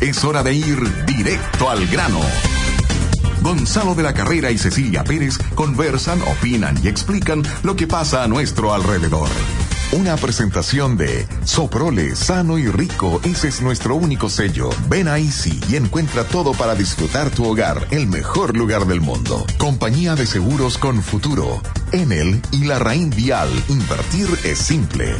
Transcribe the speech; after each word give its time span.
Es 0.00 0.24
hora 0.24 0.42
de 0.42 0.54
ir 0.54 1.06
directo 1.06 1.70
al 1.70 1.86
grano. 1.86 2.20
Gonzalo 3.40 3.94
de 3.94 4.02
la 4.02 4.14
Carrera 4.14 4.50
y 4.50 4.58
Cecilia 4.58 5.02
Pérez 5.02 5.38
conversan, 5.54 6.20
opinan 6.22 6.78
y 6.82 6.88
explican 6.88 7.42
lo 7.62 7.74
que 7.74 7.86
pasa 7.86 8.22
a 8.22 8.28
nuestro 8.28 8.72
alrededor. 8.72 9.28
Una 9.92 10.16
presentación 10.16 10.96
de 10.96 11.26
Soprole, 11.44 12.16
sano 12.16 12.56
y 12.56 12.66
rico, 12.66 13.20
ese 13.24 13.48
es 13.48 13.60
nuestro 13.60 13.94
único 13.94 14.30
sello. 14.30 14.70
Ven 14.88 15.06
a 15.06 15.18
Easy 15.18 15.60
y 15.68 15.76
encuentra 15.76 16.24
todo 16.24 16.52
para 16.52 16.74
disfrutar 16.74 17.28
tu 17.28 17.44
hogar, 17.44 17.88
el 17.90 18.06
mejor 18.06 18.56
lugar 18.56 18.86
del 18.86 19.02
mundo. 19.02 19.44
Compañía 19.58 20.14
de 20.14 20.26
seguros 20.26 20.78
con 20.78 21.02
futuro. 21.02 21.60
Enel 21.92 22.40
y 22.52 22.64
la 22.64 22.78
Raín 22.78 23.10
Vial. 23.10 23.50
Invertir 23.68 24.28
es 24.44 24.58
simple. 24.58 25.14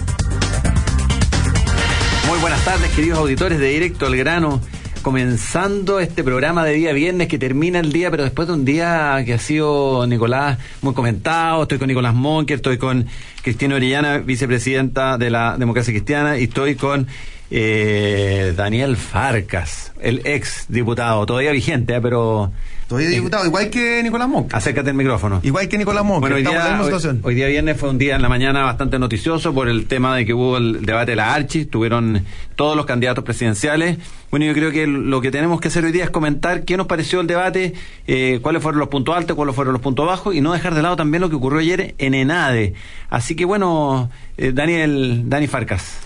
Muy 2.27 2.39
buenas 2.39 2.65
tardes, 2.65 2.91
queridos 2.93 3.19
auditores 3.19 3.59
de 3.59 3.69
Directo 3.69 4.07
al 4.07 4.17
Grano. 4.17 4.61
Comenzando 5.03 5.99
este 5.99 6.23
programa 6.23 6.65
de 6.65 6.73
día 6.75 6.93
viernes 6.93 7.27
que 7.27 7.39
termina 7.39 7.81
el 7.81 7.93
día, 7.93 8.11
pero 8.11 8.23
después 8.23 8.47
de 8.47 8.55
un 8.55 8.65
día 8.65 9.21
que 9.27 9.35
ha 9.35 9.39
sido, 9.39 10.07
Nicolás, 10.07 10.59
muy 10.81 10.95
comentado. 10.95 11.63
Estoy 11.63 11.79
con 11.79 11.89
Nicolás 11.89 12.15
Monker, 12.15 12.57
estoy 12.57 12.79
con 12.79 13.07
Cristina 13.43 13.75
Orellana, 13.75 14.19
vicepresidenta 14.19 15.19
de 15.19 15.31
la 15.31 15.59
Democracia 15.59 15.93
Cristiana, 15.93 16.39
y 16.39 16.45
estoy 16.45 16.77
con 16.77 17.09
eh, 17.55 18.55
Daniel 18.57 18.97
Farcas, 18.97 19.93
el 20.01 20.23
ex 20.25 20.65
diputado, 20.69 21.27
todavía 21.27 21.53
vigente, 21.53 21.95
¿eh? 21.95 22.01
pero 22.01 22.51
Todavía 22.89 23.09
diputado, 23.09 23.47
igual 23.47 23.71
que 23.71 24.03
Nicolás 24.03 24.29
Monk. 24.29 24.55
Acércate 24.55 24.91
el 24.91 24.97
micrófono. 24.97 25.41
Igual 25.43 25.67
que 25.67 25.79
Nicolás 25.79 26.05
Monk. 26.05 26.21
Bueno, 26.21 26.37
hoy 26.37 26.43
estamos 26.43 26.61
en 26.61 26.65
la 26.65 26.75
día, 26.75 26.81
hoy, 26.81 26.85
situación. 26.85 27.21
hoy 27.23 27.35
día 27.35 27.47
viernes 27.47 27.77
fue 27.79 27.89
un 27.89 27.97
día 27.97 28.17
en 28.17 28.23
la 28.23 28.29
mañana 28.29 28.65
bastante 28.65 28.99
noticioso 28.99 29.55
por 29.55 29.69
el 29.69 29.87
tema 29.87 30.15
de 30.15 30.27
que 30.27 30.35
hubo 30.35 30.59
el 30.59 30.85
debate 30.85 31.13
de 31.13 31.17
la 31.17 31.33
Archi, 31.33 31.65
tuvieron 31.65 32.23
todos 32.55 32.77
los 32.77 32.85
candidatos 32.85 33.25
presidenciales. 33.25 33.97
Bueno, 34.31 34.45
yo 34.45 34.53
creo 34.53 34.71
que 34.73 34.87
lo 34.87 35.23
que 35.23 35.31
tenemos 35.31 35.59
que 35.59 35.69
hacer 35.69 35.87
hoy 35.87 35.93
día 35.93 36.05
es 36.05 36.11
comentar 36.11 36.65
qué 36.65 36.77
nos 36.77 36.87
pareció 36.87 37.21
el 37.21 37.27
debate, 37.27 37.73
eh, 38.07 38.41
cuáles 38.43 38.63
fueron 38.63 38.79
los 38.79 38.89
puntos 38.89 39.17
altos, 39.17 39.37
cuáles 39.37 39.55
fueron 39.55 39.73
los 39.73 39.81
puntos 39.81 40.07
bajos 40.07 40.35
y 40.35 40.43
no 40.43 40.53
dejar 40.53 40.75
de 40.75 40.83
lado 40.83 40.97
también 40.97 41.23
lo 41.23 41.31
que 41.31 41.37
ocurrió 41.37 41.61
ayer 41.61 41.95
en 41.97 42.13
ENADE. 42.13 42.75
Así 43.09 43.37
que 43.37 43.47
bueno, 43.47 44.11
eh, 44.37 44.53
Daniel, 44.53 45.23
Dani 45.31 45.47
Farcas. 45.47 45.99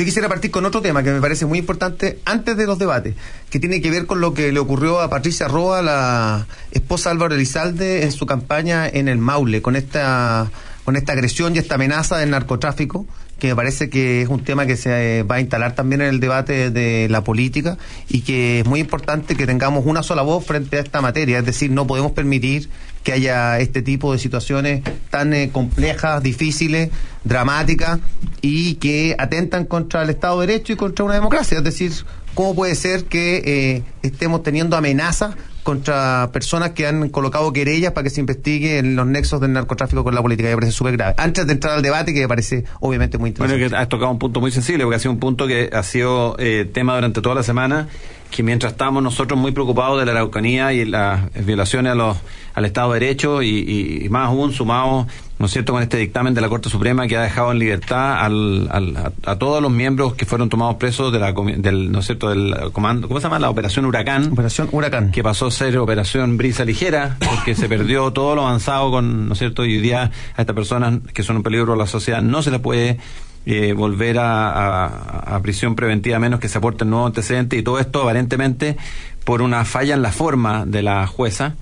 Yo 0.00 0.06
quisiera 0.06 0.30
partir 0.30 0.50
con 0.50 0.64
otro 0.64 0.80
tema 0.80 1.02
que 1.02 1.10
me 1.10 1.20
parece 1.20 1.44
muy 1.44 1.58
importante 1.58 2.20
antes 2.24 2.56
de 2.56 2.64
los 2.64 2.78
debates, 2.78 3.16
que 3.50 3.60
tiene 3.60 3.82
que 3.82 3.90
ver 3.90 4.06
con 4.06 4.22
lo 4.22 4.32
que 4.32 4.50
le 4.50 4.58
ocurrió 4.58 4.98
a 4.98 5.10
Patricia 5.10 5.46
Roa, 5.46 5.82
la 5.82 6.46
esposa 6.72 7.10
Álvaro 7.10 7.34
Elizalde, 7.34 8.04
en 8.04 8.10
su 8.10 8.24
campaña 8.24 8.88
en 8.88 9.08
el 9.08 9.18
Maule, 9.18 9.60
con 9.60 9.76
esta, 9.76 10.50
con 10.86 10.96
esta 10.96 11.12
agresión 11.12 11.54
y 11.54 11.58
esta 11.58 11.74
amenaza 11.74 12.16
del 12.16 12.30
narcotráfico 12.30 13.06
que 13.38 13.48
me 13.48 13.56
parece 13.56 13.90
que 13.90 14.22
es 14.22 14.28
un 14.28 14.44
tema 14.44 14.66
que 14.66 14.76
se 14.76 15.22
va 15.24 15.36
a 15.36 15.40
instalar 15.40 15.74
también 15.74 16.02
en 16.02 16.08
el 16.08 16.20
debate 16.20 16.70
de 16.70 17.08
la 17.08 17.24
política 17.24 17.78
y 18.08 18.20
que 18.20 18.60
es 18.60 18.66
muy 18.66 18.80
importante 18.80 19.34
que 19.34 19.46
tengamos 19.46 19.84
una 19.86 20.02
sola 20.02 20.22
voz 20.22 20.46
frente 20.46 20.76
a 20.76 20.80
esta 20.80 21.00
materia, 21.00 21.38
es 21.38 21.46
decir, 21.46 21.70
no 21.70 21.86
podemos 21.86 22.12
permitir 22.12 22.68
que 23.02 23.12
haya 23.12 23.58
este 23.60 23.82
tipo 23.82 24.12
de 24.12 24.18
situaciones 24.18 24.82
tan 25.10 25.32
eh, 25.32 25.50
complejas, 25.50 26.22
difíciles, 26.22 26.90
dramáticas 27.24 27.98
y 28.42 28.74
que 28.74 29.14
atentan 29.18 29.64
contra 29.64 30.02
el 30.02 30.10
Estado 30.10 30.40
de 30.40 30.46
Derecho 30.46 30.72
y 30.72 30.76
contra 30.76 31.04
una 31.04 31.14
democracia, 31.14 31.58
es 31.58 31.64
decir, 31.64 31.92
¿cómo 32.34 32.54
puede 32.54 32.74
ser 32.74 33.04
que 33.04 33.42
eh, 33.44 33.82
estemos 34.02 34.42
teniendo 34.42 34.76
amenazas 34.76 35.34
contra 35.62 36.30
personas 36.32 36.70
que 36.70 36.86
han 36.86 37.08
colocado 37.10 37.52
querellas 37.52 37.92
para 37.92 38.04
que 38.04 38.10
se 38.10 38.20
investigue 38.20 38.78
en 38.78 38.96
los 38.96 39.06
nexos 39.06 39.40
del 39.40 39.52
narcotráfico 39.52 40.04
con 40.04 40.14
la 40.14 40.22
política. 40.22 40.48
Me 40.48 40.54
parece 40.54 40.72
súper 40.72 40.96
grave. 40.96 41.14
Antes 41.16 41.46
de 41.46 41.52
entrar 41.52 41.74
al 41.74 41.82
debate, 41.82 42.14
que 42.14 42.20
me 42.20 42.28
parece 42.28 42.64
obviamente 42.80 43.18
muy 43.18 43.30
interesante. 43.30 43.58
Bueno, 43.62 43.70
que 43.70 43.82
has 43.82 43.88
tocado 43.88 44.10
un 44.10 44.18
punto 44.18 44.40
muy 44.40 44.50
sensible, 44.50 44.84
porque 44.84 44.96
ha 44.96 45.00
sido 45.00 45.12
un 45.12 45.20
punto 45.20 45.46
que 45.46 45.70
ha 45.72 45.82
sido 45.82 46.36
eh, 46.38 46.68
tema 46.72 46.94
durante 46.94 47.20
toda 47.20 47.34
la 47.34 47.42
semana, 47.42 47.88
que 48.30 48.42
mientras 48.42 48.72
estamos 48.72 49.02
nosotros 49.02 49.38
muy 49.38 49.52
preocupados 49.52 49.98
de 49.98 50.06
la 50.06 50.12
Araucanía 50.12 50.72
y 50.72 50.84
las 50.84 51.32
violaciones 51.44 51.92
a 51.92 51.94
los, 51.94 52.16
al 52.54 52.64
Estado 52.64 52.92
de 52.92 53.00
Derecho, 53.00 53.42
y, 53.42 54.02
y 54.04 54.08
más 54.08 54.28
aún 54.28 54.52
sumados 54.52 55.06
¿no 55.40 55.46
es 55.46 55.52
cierto?, 55.52 55.72
con 55.72 55.82
este 55.82 55.96
dictamen 55.96 56.34
de 56.34 56.42
la 56.42 56.50
Corte 56.50 56.68
Suprema 56.68 57.08
que 57.08 57.16
ha 57.16 57.22
dejado 57.22 57.50
en 57.50 57.58
libertad 57.58 58.22
al, 58.22 58.68
al, 58.70 58.94
a, 58.98 59.12
a, 59.24 59.36
todos 59.36 59.62
los 59.62 59.72
miembros 59.72 60.12
que 60.12 60.26
fueron 60.26 60.50
tomados 60.50 60.76
presos 60.76 61.10
de 61.14 61.18
la, 61.18 61.32
del, 61.32 61.90
¿no 61.90 62.00
es 62.00 62.06
cierto?, 62.06 62.28
del 62.28 62.54
comando, 62.72 63.08
¿cómo 63.08 63.20
se 63.20 63.24
llama? 63.24 63.38
La 63.38 63.48
Operación 63.48 63.86
Huracán. 63.86 64.32
Operación 64.32 64.68
Huracán. 64.70 65.10
Que 65.12 65.22
pasó 65.22 65.46
a 65.46 65.50
ser 65.50 65.78
Operación 65.78 66.36
Brisa 66.36 66.66
Ligera, 66.66 67.16
porque 67.18 67.54
se 67.54 67.70
perdió 67.70 68.12
todo 68.12 68.34
lo 68.34 68.42
avanzado 68.42 68.90
con, 68.90 69.28
¿no 69.28 69.32
es 69.32 69.38
cierto?, 69.38 69.64
y 69.64 69.76
hoy 69.76 69.80
día 69.80 70.10
a 70.36 70.42
estas 70.42 70.54
personas 70.54 71.00
que 71.14 71.22
son 71.22 71.38
un 71.38 71.42
peligro 71.42 71.72
a 71.72 71.76
la 71.76 71.86
sociedad 71.86 72.20
no 72.20 72.42
se 72.42 72.50
les 72.50 72.60
puede 72.60 72.98
eh, 73.46 73.72
volver 73.72 74.18
a, 74.18 74.50
a, 74.50 75.36
a, 75.36 75.40
prisión 75.40 75.74
preventiva 75.74 76.18
a 76.18 76.20
menos 76.20 76.38
que 76.38 76.50
se 76.50 76.58
aporten 76.58 76.90
nuevos 76.90 77.06
antecedentes 77.06 77.58
y 77.58 77.62
todo 77.62 77.78
esto 77.78 78.02
aparentemente 78.02 78.76
por 79.24 79.40
una 79.40 79.64
falla 79.64 79.94
en 79.94 80.02
la 80.02 80.12
forma 80.12 80.66
de 80.66 80.82
la 80.82 81.06
jueza 81.06 81.54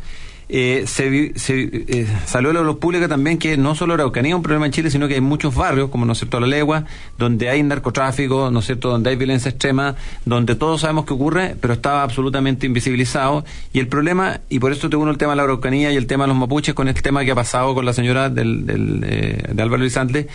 eh, 0.48 0.84
se, 0.86 1.38
se 1.38 1.62
eh, 1.62 2.06
salió 2.26 2.50
a 2.50 2.54
la 2.54 2.62
luz 2.62 2.78
pública 2.78 3.06
también 3.06 3.38
que 3.38 3.56
no 3.56 3.74
solo 3.74 3.94
Araucanía 3.94 4.30
es 4.30 4.36
un 4.36 4.42
problema 4.42 4.66
en 4.66 4.72
Chile, 4.72 4.90
sino 4.90 5.06
que 5.06 5.14
hay 5.14 5.20
muchos 5.20 5.54
barrios, 5.54 5.90
como 5.90 6.06
no 6.06 6.12
es 6.12 6.18
cierto 6.18 6.40
la 6.40 6.46
legua, 6.46 6.84
donde 7.18 7.50
hay 7.50 7.62
narcotráfico, 7.62 8.50
no 8.50 8.60
es 8.60 8.66
cierto, 8.66 8.88
donde 8.88 9.10
hay 9.10 9.16
violencia 9.16 9.50
extrema, 9.50 9.96
donde 10.24 10.54
todos 10.54 10.80
sabemos 10.80 11.04
que 11.04 11.12
ocurre, 11.12 11.56
pero 11.60 11.74
estaba 11.74 12.02
absolutamente 12.02 12.66
invisibilizado. 12.66 13.44
Y 13.72 13.80
el 13.80 13.88
problema, 13.88 14.40
y 14.48 14.58
por 14.58 14.72
eso 14.72 14.88
te 14.88 14.96
uno 14.96 15.10
el 15.10 15.18
tema 15.18 15.32
de 15.32 15.36
la 15.36 15.42
Araucanía 15.42 15.92
y 15.92 15.96
el 15.96 16.06
tema 16.06 16.24
de 16.24 16.28
los 16.28 16.36
mapuches 16.36 16.74
con 16.74 16.88
el 16.88 16.94
tema 17.00 17.24
que 17.24 17.32
ha 17.32 17.34
pasado 17.34 17.74
con 17.74 17.84
la 17.84 17.92
señora 17.92 18.30
del, 18.30 18.64
del 18.64 19.04
eh, 19.04 19.42
de 19.52 19.62
Álvaro 19.62 19.82
Lizante, 19.82 20.28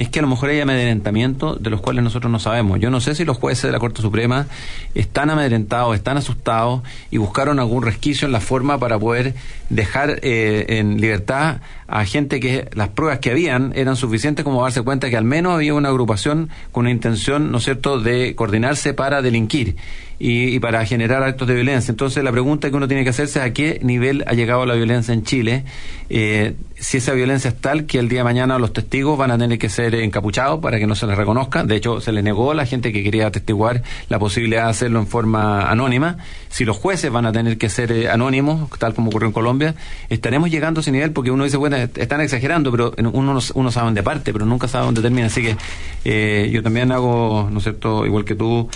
es 0.00 0.08
que 0.08 0.20
a 0.20 0.22
lo 0.22 0.28
mejor 0.28 0.48
hay 0.48 0.58
amedrentamiento 0.60 1.56
de 1.56 1.68
los 1.68 1.82
cuales 1.82 2.02
nosotros 2.02 2.32
no 2.32 2.38
sabemos. 2.38 2.80
Yo 2.80 2.88
no 2.88 3.02
sé 3.02 3.14
si 3.14 3.26
los 3.26 3.36
jueces 3.36 3.64
de 3.64 3.72
la 3.72 3.78
Corte 3.78 4.00
Suprema 4.00 4.46
están 4.94 5.28
amedrentados, 5.28 5.94
están 5.94 6.16
asustados 6.16 6.80
y 7.10 7.18
buscaron 7.18 7.58
algún 7.58 7.82
resquicio 7.82 8.24
en 8.24 8.32
la 8.32 8.40
forma 8.40 8.78
para 8.78 8.98
poder 8.98 9.34
dejar 9.68 10.20
eh, 10.22 10.78
en 10.78 11.02
libertad 11.02 11.58
a 11.86 12.06
gente 12.06 12.40
que 12.40 12.70
las 12.72 12.88
pruebas 12.88 13.18
que 13.18 13.30
habían 13.30 13.74
eran 13.76 13.94
suficientes 13.94 14.42
como 14.42 14.62
darse 14.62 14.80
cuenta 14.80 15.10
que 15.10 15.18
al 15.18 15.24
menos 15.24 15.52
había 15.52 15.74
una 15.74 15.90
agrupación 15.90 16.48
con 16.72 16.84
una 16.84 16.92
intención, 16.92 17.52
¿no 17.52 17.58
es 17.58 17.64
cierto?, 17.64 18.00
de 18.00 18.34
coordinarse 18.34 18.94
para 18.94 19.20
delinquir 19.20 19.76
y, 20.20 20.54
y, 20.54 20.60
para 20.60 20.84
generar 20.86 21.24
actos 21.24 21.48
de 21.48 21.54
violencia. 21.54 21.90
Entonces 21.90 22.22
la 22.22 22.30
pregunta 22.30 22.70
que 22.70 22.76
uno 22.76 22.86
tiene 22.86 23.02
que 23.02 23.10
hacerse 23.10 23.40
es 23.40 23.44
a 23.44 23.52
qué 23.52 23.80
nivel 23.82 24.22
ha 24.26 24.34
llegado 24.34 24.64
la 24.66 24.74
violencia 24.74 25.12
en 25.14 25.24
Chile, 25.24 25.64
eh, 26.12 26.54
si 26.74 26.96
esa 26.96 27.12
violencia 27.12 27.50
es 27.50 27.60
tal 27.60 27.86
que 27.86 27.98
el 27.98 28.08
día 28.08 28.20
de 28.20 28.24
mañana 28.24 28.58
los 28.58 28.72
testigos 28.72 29.16
van 29.16 29.30
a 29.30 29.38
tener 29.38 29.58
que 29.58 29.68
ser 29.68 29.94
encapuchados 29.94 30.60
para 30.60 30.78
que 30.78 30.86
no 30.86 30.94
se 30.94 31.06
les 31.06 31.16
reconozca. 31.16 31.62
De 31.62 31.76
hecho, 31.76 32.00
se 32.00 32.10
les 32.10 32.24
negó 32.24 32.50
a 32.50 32.54
la 32.54 32.66
gente 32.66 32.92
que 32.92 33.02
quería 33.04 33.28
atestiguar 33.28 33.82
la 34.08 34.18
posibilidad 34.18 34.64
de 34.64 34.70
hacerlo 34.70 34.98
en 34.98 35.06
forma 35.06 35.70
anónima. 35.70 36.18
Si 36.48 36.64
los 36.64 36.76
jueces 36.76 37.12
van 37.12 37.26
a 37.26 37.32
tener 37.32 37.58
que 37.58 37.68
ser 37.68 37.92
eh, 37.92 38.08
anónimos, 38.10 38.68
tal 38.78 38.94
como 38.94 39.10
ocurrió 39.10 39.28
en 39.28 39.32
Colombia, 39.32 39.74
estaremos 40.08 40.50
llegando 40.50 40.80
a 40.80 40.82
ese 40.82 40.90
nivel 40.90 41.12
porque 41.12 41.30
uno 41.30 41.44
dice, 41.44 41.58
bueno, 41.58 41.76
están 41.76 42.20
exagerando, 42.22 42.70
pero 42.70 42.92
uno, 43.12 43.38
uno 43.54 43.70
sabe 43.70 43.86
dónde 43.86 44.02
parte, 44.02 44.32
pero 44.32 44.44
nunca 44.46 44.66
sabe 44.66 44.86
dónde 44.86 45.02
termina. 45.02 45.28
Así 45.28 45.42
que 45.42 45.56
eh, 46.04 46.50
yo 46.50 46.62
también 46.62 46.90
hago, 46.92 47.48
¿no 47.52 47.58
es 47.58 47.62
cierto?, 47.62 48.04
igual 48.04 48.24
que 48.24 48.34
tú, 48.34 48.68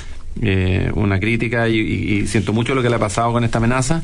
eh, 0.43 0.91
una 0.95 1.19
crítica 1.21 1.69
y, 1.69 1.78
y, 1.78 2.27
siento 2.27 2.53
mucho 2.53 2.75
lo 2.75 2.83
que 2.83 2.89
le 2.89 2.97
ha 2.97 2.99
pasado 2.99 3.33
con 3.33 3.45
esta 3.45 3.59
amenaza. 3.59 4.03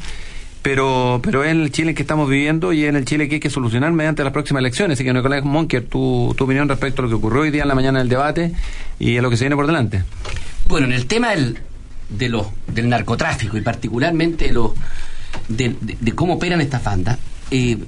Pero, 0.63 1.21
pero 1.23 1.43
es 1.43 1.53
el 1.53 1.73
Chile 1.73 1.95
que 1.95 2.03
estamos 2.03 2.29
viviendo 2.29 2.75
y 2.75 2.83
es 2.83 2.91
en 2.91 2.97
el 2.97 3.07
Chile 3.07 3.29
que 3.29 3.37
hay 3.37 3.41
que 3.41 3.49
solucionar 3.49 3.93
mediante 3.93 4.23
las 4.23 4.33
próximas 4.33 4.61
elecciones. 4.61 4.99
Así 4.99 5.05
que, 5.05 5.13
Nicolás 5.13 5.43
Monker, 5.43 5.87
tu, 5.87 6.35
tu 6.37 6.45
opinión 6.45 6.69
respecto 6.69 7.01
a 7.01 7.05
lo 7.05 7.09
que 7.09 7.15
ocurrió 7.15 7.43
hoy 7.43 7.51
día 7.51 7.63
en 7.63 7.69
la 7.69 7.75
mañana 7.75 8.01
del 8.01 8.11
debate 8.11 8.53
y 8.99 9.17
a 9.17 9.23
lo 9.23 9.31
que 9.31 9.39
se 9.39 9.45
viene 9.45 9.57
por 9.57 9.67
delante. 9.67 10.05
Bueno, 10.69 10.87
en 10.87 10.93
el 10.93 11.07
tema 11.07 11.31
del, 11.31 11.59
de 12.11 12.29
los, 12.29 12.47
del 12.67 12.91
narcotráfico 12.91 13.57
y 13.57 13.63
particularmente 13.63 14.53
de, 14.53 15.75
de, 15.81 15.97
de 15.99 16.13
cómo 16.13 16.35
operan 16.35 16.61
estas 16.61 16.85
bandas, 16.85 17.19
eh, 17.51 17.79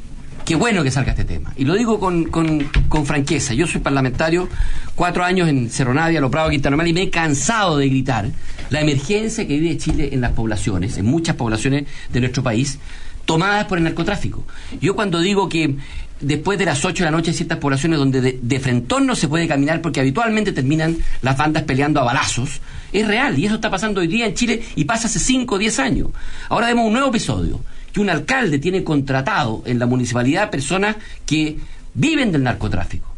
qué 0.45 0.57
bueno 0.57 0.83
que 0.83 0.91
salga 0.91 1.13
este 1.13 1.25
tema. 1.25 1.53
Y 1.57 1.65
lo 1.65 1.75
digo 1.75 1.99
con, 1.99 2.25
con, 2.25 3.07
franqueza. 3.07 3.55
Yo 3.55 3.67
soy 3.67 3.81
parlamentario, 3.81 4.49
cuatro 4.95 5.25
años 5.25 5.49
en 5.49 5.71
Cerro 5.71 5.95
Navia, 5.95 6.21
Lo 6.21 6.31
Prado, 6.31 6.51
Quinta 6.51 6.71
Normal, 6.71 6.89
y 6.89 6.93
me 6.93 7.03
he 7.03 7.11
cansado 7.11 7.77
de 7.77 7.89
gritar 7.89 8.29
la 8.71 8.81
emergencia 8.81 9.47
que 9.47 9.59
vive 9.59 9.77
Chile 9.77 10.11
en 10.13 10.21
las 10.21 10.33
poblaciones, 10.33 10.97
en 10.99 11.07
muchas 11.07 11.37
poblaciones 11.37 11.85
de 12.11 12.21
nuestro 12.21 12.43
país, 12.43 12.79
tomadas 13.25 13.67
por 13.67 13.79
el 13.79 13.85
narcotráfico. 13.85 14.45
Yo 14.81 14.95
cuando 14.95 15.21
digo 15.21 15.49
que 15.49 15.77
después 16.21 16.59
de 16.59 16.65
las 16.65 16.85
8 16.85 17.05
de 17.05 17.11
la 17.11 17.17
noche 17.17 17.31
hay 17.31 17.37
ciertas 17.37 17.59
poblaciones 17.59 17.99
donde 17.99 18.21
de, 18.21 18.39
de 18.41 18.61
frentón 18.61 19.07
no 19.07 19.17
se 19.17 19.29
puede 19.29 19.49
caminar 19.49 19.81
porque 19.81 20.01
habitualmente 20.01 20.53
terminan 20.53 20.97
las 21.21 21.37
bandas 21.37 21.65
peleando 21.65 22.01
a 22.01 22.05
balazos, 22.05 22.61
es 22.93 23.07
real. 23.07 23.39
Y 23.39 23.47
eso 23.47 23.57
está 23.57 23.71
pasando 23.71 24.01
hoy 24.01 24.07
día 24.07 24.27
en 24.27 24.35
Chile 24.35 24.63
y 24.77 24.85
pasa 24.85 25.07
hace 25.07 25.19
5 25.19 25.55
o 25.55 25.59
10 25.59 25.79
años. 25.79 26.09
Ahora 26.49 26.69
vemos 26.69 26.87
un 26.87 26.93
nuevo 26.93 27.09
episodio 27.09 27.61
que 27.93 28.01
un 28.01 28.11
alcalde 28.11 28.59
tiene 28.59 28.83
contratado 28.85 29.63
en 29.67 29.79
la 29.79 29.87
municipalidad 29.87 30.51
personas 30.51 30.97
que 31.27 31.57
viven 31.95 32.33
del 32.33 32.43
narcotráfico. 32.43 33.13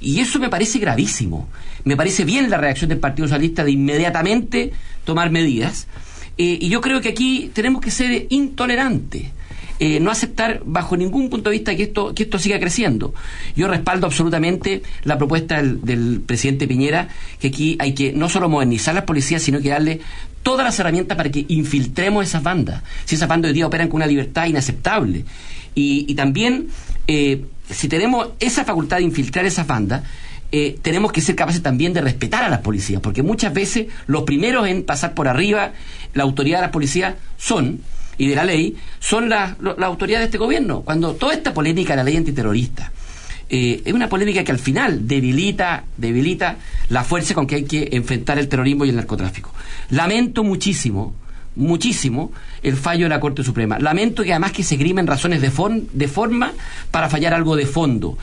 Y 0.00 0.20
eso 0.20 0.38
me 0.38 0.48
parece 0.48 0.78
gravísimo. 0.78 1.48
Me 1.84 1.96
parece 1.96 2.24
bien 2.24 2.50
la 2.50 2.58
reacción 2.58 2.88
del 2.88 2.98
Partido 2.98 3.28
Socialista 3.28 3.64
de 3.64 3.72
inmediatamente 3.72 4.72
tomar 5.04 5.30
medidas. 5.30 5.86
Eh, 6.36 6.58
y 6.60 6.68
yo 6.68 6.80
creo 6.80 7.00
que 7.00 7.10
aquí 7.10 7.50
tenemos 7.54 7.80
que 7.80 7.90
ser 7.90 8.26
intolerantes. 8.30 9.26
Eh, 9.80 9.98
no 9.98 10.12
aceptar 10.12 10.62
bajo 10.64 10.96
ningún 10.96 11.28
punto 11.28 11.50
de 11.50 11.56
vista 11.56 11.74
que 11.74 11.82
esto, 11.82 12.14
que 12.14 12.24
esto 12.24 12.38
siga 12.38 12.60
creciendo. 12.60 13.12
Yo 13.56 13.66
respaldo 13.66 14.06
absolutamente 14.06 14.82
la 15.02 15.18
propuesta 15.18 15.56
del, 15.56 15.82
del, 15.82 16.20
presidente 16.20 16.68
Piñera, 16.68 17.08
que 17.40 17.48
aquí 17.48 17.76
hay 17.80 17.92
que 17.92 18.12
no 18.12 18.28
solo 18.28 18.48
modernizar 18.48 18.94
las 18.94 19.04
policías, 19.04 19.42
sino 19.42 19.60
que 19.60 19.70
darle 19.70 20.00
todas 20.44 20.64
las 20.64 20.78
herramientas 20.78 21.16
para 21.16 21.30
que 21.30 21.44
infiltremos 21.48 22.24
esas 22.24 22.44
bandas. 22.44 22.82
Si 23.04 23.16
esas 23.16 23.28
bandas 23.28 23.48
hoy 23.48 23.54
día 23.54 23.66
operan 23.66 23.88
con 23.88 23.96
una 23.96 24.06
libertad 24.06 24.46
inaceptable. 24.46 25.24
Y, 25.74 26.14
también, 26.14 26.68
eh, 27.08 27.46
si 27.68 27.88
tenemos 27.88 28.28
esa 28.38 28.64
facultad 28.64 28.98
de 28.98 29.02
infiltrar 29.02 29.44
esas 29.44 29.66
bandas, 29.66 30.04
eh, 30.52 30.78
tenemos 30.82 31.10
que 31.10 31.20
ser 31.20 31.34
capaces 31.34 31.62
también 31.62 31.92
de 31.92 32.00
respetar 32.00 32.44
a 32.44 32.48
las 32.48 32.60
policías, 32.60 33.00
porque 33.00 33.24
muchas 33.24 33.52
veces 33.52 33.86
los 34.06 34.22
primeros 34.22 34.68
en 34.68 34.84
pasar 34.84 35.14
por 35.14 35.26
arriba 35.26 35.72
la 36.12 36.22
autoridad 36.22 36.58
de 36.58 36.62
las 36.62 36.70
policías 36.70 37.16
son, 37.36 37.80
y 38.18 38.28
de 38.28 38.36
la 38.36 38.44
ley, 38.44 38.76
son 39.00 39.28
las 39.28 39.56
la 39.60 39.86
autoridades 39.86 40.20
de 40.20 40.26
este 40.26 40.38
gobierno. 40.38 40.82
Cuando 40.82 41.14
toda 41.14 41.34
esta 41.34 41.52
polémica 41.52 41.94
de 41.94 41.96
la 41.96 42.04
ley 42.04 42.16
antiterrorista, 42.16 42.92
eh, 43.48 43.82
es 43.84 43.92
una 43.92 44.08
polémica 44.08 44.44
que 44.44 44.52
al 44.52 44.58
final 44.58 45.06
debilita, 45.06 45.84
debilita 45.96 46.56
la 46.88 47.04
fuerza 47.04 47.34
con 47.34 47.46
que 47.46 47.56
hay 47.56 47.64
que 47.64 47.88
enfrentar 47.92 48.38
el 48.38 48.48
terrorismo 48.48 48.84
y 48.84 48.90
el 48.90 48.96
narcotráfico. 48.96 49.52
Lamento 49.90 50.44
muchísimo, 50.44 51.14
muchísimo 51.56 52.32
el 52.62 52.76
fallo 52.76 53.04
de 53.04 53.10
la 53.10 53.20
Corte 53.20 53.42
Suprema. 53.42 53.78
Lamento 53.78 54.22
que 54.22 54.32
además 54.32 54.52
que 54.52 54.62
se 54.62 54.76
grimen 54.76 55.06
razones 55.06 55.40
de, 55.40 55.50
de 55.92 56.08
forma 56.08 56.52
para 56.90 57.08
fallar 57.08 57.34
algo 57.34 57.56
de 57.56 57.66
fondo. 57.66 58.18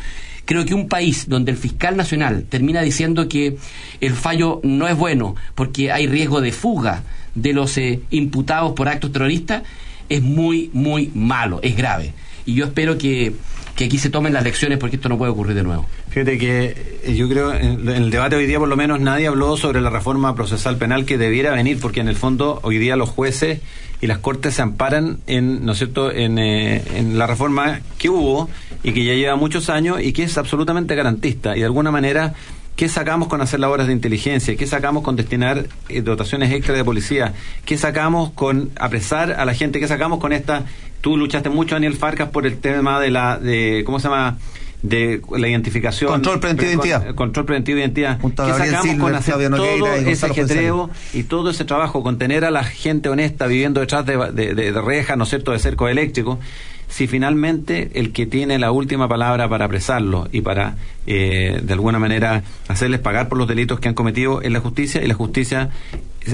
Creo 0.45 0.65
que 0.65 0.73
un 0.73 0.87
país 0.89 1.29
donde 1.29 1.51
el 1.51 1.57
fiscal 1.57 1.95
nacional 1.95 2.45
termina 2.49 2.81
diciendo 2.81 3.29
que 3.29 3.57
el 4.01 4.13
fallo 4.13 4.59
no 4.63 4.87
es 4.87 4.97
bueno 4.97 5.35
porque 5.55 5.91
hay 5.91 6.07
riesgo 6.07 6.41
de 6.41 6.51
fuga 6.51 7.03
de 7.35 7.53
los 7.53 7.77
eh, 7.77 8.01
imputados 8.09 8.73
por 8.73 8.89
actos 8.89 9.11
terroristas 9.11 9.63
es 10.09 10.21
muy, 10.21 10.69
muy 10.73 11.09
malo, 11.15 11.59
es 11.63 11.75
grave. 11.77 12.13
Y 12.45 12.55
yo 12.55 12.65
espero 12.65 12.97
que, 12.97 13.33
que 13.75 13.85
aquí 13.85 13.97
se 13.97 14.09
tomen 14.09 14.33
las 14.33 14.43
lecciones 14.43 14.77
porque 14.77 14.97
esto 14.97 15.09
no 15.09 15.17
puede 15.17 15.31
ocurrir 15.31 15.55
de 15.55 15.63
nuevo. 15.63 15.85
Fíjate 16.09 16.37
que 16.37 16.99
eh, 17.03 17.15
yo 17.15 17.27
creo 17.29 17.53
en 17.53 17.87
el 17.87 18.09
debate 18.09 18.35
hoy 18.35 18.45
día 18.45 18.59
por 18.59 18.67
lo 18.67 18.75
menos 18.75 18.99
nadie 18.99 19.27
habló 19.27 19.57
sobre 19.57 19.81
la 19.81 19.89
reforma 19.89 20.35
procesal 20.35 20.77
penal 20.77 21.05
que 21.05 21.17
debiera 21.17 21.51
venir 21.51 21.79
porque 21.79 21.99
en 21.99 22.07
el 22.07 22.15
fondo 22.15 22.59
hoy 22.63 22.77
día 22.77 22.95
los 22.95 23.09
jueces 23.09 23.61
y 24.01 24.07
las 24.07 24.17
cortes 24.17 24.55
se 24.55 24.61
amparan 24.61 25.19
en, 25.27 25.65
¿no 25.65 25.73
es 25.73 25.77
cierto?, 25.77 26.11
en, 26.11 26.39
eh, 26.39 26.83
en 26.95 27.17
la 27.17 27.27
reforma 27.27 27.81
que 27.97 28.09
hubo 28.09 28.49
y 28.83 28.93
que 28.93 29.05
ya 29.05 29.13
lleva 29.13 29.35
muchos 29.35 29.69
años 29.69 30.01
y 30.01 30.11
que 30.11 30.23
es 30.23 30.37
absolutamente 30.37 30.95
garantista 30.95 31.55
y 31.55 31.59
de 31.59 31.65
alguna 31.65 31.91
manera 31.91 32.33
¿Qué 32.75 32.89
sacamos 32.89 33.27
con 33.27 33.41
hacer 33.41 33.59
labores 33.59 33.87
de 33.87 33.93
inteligencia? 33.93 34.55
¿Qué 34.55 34.65
sacamos 34.65 35.03
con 35.03 35.15
destinar 35.15 35.67
eh, 35.89 36.01
dotaciones 36.01 36.51
extra 36.51 36.73
de 36.73 36.83
policía? 36.83 37.33
¿Qué 37.65 37.77
sacamos 37.77 38.31
con 38.31 38.71
apresar 38.75 39.33
a 39.33 39.45
la 39.45 39.53
gente? 39.53 39.79
¿Qué 39.79 39.87
sacamos 39.87 40.19
con 40.19 40.33
esta? 40.33 40.63
Tú 41.01 41.17
luchaste 41.17 41.49
mucho, 41.49 41.75
Daniel 41.75 41.95
Farcas, 41.95 42.29
por 42.29 42.45
el 42.45 42.59
tema 42.59 42.99
de 42.99 43.11
la, 43.11 43.37
de, 43.37 43.83
¿cómo 43.85 43.99
se 43.99 44.07
llama? 44.07 44.37
de 44.81 45.21
la 45.37 45.47
identificación. 45.47 46.09
Control 46.09 46.39
preventivo 46.39 46.67
de 46.69 46.73
identidad. 46.73 47.13
Control 47.13 47.45
preventivo 47.45 47.75
de 47.75 47.81
identidad. 47.83 48.19
¿Qué 48.19 48.33
sacamos 48.35 48.95
con 48.95 49.13
hacer 49.13 49.35
todo 49.49 49.93
ese 49.93 50.25
ajetreo 50.25 50.89
y 51.13 51.21
todo 51.23 51.51
ese 51.51 51.65
trabajo, 51.65 52.01
con 52.01 52.17
tener 52.17 52.45
a 52.45 52.51
la 52.51 52.63
gente 52.63 53.07
honesta 53.07 53.45
viviendo 53.45 53.79
detrás 53.79 54.07
de, 54.07 54.17
de, 54.31 54.55
de, 54.55 54.71
de 54.71 54.81
rejas, 54.81 55.17
¿no 55.17 55.25
es 55.25 55.29
cierto?, 55.29 55.51
de 55.51 55.59
cerco 55.59 55.87
eléctrico 55.87 56.39
si 56.91 57.07
finalmente 57.07 57.89
el 57.93 58.11
que 58.11 58.25
tiene 58.25 58.59
la 58.59 58.71
última 58.71 59.07
palabra 59.07 59.47
para 59.47 59.65
apresarlo 59.65 60.27
y 60.31 60.41
para, 60.41 60.75
eh, 61.07 61.61
de 61.63 61.73
alguna 61.73 61.99
manera, 61.99 62.43
hacerles 62.67 62.99
pagar 62.99 63.29
por 63.29 63.37
los 63.37 63.47
delitos 63.47 63.79
que 63.79 63.87
han 63.87 63.95
cometido 63.95 64.41
es 64.41 64.51
la 64.51 64.59
justicia, 64.59 65.01
y 65.01 65.07
la 65.07 65.13
justicia 65.13 65.69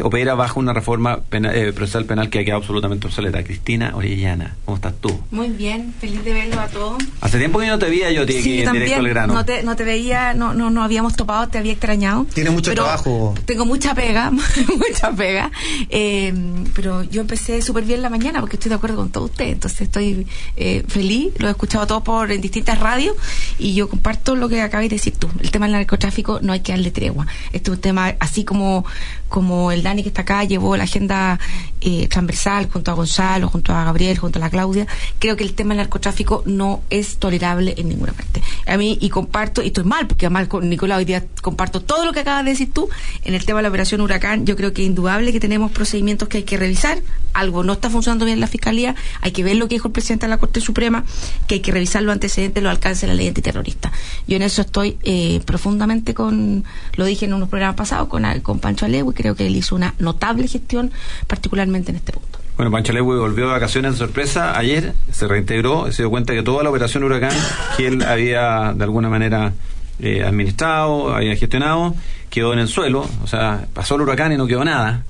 opera 0.03 0.35
bajo 0.35 0.59
una 0.59 0.73
reforma 0.73 1.21
eh, 1.31 1.71
procesal 1.73 2.05
penal 2.05 2.29
que 2.29 2.39
ha 2.39 2.45
quedado 2.45 2.59
absolutamente 2.59 3.07
obsoleta. 3.07 3.43
Cristina 3.43 3.91
Orellana, 3.95 4.55
¿cómo 4.65 4.75
estás 4.75 4.93
tú? 4.99 5.19
Muy 5.31 5.49
bien, 5.49 5.93
feliz 5.99 6.23
de 6.23 6.33
verlo 6.33 6.59
a 6.59 6.67
todos. 6.67 7.03
Hace 7.21 7.37
tiempo 7.37 7.59
que 7.59 7.67
no 7.67 7.79
te 7.79 7.89
veía 7.89 8.11
yo 8.11 8.25
sí, 8.25 8.41
directo 8.41 8.95
al 8.95 9.09
grano. 9.09 9.33
No 9.33 9.45
te, 9.45 9.63
no 9.63 9.75
te 9.75 9.83
veía, 9.83 10.33
no, 10.33 10.53
no, 10.53 10.69
no 10.69 10.83
habíamos 10.83 11.15
topado, 11.15 11.47
te 11.47 11.57
había 11.57 11.71
extrañado. 11.71 12.25
Tiene 12.33 12.49
mucho 12.49 12.73
trabajo. 12.73 13.33
Tengo 13.45 13.65
mucha 13.65 13.95
pega, 13.95 14.31
mucha 14.31 15.11
pega. 15.11 15.51
Eh, 15.89 16.33
pero 16.75 17.03
yo 17.03 17.21
empecé 17.21 17.61
súper 17.61 17.85
bien 17.85 18.01
la 18.01 18.09
mañana 18.09 18.39
porque 18.39 18.57
estoy 18.57 18.69
de 18.69 18.75
acuerdo 18.75 18.97
con 18.97 19.09
todos 19.09 19.31
ustedes. 19.31 19.53
Entonces 19.53 19.81
estoy 19.81 20.27
eh, 20.55 20.83
feliz, 20.87 21.33
lo 21.37 21.47
he 21.47 21.51
escuchado 21.51 21.87
todo 21.87 22.03
por 22.03 22.31
en 22.31 22.41
distintas 22.41 22.79
radios 22.79 23.15
y 23.57 23.73
yo 23.73 23.89
comparto 23.89 24.35
lo 24.35 24.49
que 24.49 24.61
acabas 24.61 24.85
de 24.85 24.95
decir 24.95 25.15
tú. 25.15 25.29
El 25.39 25.51
tema 25.51 25.65
del 25.65 25.73
narcotráfico 25.73 26.39
no 26.41 26.53
hay 26.53 26.59
que 26.61 26.71
darle 26.71 26.91
tregua. 26.91 27.27
Este 27.51 27.71
es 27.71 27.75
un 27.77 27.81
tema 27.81 28.15
así 28.19 28.43
como, 28.43 28.85
como 29.27 29.71
el 29.71 29.83
Dani 29.83 30.03
que 30.03 30.09
está 30.09 30.21
acá 30.21 30.43
llevó 30.43 30.75
la 30.77 30.83
agenda 30.83 31.39
eh, 31.81 32.07
transversal 32.07 32.69
junto 32.71 32.91
a 32.91 32.93
Gonzalo, 32.95 33.49
junto 33.49 33.73
a 33.73 33.85
Gabriel, 33.85 34.17
junto 34.17 34.39
a 34.39 34.41
la 34.41 34.49
Claudia, 34.49 34.87
creo 35.19 35.35
que 35.35 35.43
el 35.43 35.53
tema 35.53 35.69
del 35.69 35.77
narcotráfico 35.77 36.43
no 36.45 36.81
es 36.89 37.17
tolerable 37.17 37.75
en 37.77 37.89
ninguna 37.89 38.13
parte. 38.13 38.41
A 38.65 38.77
mí, 38.77 38.97
y 38.99 39.09
comparto, 39.09 39.61
y 39.61 39.67
estoy 39.67 39.83
mal, 39.83 40.07
porque 40.07 40.25
además 40.25 40.47
con 40.47 40.67
Nicolás 40.69 40.97
hoy 40.97 41.05
día 41.05 41.25
comparto 41.41 41.81
todo 41.81 42.05
lo 42.05 42.13
que 42.13 42.21
acabas 42.21 42.43
de 42.45 42.51
decir 42.51 42.73
tú, 42.73 42.89
en 43.23 43.33
el 43.33 43.45
tema 43.45 43.59
de 43.59 43.63
la 43.63 43.69
operación 43.69 44.01
Huracán, 44.01 44.45
yo 44.45 44.55
creo 44.55 44.73
que 44.73 44.81
es 44.81 44.87
indudable 44.87 45.31
que 45.31 45.39
tenemos 45.39 45.71
procedimientos 45.71 46.27
que 46.27 46.37
hay 46.37 46.43
que 46.43 46.57
revisar, 46.57 46.99
algo 47.33 47.63
no 47.63 47.73
está 47.73 47.89
funcionando 47.89 48.25
bien 48.25 48.37
en 48.37 48.41
la 48.41 48.47
Fiscalía, 48.47 48.95
hay 49.21 49.31
que 49.31 49.43
ver 49.43 49.55
lo 49.55 49.67
que 49.67 49.75
dijo 49.75 49.87
el 49.87 49.93
presidente 49.93 50.25
de 50.25 50.29
la 50.31 50.37
Corte 50.37 50.59
Suprema, 50.61 51.05
que 51.47 51.55
hay 51.55 51.61
que 51.61 51.71
revisar 51.71 52.01
los 52.01 52.13
antecedentes, 52.13 52.63
los 52.63 52.71
alcances 52.71 53.01
de 53.01 53.07
la 53.07 53.13
ley 53.13 53.27
antiterrorista. 53.27 53.91
Yo 54.27 54.35
en 54.35 54.41
eso 54.41 54.61
estoy 54.61 54.97
eh, 55.03 55.41
profundamente 55.45 56.13
con, 56.13 56.65
lo 56.95 57.05
dije 57.05 57.25
en 57.25 57.33
unos 57.33 57.49
programas 57.49 57.75
pasados, 57.75 58.07
con, 58.07 58.23
con 58.41 58.59
Pancho 58.59 58.85
Alevo, 58.85 59.11
y 59.11 59.13
creo 59.17 59.35
que 59.35 59.47
él 59.47 59.55
hizo 59.55 59.75
una 59.75 59.95
notable 59.99 60.47
gestión, 60.47 60.91
particularmente 61.27 61.91
en 61.91 61.97
este 61.97 62.13
punto. 62.13 62.39
Bueno, 62.55 62.71
Pancho 62.71 62.93
Lewy 62.93 63.17
volvió 63.17 63.47
de 63.47 63.51
vacaciones 63.51 63.93
de 63.93 63.97
sorpresa 63.97 64.57
ayer, 64.57 64.93
se 65.11 65.27
reintegró, 65.27 65.91
se 65.91 66.03
dio 66.03 66.09
cuenta 66.09 66.33
que 66.33 66.41
toda 66.41 66.63
la 66.63 66.69
operación 66.69 67.03
Huracán 67.03 67.33
que 67.75 67.87
él 67.87 68.03
había 68.03 68.73
de 68.73 68.83
alguna 68.83 69.09
manera 69.09 69.53
eh, 69.99 70.23
administrado, 70.23 71.15
había 71.15 71.35
gestionado, 71.35 71.95
quedó 72.29 72.53
en 72.53 72.59
el 72.59 72.67
suelo, 72.67 73.07
o 73.23 73.27
sea, 73.27 73.67
pasó 73.73 73.95
el 73.95 74.01
huracán 74.01 74.31
y 74.31 74.37
no 74.37 74.45
quedó 74.45 74.63
nada. 74.63 75.03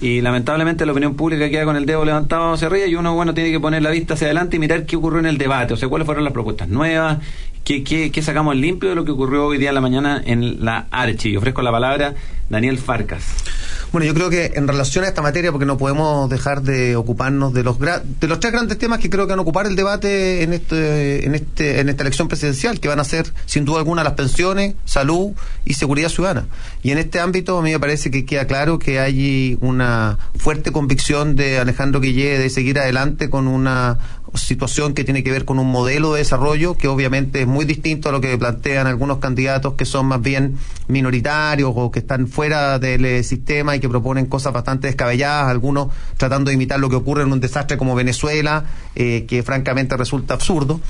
Y 0.00 0.20
lamentablemente 0.20 0.86
la 0.86 0.92
opinión 0.92 1.14
pública 1.14 1.48
queda 1.50 1.64
con 1.64 1.76
el 1.76 1.84
dedo 1.84 2.04
levantado 2.04 2.52
hacia 2.52 2.68
arriba 2.68 2.86
y 2.86 2.94
uno, 2.94 3.14
bueno, 3.14 3.34
tiene 3.34 3.50
que 3.50 3.60
poner 3.60 3.82
la 3.82 3.90
vista 3.90 4.14
hacia 4.14 4.28
adelante 4.28 4.56
y 4.56 4.58
mirar 4.58 4.86
qué 4.86 4.96
ocurrió 4.96 5.20
en 5.20 5.26
el 5.26 5.36
debate, 5.36 5.74
o 5.74 5.76
sea, 5.76 5.88
cuáles 5.88 6.06
fueron 6.06 6.24
las 6.24 6.32
propuestas 6.32 6.68
nuevas, 6.68 7.18
qué, 7.64 7.84
qué, 7.84 8.10
qué 8.10 8.22
sacamos 8.22 8.56
limpio 8.56 8.88
de 8.88 8.94
lo 8.94 9.04
que 9.04 9.10
ocurrió 9.10 9.46
hoy 9.46 9.58
día 9.58 9.70
en 9.70 9.74
la 9.74 9.80
mañana 9.80 10.22
en 10.24 10.64
la 10.64 10.86
Archi. 10.90 11.36
Ofrezco 11.36 11.62
la 11.62 11.72
palabra 11.72 12.14
Daniel 12.48 12.78
Farcas. 12.78 13.44
Bueno, 13.92 14.06
yo 14.06 14.14
creo 14.14 14.30
que 14.30 14.52
en 14.54 14.68
relación 14.68 15.04
a 15.04 15.08
esta 15.08 15.20
materia, 15.20 15.50
porque 15.50 15.66
no 15.66 15.76
podemos 15.76 16.30
dejar 16.30 16.62
de 16.62 16.94
ocuparnos 16.94 17.52
de 17.52 17.64
los 17.64 17.76
de 17.80 18.28
los 18.28 18.38
tres 18.38 18.52
grandes 18.52 18.78
temas 18.78 19.00
que 19.00 19.10
creo 19.10 19.26
que 19.26 19.32
van 19.32 19.40
a 19.40 19.42
ocupar 19.42 19.66
el 19.66 19.74
debate 19.74 20.44
en 20.44 20.52
este 20.52 21.26
en 21.26 21.34
este 21.34 21.80
en 21.80 21.88
esta 21.88 22.02
elección 22.02 22.28
presidencial, 22.28 22.78
que 22.78 22.86
van 22.86 23.00
a 23.00 23.04
ser 23.04 23.32
sin 23.46 23.64
duda 23.64 23.78
alguna 23.78 24.04
las 24.04 24.12
pensiones, 24.12 24.76
salud 24.84 25.32
y 25.64 25.74
seguridad 25.74 26.08
ciudadana. 26.08 26.46
Y 26.84 26.92
en 26.92 26.98
este 26.98 27.18
ámbito 27.18 27.58
a 27.58 27.62
mí 27.62 27.72
me 27.72 27.80
parece 27.80 28.12
que 28.12 28.24
queda 28.24 28.46
claro 28.46 28.78
que 28.78 29.00
hay 29.00 29.58
una 29.60 30.18
fuerte 30.36 30.70
convicción 30.70 31.34
de 31.34 31.58
Alejandro 31.58 32.00
Guillé 32.00 32.38
de 32.38 32.48
seguir 32.48 32.78
adelante 32.78 33.28
con 33.28 33.48
una 33.48 33.98
situación 34.34 34.94
que 34.94 35.04
tiene 35.04 35.22
que 35.22 35.30
ver 35.30 35.44
con 35.44 35.58
un 35.58 35.70
modelo 35.70 36.12
de 36.12 36.18
desarrollo 36.18 36.76
que 36.76 36.88
obviamente 36.88 37.42
es 37.42 37.46
muy 37.46 37.64
distinto 37.64 38.08
a 38.08 38.12
lo 38.12 38.20
que 38.20 38.36
plantean 38.38 38.86
algunos 38.86 39.18
candidatos 39.18 39.74
que 39.74 39.84
son 39.84 40.06
más 40.06 40.22
bien 40.22 40.56
minoritarios 40.88 41.72
o 41.74 41.90
que 41.90 42.00
están 42.00 42.28
fuera 42.28 42.78
del 42.78 43.04
eh, 43.04 43.22
sistema 43.22 43.76
y 43.76 43.80
que 43.80 43.88
proponen 43.88 44.26
cosas 44.26 44.52
bastante 44.52 44.86
descabelladas, 44.86 45.48
algunos 45.48 45.88
tratando 46.16 46.50
de 46.50 46.54
imitar 46.54 46.78
lo 46.80 46.88
que 46.88 46.96
ocurre 46.96 47.22
en 47.22 47.32
un 47.32 47.40
desastre 47.40 47.76
como 47.76 47.94
Venezuela, 47.94 48.64
eh, 48.94 49.24
que 49.28 49.42
francamente 49.42 49.96
resulta 49.96 50.34
absurdo 50.34 50.80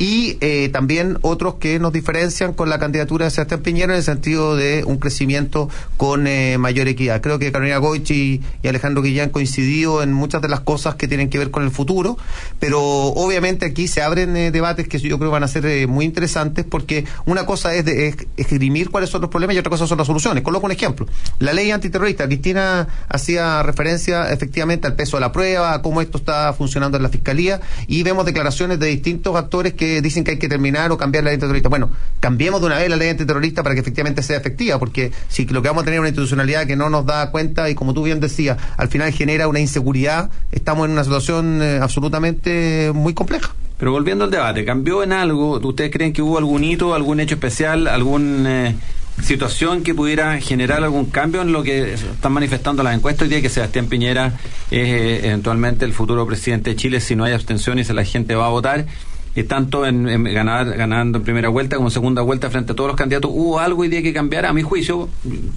y 0.00 0.38
eh, 0.40 0.70
también 0.70 1.18
otros 1.20 1.56
que 1.56 1.78
nos 1.78 1.92
diferencian 1.92 2.54
con 2.54 2.70
la 2.70 2.78
candidatura 2.78 3.26
de 3.26 3.30
Sebastián 3.30 3.60
Piñera 3.60 3.92
en 3.92 3.98
el 3.98 4.02
sentido 4.02 4.56
de 4.56 4.82
un 4.86 4.96
crecimiento 4.96 5.68
con 5.98 6.26
eh, 6.26 6.56
mayor 6.56 6.88
equidad. 6.88 7.20
Creo 7.20 7.38
que 7.38 7.52
Carolina 7.52 7.76
Goichi 7.76 8.40
y, 8.62 8.66
Alejandro 8.66 9.02
Guillán 9.02 9.26
han 9.26 9.30
coincidido 9.30 10.02
en 10.02 10.14
muchas 10.14 10.40
de 10.40 10.48
las 10.48 10.60
cosas 10.60 10.94
que 10.94 11.06
tienen 11.06 11.28
que 11.28 11.36
ver 11.36 11.50
con 11.50 11.64
el 11.64 11.70
futuro, 11.70 12.16
pero 12.58 12.80
obviamente 12.80 13.66
aquí 13.66 13.88
se 13.88 14.00
abren 14.00 14.34
eh, 14.38 14.50
debates 14.50 14.88
que 14.88 14.98
yo 14.98 15.18
creo 15.18 15.30
van 15.30 15.44
a 15.44 15.48
ser 15.48 15.86
muy 15.86 16.06
interesantes 16.06 16.64
porque 16.64 17.04
una 17.26 17.44
cosa 17.44 17.74
es, 17.74 17.84
de, 17.84 18.16
esgrimir 18.38 18.88
cuáles 18.88 19.10
son 19.10 19.20
los 19.20 19.28
problemas 19.28 19.54
y 19.54 19.58
otra 19.58 19.68
cosa 19.68 19.86
son 19.86 19.98
las 19.98 20.06
soluciones. 20.06 20.42
Coloco 20.42 20.64
un 20.64 20.72
ejemplo. 20.72 21.06
La 21.40 21.52
ley 21.52 21.70
antiterrorista. 21.72 22.26
Cristina 22.26 22.88
hacía 23.06 23.62
referencia 23.62 24.32
efectivamente 24.32 24.86
al 24.86 24.94
peso 24.94 25.18
de 25.18 25.20
la 25.20 25.30
prueba, 25.30 25.74
a 25.74 25.82
cómo 25.82 26.00
esto 26.00 26.16
está 26.16 26.54
funcionando 26.54 26.96
en 26.96 27.02
la 27.02 27.10
Fiscalía 27.10 27.60
y 27.86 28.02
vemos 28.02 28.24
declaraciones 28.24 28.78
de 28.78 28.86
distintos 28.86 29.36
actores 29.36 29.74
que 29.74 29.89
dicen 30.00 30.24
que 30.24 30.32
hay 30.32 30.38
que 30.38 30.48
terminar 30.48 30.92
o 30.92 30.96
cambiar 30.96 31.24
la 31.24 31.30
ley 31.30 31.34
antiterrorista. 31.34 31.68
Bueno, 31.68 31.90
cambiemos 32.20 32.60
de 32.60 32.66
una 32.66 32.78
vez 32.78 32.88
la 32.88 32.96
ley 32.96 33.08
antiterrorista 33.08 33.62
para 33.62 33.74
que 33.74 33.80
efectivamente 33.80 34.22
sea 34.22 34.36
efectiva, 34.36 34.78
porque 34.78 35.12
si 35.28 35.46
lo 35.46 35.62
que 35.62 35.68
vamos 35.68 35.82
a 35.82 35.84
tener 35.84 35.96
es 35.96 36.00
una 36.00 36.08
institucionalidad 36.08 36.66
que 36.66 36.76
no 36.76 36.90
nos 36.90 37.06
da 37.06 37.30
cuenta 37.30 37.68
y 37.68 37.74
como 37.74 37.94
tú 37.94 38.02
bien 38.04 38.20
decías, 38.20 38.58
al 38.76 38.88
final 38.88 39.12
genera 39.12 39.48
una 39.48 39.60
inseguridad, 39.60 40.30
estamos 40.52 40.86
en 40.86 40.92
una 40.92 41.04
situación 41.04 41.60
eh, 41.62 41.78
absolutamente 41.82 42.92
muy 42.94 43.14
compleja. 43.14 43.54
Pero 43.78 43.92
volviendo 43.92 44.24
al 44.24 44.30
debate, 44.30 44.64
¿cambió 44.64 45.02
en 45.02 45.12
algo? 45.12 45.58
¿Ustedes 45.58 45.90
creen 45.90 46.12
que 46.12 46.20
hubo 46.20 46.36
algún 46.36 46.62
hito, 46.64 46.94
algún 46.94 47.18
hecho 47.18 47.36
especial, 47.36 47.88
alguna 47.88 48.68
eh, 48.68 48.74
situación 49.22 49.82
que 49.82 49.94
pudiera 49.94 50.38
generar 50.40 50.82
algún 50.82 51.06
cambio 51.06 51.42
en 51.42 51.52
lo 51.52 51.62
que 51.62 51.94
están 51.94 52.32
manifestando 52.32 52.82
las 52.82 52.94
encuestas 52.94 53.22
hoy 53.22 53.28
día 53.30 53.42
que 53.42 53.48
Sebastián 53.48 53.86
Piñera 53.86 54.34
es 54.70 54.88
eh, 54.88 55.26
eventualmente 55.28 55.84
el 55.84 55.92
futuro 55.92 56.26
presidente 56.26 56.70
de 56.70 56.76
Chile 56.76 57.00
si 57.00 57.16
no 57.16 57.24
hay 57.24 57.32
abstención 57.32 57.78
y 57.78 57.84
si 57.84 57.92
la 57.92 58.04
gente 58.04 58.34
va 58.34 58.46
a 58.46 58.50
votar? 58.50 58.86
Y 59.34 59.44
tanto 59.44 59.86
en, 59.86 60.24
ganar, 60.24 60.76
ganando 60.76 61.18
en 61.18 61.24
primera 61.24 61.48
vuelta 61.48 61.76
como 61.76 61.88
en 61.88 61.92
segunda 61.92 62.22
vuelta 62.22 62.50
frente 62.50 62.72
a 62.72 62.74
todos 62.74 62.88
los 62.88 62.96
candidatos, 62.96 63.30
hubo 63.32 63.60
algo 63.60 63.84
y 63.84 63.88
día 63.88 64.02
que 64.02 64.12
cambiar, 64.12 64.46
a 64.46 64.52
mi 64.52 64.62
juicio, 64.62 65.08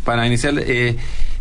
para 0.04 0.28
iniciar, 0.28 0.56
eh, 0.60 0.96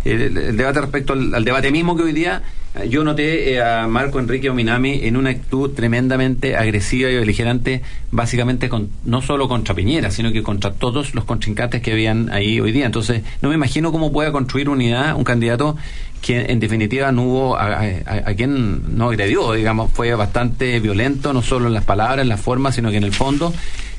el, 0.05 0.57
debate 0.57 0.81
respecto 0.81 1.13
al 1.13 1.45
debate 1.45 1.71
mismo 1.71 1.97
que 1.97 2.05
hoy 2.05 2.13
día 2.13 2.43
yo 2.89 3.05
noté 3.05 3.53
eh, 3.55 3.63
a 3.63 3.87
Marco 3.87 4.19
Enrique 4.19 4.49
Ominami 4.49 5.01
en 5.03 5.17
una 5.17 5.31
actitud 5.31 5.71
tremendamente 5.73 6.57
agresiva 6.57 7.11
y 7.11 7.17
beligerante, 7.17 7.83
básicamente 8.11 8.69
con, 8.69 8.89
no 9.05 9.21
solo 9.21 9.47
contra 9.49 9.75
Piñera, 9.75 10.11
sino 10.11 10.33
que 10.33 10.43
contra 10.43 10.73
todos 10.73 11.15
los 11.15 11.25
contrincantes 11.25 11.83
que 11.83 11.93
habían 11.93 12.31
ahí 12.31 12.61
hoy 12.61 12.73
día. 12.73 12.87
Entonces, 12.87 13.23
no 13.43 13.51
me 13.51 13.55
imagino 13.57 13.93
cómo 13.93 14.11
pueda 14.11 14.33
construir 14.33 14.69
unidad 14.71 15.15
un 15.17 15.25
candidato 15.25 15.77
que 16.23 16.41
en 16.53 16.61
definitiva 16.61 17.13
no 17.13 17.23
hubo 17.25 17.57
a, 17.57 17.81
a- 18.07 18.35
quien 18.35 18.97
no 18.97 19.11
agredió, 19.11 19.53
digamos, 19.53 19.91
fue 19.93 20.15
bastante 20.15 20.79
violento, 20.81 21.33
no 21.33 21.43
solo 21.43 21.67
en 21.67 21.75
las 21.75 21.85
palabras, 21.85 22.21
en 22.23 22.29
la 22.29 22.37
forma, 22.39 22.73
sino 22.73 22.91
que 22.91 22.97
en 22.97 23.05
el 23.05 23.13
fondo. 23.13 23.53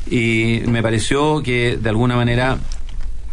Y 0.10 0.62
me 0.68 0.82
pareció 0.82 1.44
que 1.44 1.78
de 1.78 1.90
alguna 1.90 2.16
manera 2.16 2.58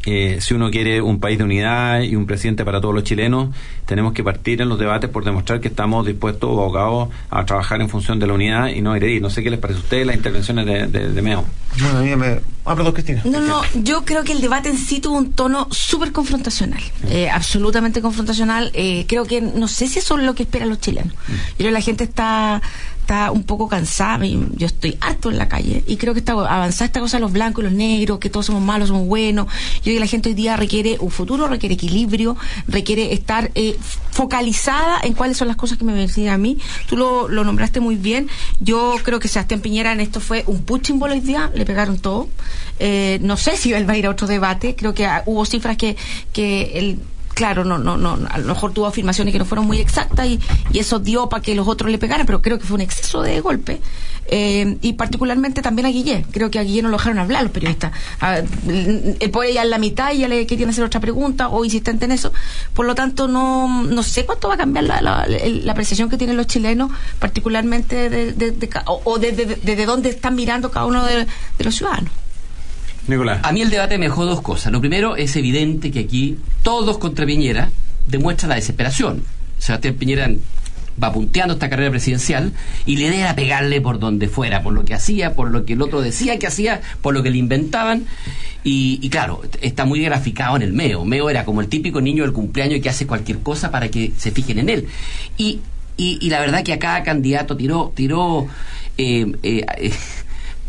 eh, 0.07 0.39
si 0.41 0.55
uno 0.55 0.71
quiere 0.71 1.01
un 1.03 1.21
país 1.21 1.39
de 1.39 1.45
unidad 1.45 2.01
y 2.01 2.17
un 2.17 2.27
presidente 2.27 2.65
para 2.65 2.81
todos 2.81 2.95
los 2.95 3.05
chilenos, 3.05 3.55
tenemos 3.87 4.13
que 4.13 4.25
partir 4.25 4.61
en 4.63 4.69
los 4.69 4.79
debates 4.79 5.11
por 5.11 5.25
demostrar 5.25 5.61
que 5.61 5.69
estamos 5.69 6.07
dispuestos, 6.07 6.51
abogados, 6.51 7.09
a 7.29 7.45
trabajar 7.45 7.81
en 7.81 7.89
función 7.89 8.19
de 8.19 8.27
la 8.27 8.35
unidad 8.35 8.69
y 8.69 8.81
no 8.81 8.93
agredir. 8.93 9.21
No 9.21 9.31
sé 9.31 9.43
qué 9.43 9.51
les 9.51 9.59
parece 9.59 9.81
a 9.81 9.83
ustedes 9.83 10.07
las 10.07 10.17
intervenciones 10.17 10.67
de, 10.67 10.87
de, 10.87 11.13
de 11.13 11.23
Meo. 11.23 11.45
Bueno, 11.81 11.99
a 11.99 12.03
mí 12.03 12.17
me... 12.17 12.41
Ah, 12.65 12.77
perdón, 12.77 12.93
Cristina. 12.93 13.23
No, 13.25 13.41
no, 13.41 13.63
yo 13.75 14.05
creo 14.05 14.23
que 14.23 14.33
el 14.33 14.41
debate 14.41 14.69
en 14.69 14.77
sí 14.77 15.01
tuvo 15.01 15.17
un 15.17 15.33
tono 15.33 15.67
súper 15.71 16.13
confrontacional, 16.13 16.83
eh, 17.09 17.29
absolutamente 17.31 18.03
confrontacional. 18.03 18.71
Eh, 18.75 19.07
creo 19.09 19.25
que 19.25 19.41
no 19.41 19.67
sé 19.67 19.89
si 19.89 19.99
eso 19.99 20.19
es 20.19 20.25
lo 20.25 20.35
que 20.35 20.43
esperan 20.43 20.69
los 20.69 20.81
chilenos. 20.81 21.13
Yo 21.13 21.57
creo 21.57 21.69
que 21.69 21.73
la 21.73 21.81
gente 21.81 22.05
está 22.05 22.61
está 23.01 23.31
un 23.31 23.43
poco 23.43 23.69
cansada, 23.69 24.25
yo 24.25 24.67
estoy 24.67 24.97
harto 25.01 25.31
en 25.31 25.39
la 25.39 25.49
calle 25.49 25.83
y 25.87 25.97
creo 25.97 26.13
que 26.13 26.21
está 26.21 26.33
avanzada 26.33 26.87
esta 26.87 27.01
cosa 27.01 27.17
de 27.17 27.23
los 27.23 27.33
blancos 27.33 27.63
y 27.63 27.67
los 27.67 27.73
negros, 27.73 28.19
que 28.19 28.31
todos 28.31 28.47
somos 28.47 28.63
malos, 28.63 28.89
somos 28.89 29.07
buenos. 29.07 29.47
Yo 29.47 29.83
creo 29.83 29.97
que 29.97 30.01
la 30.01 30.07
gente 30.07 30.29
hoy 30.29 30.35
día 30.35 30.57
requiere 30.57 30.97
un 31.01 31.11
futuro, 31.11 31.49
requiere 31.49 31.75
equilibrio, 31.75 32.37
requiere 32.69 33.13
estar 33.13 33.51
eh, 33.55 33.77
focalizada 34.11 35.01
en 35.03 35.15
cuáles 35.15 35.37
son 35.37 35.49
las 35.49 35.57
cosas 35.57 35.79
que 35.79 35.85
me 35.85 35.93
benefician 35.93 36.35
a 36.35 36.39
mí. 36.39 36.59
Tú 36.89 36.97
lo, 36.97 37.29
lo 37.29 37.45
nombraste 37.45 37.81
muy 37.81 37.97
bien. 37.97 38.29
Yo 38.61 38.97
creo 39.03 39.19
que 39.19 39.29
Sebastián 39.29 39.61
Piñera 39.61 39.93
en 39.93 40.01
esto 40.01 40.21
fue 40.21 40.45
un 40.47 40.63
punching 40.63 40.99
ball 40.99 41.13
hoy 41.13 41.21
día, 41.21 41.51
le 41.55 41.65
pegaron 41.65 41.99
todo. 41.99 42.29
Eh, 42.79 43.19
no 43.23 43.37
sé 43.37 43.57
si 43.57 43.73
él 43.73 43.89
va 43.89 43.95
a 43.95 43.97
ir 43.97 44.07
a 44.07 44.11
otro 44.11 44.27
debate, 44.27 44.77
creo 44.77 44.95
que 44.95 45.07
ah, 45.07 45.23
hubo 45.27 45.45
cifras 45.45 45.77
que, 45.77 45.97
que 46.33 46.73
él 46.75 46.99
claro, 47.41 47.65
no, 47.65 47.79
no, 47.79 47.97
no, 47.97 48.19
a 48.29 48.37
lo 48.39 48.45
mejor 48.49 48.73
tuvo 48.75 48.85
afirmaciones 48.87 49.33
que 49.33 49.39
no 49.39 49.47
fueron 49.47 49.67
muy 49.67 49.79
exactas 49.79 50.27
y, 50.27 50.39
eso 50.75 50.99
dio 50.99 51.29
para 51.31 51.43
que 51.43 51.55
los 51.55 51.67
otros 51.67 51.91
le 51.91 51.97
pegaran, 51.97 52.27
pero 52.27 52.43
creo 52.43 52.59
que 52.59 52.67
fue 52.67 52.75
un 52.75 52.83
exceso 52.83 53.23
de 53.23 53.41
golpe. 53.41 53.81
Eh, 54.33 54.77
y 54.83 54.93
particularmente 54.93 55.63
también 55.63 55.87
a 55.87 55.89
Guillé. 55.89 56.27
Creo 56.33 56.51
que 56.51 56.59
a 56.59 56.63
Guillé 56.63 56.83
no 56.83 56.91
lo 56.91 56.99
dejaron 56.99 57.19
hablar 57.19 57.43
los 57.45 57.51
periodistas. 57.53 57.93
A- 58.21 58.39
él 58.39 59.31
puede 59.33 59.55
ya 59.55 59.63
en 59.63 59.71
la 59.71 59.79
mitad 59.79 60.13
y 60.13 60.19
ya 60.19 60.29
le 60.29 60.47
querían 60.47 60.69
hacer 60.71 60.85
otra 60.85 61.01
pregunta 61.01 61.49
o 61.49 61.65
insistente 61.65 62.05
en 62.05 62.13
eso. 62.13 62.31
Por 62.75 62.85
lo 62.87 62.95
tanto, 62.95 63.27
no, 63.27 63.83
no 63.85 64.03
sé 64.03 64.27
cuánto 64.27 64.49
va 64.49 64.55
a 64.55 64.59
cambiar 64.59 64.85
la, 64.85 65.01
la, 65.01 65.27
la 65.27 65.75
que 65.75 66.17
tienen 66.19 66.37
los 66.37 66.47
chilenos, 66.47 66.91
particularmente 67.19 68.11
de, 68.11 68.33
de- 68.33 68.51
de 68.51 68.69
o, 68.85 69.19
desde 69.19 69.47
de, 69.47 69.57
de- 69.57 69.77
de 69.77 69.87
dónde 69.87 70.11
están 70.11 70.35
mirando 70.35 70.71
cada 70.71 70.85
uno 70.87 71.05
de 71.05 71.27
los 71.65 71.75
ciudadanos. 71.75 72.13
Nicolás. 73.11 73.41
A 73.43 73.53
mí 73.53 73.61
el 73.63 73.71
debate 73.71 73.99
me 73.99 74.07
dejó 74.07 74.25
dos 74.25 74.41
cosas. 74.41 74.73
Lo 74.73 74.81
primero, 74.81 75.17
es 75.17 75.37
evidente 75.37 75.91
que 75.91 76.01
aquí 76.01 76.39
todos 76.63 76.99
contra 76.99 77.27
Piñera 77.27 77.71
demuestran 78.07 78.51
la 78.51 78.55
desesperación. 78.57 79.25
Sebastián 79.59 79.95
Piñera 79.95 80.31
va 81.03 81.13
punteando 81.13 81.55
esta 81.55 81.71
carrera 81.71 81.91
presidencial 81.91 82.53
y 82.85 82.97
la 82.97 83.05
idea 83.05 83.21
era 83.21 83.35
pegarle 83.35 83.81
por 83.81 83.99
donde 83.99 84.29
fuera, 84.29 84.63
por 84.63 84.73
lo 84.73 84.85
que 84.85 84.95
hacía, 84.95 85.35
por 85.35 85.51
lo 85.51 85.65
que 85.65 85.73
el 85.73 85.83
otro 85.83 86.03
decía 86.03 86.39
que 86.39 86.47
hacía, 86.47 86.81
por 87.01 87.15
lo 87.15 87.23
que 87.23 87.31
le 87.31 87.39
inventaban. 87.39 88.05
Y, 88.65 88.99
y 89.01 89.09
claro, 89.09 89.41
está 89.63 89.85
muy 89.85 90.03
graficado 90.03 90.57
en 90.57 90.63
el 90.63 90.73
Meo. 90.73 91.05
Meo 91.05 91.31
era 91.31 91.45
como 91.45 91.61
el 91.61 91.69
típico 91.69 92.01
niño 92.01 92.25
del 92.25 92.33
cumpleaños 92.33 92.81
que 92.83 92.91
hace 92.91 93.07
cualquier 93.07 93.39
cosa 93.39 93.71
para 93.71 93.89
que 93.89 94.13
se 94.17 94.31
fijen 94.31 94.59
en 94.59 94.69
él. 94.69 94.89
Y, 95.39 95.61
y, 95.97 96.19
y 96.21 96.31
la 96.31 96.41
verdad 96.41 96.63
que 96.63 96.75
a 96.75 96.79
cada 96.79 97.03
candidato 97.03 97.57
tiró, 97.57 97.93
tiró 97.95 98.49
eh, 98.99 99.33
eh, 99.43 99.65
eh, 99.79 99.93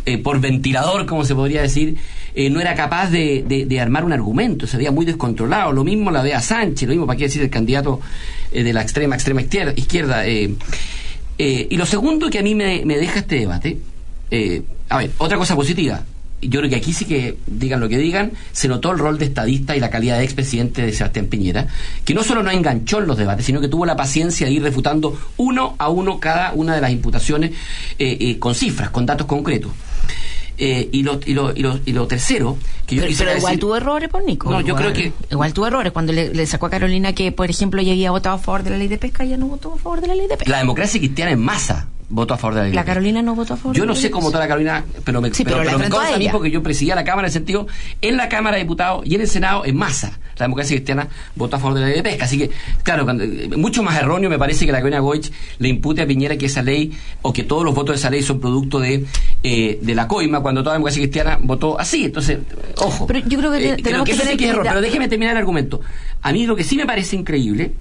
eh, 0.06 0.18
por 0.18 0.40
ventilador, 0.40 1.06
como 1.06 1.26
se 1.26 1.36
podría 1.36 1.62
decir, 1.62 1.98
eh, 2.36 2.50
no 2.50 2.60
era 2.62 2.76
capaz 2.76 3.10
de, 3.10 3.44
de- 3.68 3.80
armar 3.80 4.04
un 4.06 4.14
argumento, 4.14 4.68
se 4.68 4.78
veía 4.78 4.92
muy 4.92 5.06
descontrolado. 5.06 5.72
Lo 5.72 5.84
mismo 5.84 6.12
la 6.12 6.24
de 6.24 6.34
a 6.34 6.42
Sánchez, 6.42 6.88
lo 6.88 6.94
mismo 6.94 7.08
para 7.08 7.18
qué 7.18 7.26
decir 7.26 7.42
el 7.42 7.50
candidato 7.50 8.00
eh, 8.52 8.64
de 8.64 8.74
la 8.74 8.82
extrema, 8.82 9.16
extrema 9.16 9.42
izquierda. 9.42 10.26
eh. 10.28 10.54
Y 11.38 11.76
lo 11.76 11.86
segundo 11.88 12.30
que 12.30 12.38
a 12.40 12.44
mí 12.44 12.54
me, 12.54 12.84
me 12.86 12.98
deja 12.98 13.20
este 13.22 13.36
debate, 13.40 13.78
a 14.90 14.98
ver, 14.98 15.12
otra 15.18 15.38
cosa 15.38 15.56
positiva. 15.56 16.04
Yo 16.44 16.60
creo 16.60 16.70
que 16.72 16.76
aquí 16.76 16.92
sí 16.94 17.06
que, 17.06 17.38
digan 17.48 17.80
lo 17.80 17.88
que 17.90 17.98
digan, 17.98 18.32
se 18.52 18.68
notó 18.68 18.92
el 18.92 18.98
rol 19.00 19.18
de 19.20 19.26
estadista 19.26 19.76
y 19.76 19.80
la 19.80 19.90
calidad 19.92 20.18
de 20.18 20.24
expresidente 20.24 20.82
de 20.84 20.92
Sebastián 20.94 21.28
Piñera, 21.28 21.68
que 22.06 22.14
no 22.16 22.24
solo 22.24 22.42
no 22.44 22.50
enganchó 22.52 23.00
en 23.00 23.08
los 23.08 23.18
debates, 23.18 23.46
sino 23.46 23.62
que 23.62 23.68
tuvo 23.68 23.86
la 23.86 23.96
paciencia 23.96 24.48
de 24.48 24.54
ir 24.54 24.64
refutando 24.64 25.16
uno 25.38 25.76
a 25.78 25.90
uno 25.90 26.20
cada 26.20 26.54
una 26.54 26.74
de 26.76 26.82
las 26.82 26.92
imputaciones 26.92 27.52
con 28.40 28.54
cifras, 28.56 28.90
con 28.90 29.06
datos 29.06 29.28
concretos. 29.28 29.72
Eh, 30.64 30.90
y, 30.92 31.02
lo, 31.02 31.20
y, 31.26 31.34
lo, 31.34 31.52
y, 31.56 31.62
lo, 31.62 31.80
y 31.88 31.92
lo 31.92 32.06
tercero, 32.06 32.56
que 32.86 32.96
yo 32.96 33.02
Pero, 33.02 33.12
igual 33.34 33.36
decir- 33.54 33.60
tuvo 33.60 33.76
errores 33.78 34.10
por 34.10 34.24
Nico. 34.24 34.52
No, 34.52 34.62
yo 34.62 34.68
Igual- 34.78 34.94
creo 34.94 34.94
que- 34.94 35.14
Igual 35.32 35.54
tuvo 35.54 35.66
errores. 35.66 35.92
Cuando 35.92 36.14
le, 36.14 36.32
le 36.36 36.46
sacó 36.46 36.68
a 36.68 36.70
Carolina 36.70 37.14
que, 37.14 37.32
por 37.32 37.50
ejemplo, 37.50 37.82
ella 37.82 37.94
había 37.94 38.12
votado 38.12 38.36
a 38.36 38.38
favor 38.38 38.62
de 38.62 38.70
la 38.70 38.78
ley 38.78 38.88
de 38.88 39.00
pesca, 39.00 39.24
ella 39.24 39.38
no 39.38 39.48
votó 39.48 39.74
a 39.74 39.78
favor 39.78 40.02
de 40.02 40.08
la 40.08 40.14
ley 40.14 40.28
de 40.28 40.38
pesca. 40.38 40.52
la 40.52 40.60
democracia 40.60 41.00
cristiana 41.00 41.32
en 41.32 41.40
masa 41.40 41.88
votó 42.12 42.34
a 42.34 42.38
favor 42.38 42.56
de 42.56 42.60
la 42.62 42.68
ley. 42.68 42.76
La 42.76 42.84
Carolina 42.86 43.22
no 43.22 43.34
votó 43.36 43.54
a 43.56 43.58
favor 43.58 43.76
Yo 43.76 43.82
de 43.84 43.88
no 43.88 43.94
la 43.94 43.98
sé 43.98 44.04
ley 44.04 44.12
cómo 44.12 44.28
votó 44.28 44.38
la 44.38 44.48
Carolina, 44.48 44.84
pero 45.04 45.22
me, 45.22 45.34
Sí, 45.34 45.44
pero 45.44 45.58
la 45.58 45.64
me 45.64 45.72
enfrentó 45.72 45.96
a 45.98 46.00
consta 46.02 46.16
a 46.16 46.20
mí 46.20 46.28
porque 46.32 46.52
yo 46.52 46.62
presidía 46.62 46.94
la 46.96 47.04
Cámara 47.04 47.28
en 47.28 47.30
el 47.30 47.34
sentido, 47.34 47.68
en 48.02 48.18
la 48.18 48.30
Cámara 48.30 48.58
de 48.58 48.64
Diputados 48.64 49.04
y 49.06 49.16
en 49.16 49.22
el 49.22 49.28
Senado 49.28 49.66
en 49.66 49.76
masa. 49.78 50.20
La 50.38 50.46
democracia 50.46 50.76
cristiana 50.76 51.08
votó 51.36 51.56
a 51.56 51.60
favor 51.60 51.76
de 51.76 51.82
la 51.82 51.88
ley 51.88 51.96
de 51.98 52.04
pesca. 52.04 52.26
Así 52.26 52.38
que, 52.38 52.50
claro, 52.84 53.04
cuando- 53.04 53.24
eh, 53.24 53.50
mucho 53.58 53.84
más 53.84 53.98
erróneo 53.98 54.30
me 54.30 54.38
parece 54.40 54.66
que 54.66 54.72
la 54.72 54.80
Carolina 54.80 55.00
Goich 55.00 55.32
le 55.60 55.68
impute 55.70 56.02
a 56.02 56.08
Piñera 56.08 56.36
que 56.38 56.48
esa 56.48 56.62
ley, 56.64 56.92
o 57.22 57.32
que 57.32 57.44
todos 57.44 57.64
los 57.64 57.74
votos 57.76 57.96
de 57.96 58.00
esa 58.00 58.10
ley 58.10 58.24
son 58.24 58.40
producto 58.40 58.80
de, 58.80 59.06
eh, 59.44 59.80
de 59.82 59.96
la 59.96 60.08
coima, 60.08 60.40
cuando 60.42 60.62
toda 60.64 60.74
la 60.74 60.78
democracia 60.80 61.02
cristiana 61.02 61.38
votó 61.42 61.80
así. 61.80 62.06
Entonces, 62.06 62.40
ojo. 62.78 63.06
Pero 63.08 63.20
yo 63.28 63.38
creo 63.40 63.52
que 63.52 63.70
Eh, 63.74 63.78
tenemos 63.84 64.06
que 64.06 64.14
eso 64.14 64.24
sí 64.26 64.36
que 64.38 64.46
es 64.46 64.50
error. 64.52 64.66
Pero 64.68 64.82
déjeme 64.82 65.08
terminar 65.08 65.34
el 65.36 65.38
argumento. 65.40 65.80
A 66.24 66.32
mí 66.34 66.46
lo 66.46 66.56
que 66.56 66.64
sí 66.64 66.76
me 66.76 66.86
parece 66.86 67.16
increíble 67.16 67.74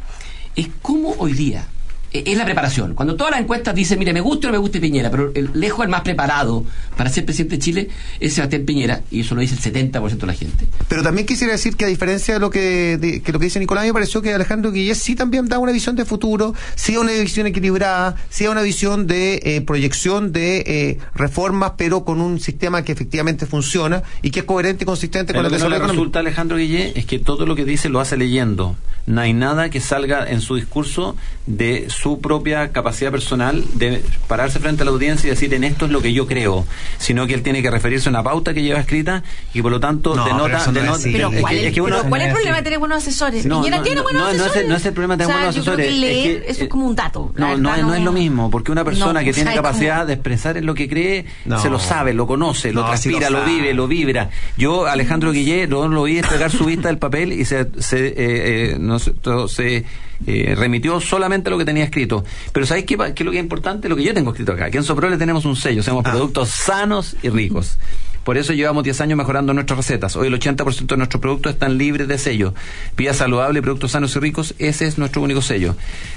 es 0.57 0.69
cómo 0.83 1.15
hoy 1.19 1.33
día 1.33 1.67
es 2.13 2.37
la 2.37 2.45
preparación. 2.45 2.95
Cuando 2.95 3.15
todas 3.17 3.31
las 3.33 3.41
encuestas 3.41 3.75
dicen, 3.75 3.99
mire, 3.99 4.13
me 4.13 4.21
gusta 4.21 4.49
o 4.49 4.51
no 4.51 4.57
me 4.57 4.59
gusta 4.61 4.81
Piñera, 4.81 5.11
pero 5.11 5.31
el, 5.35 5.51
lejos 5.55 5.85
el 5.85 5.91
más 5.91 6.01
preparado 6.03 6.65
para 6.97 7.09
ser 7.11 7.25
presidente 7.25 7.57
de 7.57 7.63
Chile 7.63 7.89
es 8.19 8.35
Sebastián 8.35 8.65
Piñera, 8.65 9.01
y 9.11 9.21
eso 9.21 9.35
lo 9.35 9.41
dice 9.43 9.55
el 9.55 9.91
70% 9.93 10.17
de 10.19 10.27
la 10.27 10.35
gente. 10.35 10.67
Pero 10.89 11.03
también 11.03 11.27
quisiera 11.27 11.53
decir 11.53 11.77
que 11.77 11.85
a 11.85 11.89
diferencia 11.89 12.35
de 12.35 12.41
lo 12.41 12.51
que, 12.51 12.97
de- 12.99 13.23
que 13.23 13.33
lo 13.33 13.39
que 13.39 13.45
dice 13.47 13.61
Nicolás, 13.61 13.85
me 13.85 13.93
pareció 13.93 14.23
que 14.23 14.33
Alejandro 14.35 14.73
Guillés 14.73 14.99
sí 14.99 15.15
también 15.15 15.49
da 15.49 15.59
una 15.59 15.73
visión 15.73 15.95
de 15.97 16.05
futuro, 16.05 16.55
sí 16.75 16.97
una 16.97 17.13
visión 17.13 17.47
equilibrada, 17.47 18.17
sí 18.29 18.47
una 18.47 18.63
visión 18.63 19.07
de 19.07 19.41
eh, 19.45 19.61
proyección 19.61 20.33
de 20.33 20.65
eh, 20.67 20.99
reformas, 21.15 21.73
pero 21.77 22.05
con 22.05 22.21
un 22.21 22.41
sistema 22.41 22.83
que 22.83 22.93
efectivamente 22.93 23.47
funciona 23.47 24.03
y 24.23 24.31
que 24.31 24.41
es 24.41 24.45
coherente 24.47 24.85
y 24.85 24.87
consistente 24.87 25.33
con 25.33 25.43
Lo 25.43 25.49
el 25.49 25.55
que 25.55 25.63
no 25.63 25.69
le 25.69 25.79
resulta 25.79 26.19
a 26.19 26.23
Alejandro 26.23 26.57
Guillé 26.57 26.93
es 26.99 27.07
que 27.07 27.19
todo 27.19 27.47
lo 27.47 27.55
que 27.55 27.65
dice 27.65 27.89
lo 27.89 28.01
hace 28.01 28.17
leyendo. 28.17 28.75
No 29.07 29.21
hay 29.23 29.33
nada 29.33 29.71
que 29.71 29.81
salga 29.81 30.29
en 30.31 30.41
su 30.41 30.57
discurso 30.57 31.17
de 31.47 31.87
su 31.89 32.00
propia 32.21 32.73
capacidad 32.73 33.11
personal 33.11 33.63
de 33.75 34.03
pararse 34.27 34.59
frente 34.59 34.83
a 34.83 34.85
la 34.87 34.91
audiencia 34.91 35.27
y 35.27 35.31
decir 35.31 35.53
en 35.55 35.65
esto 35.65 35.85
es 35.85 35.91
lo 35.91 36.01
que 36.01 36.13
yo 36.13 36.27
creo, 36.27 36.67
sino 36.99 37.27
que 37.27 37.35
él 37.35 37.43
tiene 37.43 37.63
que 37.63 37.71
referirse 37.71 38.09
a 38.09 38.11
una 38.11 38.23
pauta 38.23 38.55
que 38.55 38.63
lleva 38.63 38.81
escrita 38.81 39.23
y 39.53 39.61
por 39.61 39.71
lo 39.71 39.81
tanto 39.81 40.15
No, 40.17 40.25
denota, 40.25 40.49
no 40.49 40.57
es 40.59 40.73
denota-. 40.73 40.99
Pero 41.13 41.31
¿cuál, 41.41 41.55
es, 41.59 41.65
es 41.67 41.73
que 41.75 41.81
uno- 41.81 41.97
pero 41.99 42.09
¿cuál 42.09 42.21
es 42.23 42.27
el 42.29 42.33
problema 42.35 42.57
de 42.57 42.63
tener 42.63 42.79
buenos 42.79 42.99
asesores? 42.99 43.45
No, 43.47 43.57
no, 43.57 43.63
tiene 43.83 43.97
no, 43.97 44.03
buenos 44.03 44.23
no, 44.23 44.29
no 44.29 44.33
es 44.33 44.35
el- 44.37 44.41
asesores. 44.43 44.69
no 44.69 44.77
es 44.77 44.87
el 44.87 44.93
problema 44.95 45.17
de 45.17 45.25
O 45.25 45.27
sea, 45.27 45.37
buenos 45.37 45.55
yo 45.57 45.63
creo 45.65 45.77
que 45.77 45.83
asesores, 45.83 45.95
es 45.95 46.01
leer, 46.01 46.43
que, 46.43 46.51
eso 46.51 46.61
eh, 46.61 46.65
es 46.65 46.69
como 46.71 46.87
un 46.87 46.97
dato. 46.97 47.33
No, 47.37 47.57
no, 47.57 47.69
verdad, 47.71 47.79
es- 47.81 47.85
no 47.87 47.95
es 47.95 48.03
lo 48.03 48.13
mismo, 48.13 48.51
porque 48.51 48.73
una 48.73 48.85
persona 48.85 49.13
No, 49.21 49.25
que 49.25 49.31
o 49.31 49.35
sea, 49.35 49.45
tiene 49.45 49.51
como- 49.57 49.63
capacidad 49.69 50.07
de 50.07 50.13
expresar 50.15 50.57
en 50.57 50.67
lo 50.67 50.75
que 50.75 50.89
cree, 50.89 51.27
No. 51.45 51.61
se 51.61 51.69
lo 51.69 51.79
sabe, 51.79 52.15
lo 52.15 52.27
conoce, 52.27 52.73
lo 52.73 52.85
transpira, 52.85 53.29
lo 53.31 53.45
vive, 53.45 53.75
lo 53.75 53.87
vibra. 53.89 54.31
Yo, 54.57 54.87
Alejandro 54.87 55.33
Guillé, 55.33 55.67
lo, 55.67 55.87
lo 55.89 56.05
vi 56.05 56.15
despegar 56.15 56.51
su 56.51 56.65
vista 56.65 56.89
del 56.89 56.99
papel 56.99 57.33
y 57.33 57.45
se, 57.45 57.67
se, 57.79 58.07
eh, 58.09 58.15
eh, 58.17 58.77
no 58.81 58.99
sé, 58.99 59.13
todo 59.13 59.49
se 59.49 59.85
eh, 60.27 60.55
remitió 60.57 61.01
solamente 61.01 61.51
lo 61.51 61.59
que 61.59 61.65
tenía 61.65 61.85
escrito. 61.85 62.25
Pero 62.53 62.67
¿sabéis 62.67 62.87
qué, 62.87 62.95
es 62.95 63.21
lo 63.25 63.31
que 63.31 63.39
es 63.39 63.43
importante? 63.43 63.89
Lo 63.89 63.97
que 63.97 64.05
yo 64.05 64.15
tengo 64.15 64.31
escrito 64.31 64.53
acá, 64.53 64.71
que 64.71 64.79
en 64.79 64.85
Soprole 64.85 65.17
tenemos 65.17 65.45
un 65.45 65.57
sello, 65.57 65.83
somos 65.83 66.05
Ah. 66.07 66.11
productos 66.11 66.49
sanos 66.51 67.17
y 67.23 67.29
ricos. 67.29 67.79
Por 68.25 68.37
eso 68.37 68.53
llevamos 68.53 68.85
10 68.85 69.01
años 69.01 69.17
mejorando 69.17 69.55
nuestras 69.55 69.79
recetas. 69.79 70.17
Hoy 70.17 70.29
el 70.29 70.39
80% 70.39 70.87
de 70.87 70.97
nuestros 70.97 71.21
productos 71.21 71.53
están 71.53 71.79
libres 71.79 72.07
de 72.07 72.19
sello. 72.19 72.55
Vía 72.97 73.15
saludable, 73.15 73.63
productos 73.63 73.93
sanos 73.93 74.15
y 74.15 74.19
ricos, 74.19 74.55
ese 74.59 74.87
es 74.87 74.99
nuestro 74.99 75.23
único 75.23 75.43
sello. 75.43 75.75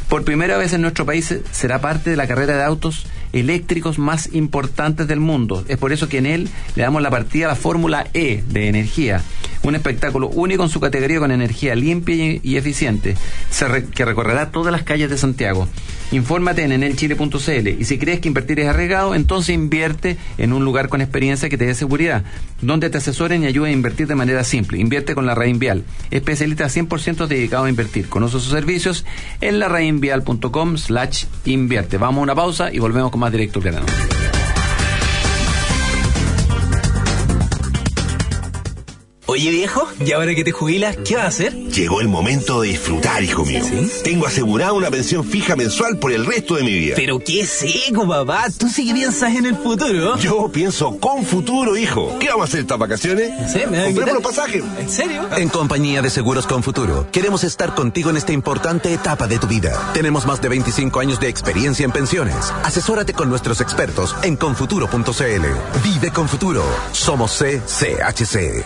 Por 0.10 0.24
primera 0.24 0.58
vez 0.58 0.74
en 0.74 0.82
nuestro 0.82 1.06
país 1.06 1.34
será 1.52 1.80
parte 1.80 2.10
de 2.10 2.18
la 2.18 2.28
carrera 2.28 2.58
de 2.58 2.64
autos 2.64 3.06
eléctricos 3.32 4.00
más 4.00 4.34
importantes 4.34 5.08
del 5.08 5.20
mundo. 5.20 5.64
Es 5.68 5.78
por 5.78 5.92
eso 5.92 6.10
que 6.10 6.20
en 6.20 6.26
él 6.26 6.50
le 6.76 6.84
damos 6.84 7.02
la 7.02 7.10
partida 7.10 7.46
a 7.46 7.50
la 7.50 7.56
Fórmula 7.56 8.08
E 8.14 8.44
de 8.48 8.68
energía. 8.68 9.22
Un 9.64 9.76
espectáculo 9.76 10.28
único 10.28 10.64
en 10.64 10.70
su 10.70 10.80
categoría 10.80 11.20
con 11.20 11.32
energía 11.32 11.74
limpia 11.74 12.40
y, 12.44 12.58
eficiente, 12.58 13.16
que 13.96 14.06
recorrerá 14.06 14.52
todas 14.52 14.72
las 14.72 14.84
calles 14.84 15.10
de 15.10 15.18
Santiago. 15.18 15.68
Infórmate 16.14 16.64
en 16.64 16.72
enelchile.cl 16.72 17.68
y 17.68 17.86
si 17.86 17.98
crees 17.98 18.20
que 18.20 18.28
invertir 18.28 18.60
es 18.60 18.68
arriesgado, 18.68 19.16
entonces 19.16 19.56
invierte 19.56 20.18
en 20.38 20.54
un 20.54 20.64
lugar 20.64 20.88
con 20.88 21.02
experiencia 21.02 21.50
que 21.50 21.58
te 21.58 21.66
dé 21.66 21.74
seguridad, 21.74 22.24
donde 22.62 22.92
te 22.92 23.00
asesoren 23.00 23.44
y 23.44 23.48
ayuden 23.48 23.72
a 23.72 23.74
invertir 23.74 24.06
de 24.06 24.14
manera 24.14 24.44
simple. 24.44 24.78
Invierte 24.78 25.16
con 25.16 25.26
la 25.26 25.34
Reinvial, 25.34 25.84
especialista 26.12 26.66
100% 26.66 27.26
dedicado 27.26 27.66
a 27.66 27.70
invertir. 27.70 28.10
Conoce 28.10 28.34
sus 28.34 28.52
servicios 28.52 29.06
en 29.42 29.58
la 29.58 29.70
slash 30.78 31.26
invierte. 31.46 31.98
Vamos 31.98 32.20
a 32.20 32.24
una 32.24 32.36
pausa 32.36 32.72
y 32.72 32.78
volvemos 32.78 33.10
con 33.10 33.20
más 33.20 33.32
directo 33.32 33.58
al 33.60 34.23
Oye 39.26 39.52
viejo, 39.52 39.88
¿y 40.06 40.12
ahora 40.12 40.36
que 40.36 40.44
te 40.44 40.52
jubilas, 40.52 40.98
qué 40.98 41.16
vas 41.16 41.24
a 41.24 41.28
hacer? 41.28 41.54
Llegó 41.56 42.02
el 42.02 42.10
momento 42.10 42.60
de 42.60 42.70
disfrutar, 42.70 43.24
hijo 43.24 43.46
mío. 43.46 43.64
Tengo 44.04 44.28
asegurada 44.28 44.74
una 44.74 44.92
pensión 44.92 45.24
fija 45.24 45.56
mensual 45.56 45.98
por 45.98 46.12
el 46.12 46.26
resto 46.26 46.56
de 46.56 46.64
mi 46.64 46.74
vida. 46.74 46.96
Pero 46.98 47.20
qué 47.20 47.46
seco, 47.46 48.06
papá. 48.06 48.48
Tú 48.58 48.68
sí 48.68 48.86
que 48.86 48.94
piensas 48.94 49.34
en 49.34 49.46
el 49.46 49.56
futuro. 49.56 50.18
Yo 50.18 50.50
pienso 50.50 51.00
con 51.00 51.26
futuro, 51.26 51.78
hijo. 51.78 52.20
¿Qué 52.20 52.28
vamos 52.28 52.42
a 52.42 52.48
hacer 52.50 52.60
estas 52.62 52.78
vacaciones? 52.78 53.32
Sí, 53.50 53.62
me 53.70 53.78
da 53.78 53.86
Compremos 53.86 54.16
los 54.16 54.24
pasajes. 54.24 54.62
¿En 54.78 54.90
serio? 54.90 55.30
En 55.38 55.48
compañía 55.48 56.02
de 56.02 56.10
Seguros 56.10 56.46
con 56.46 56.62
Futuro, 56.62 57.08
queremos 57.10 57.46
estar 57.46 57.76
contigo 57.76 58.10
en 58.10 58.18
esta 58.18 58.34
importante 58.34 58.94
etapa 58.94 59.26
de 59.28 59.40
tu 59.40 59.48
vida. 59.48 59.92
Tenemos 59.94 60.26
más 60.26 60.42
de 60.42 60.50
25 60.50 61.00
años 61.00 61.22
de 61.22 61.30
experiencia 61.30 61.86
en 61.86 61.92
pensiones. 61.92 62.36
Asesórate 62.64 63.14
con 63.14 63.30
nuestros 63.30 63.62
expertos 63.62 64.18
en 64.24 64.36
confuturo.cl. 64.36 65.46
Vive 65.82 66.12
con 66.12 66.28
Futuro. 66.28 66.66
Somos 66.92 67.42
CCHC. 67.42 68.66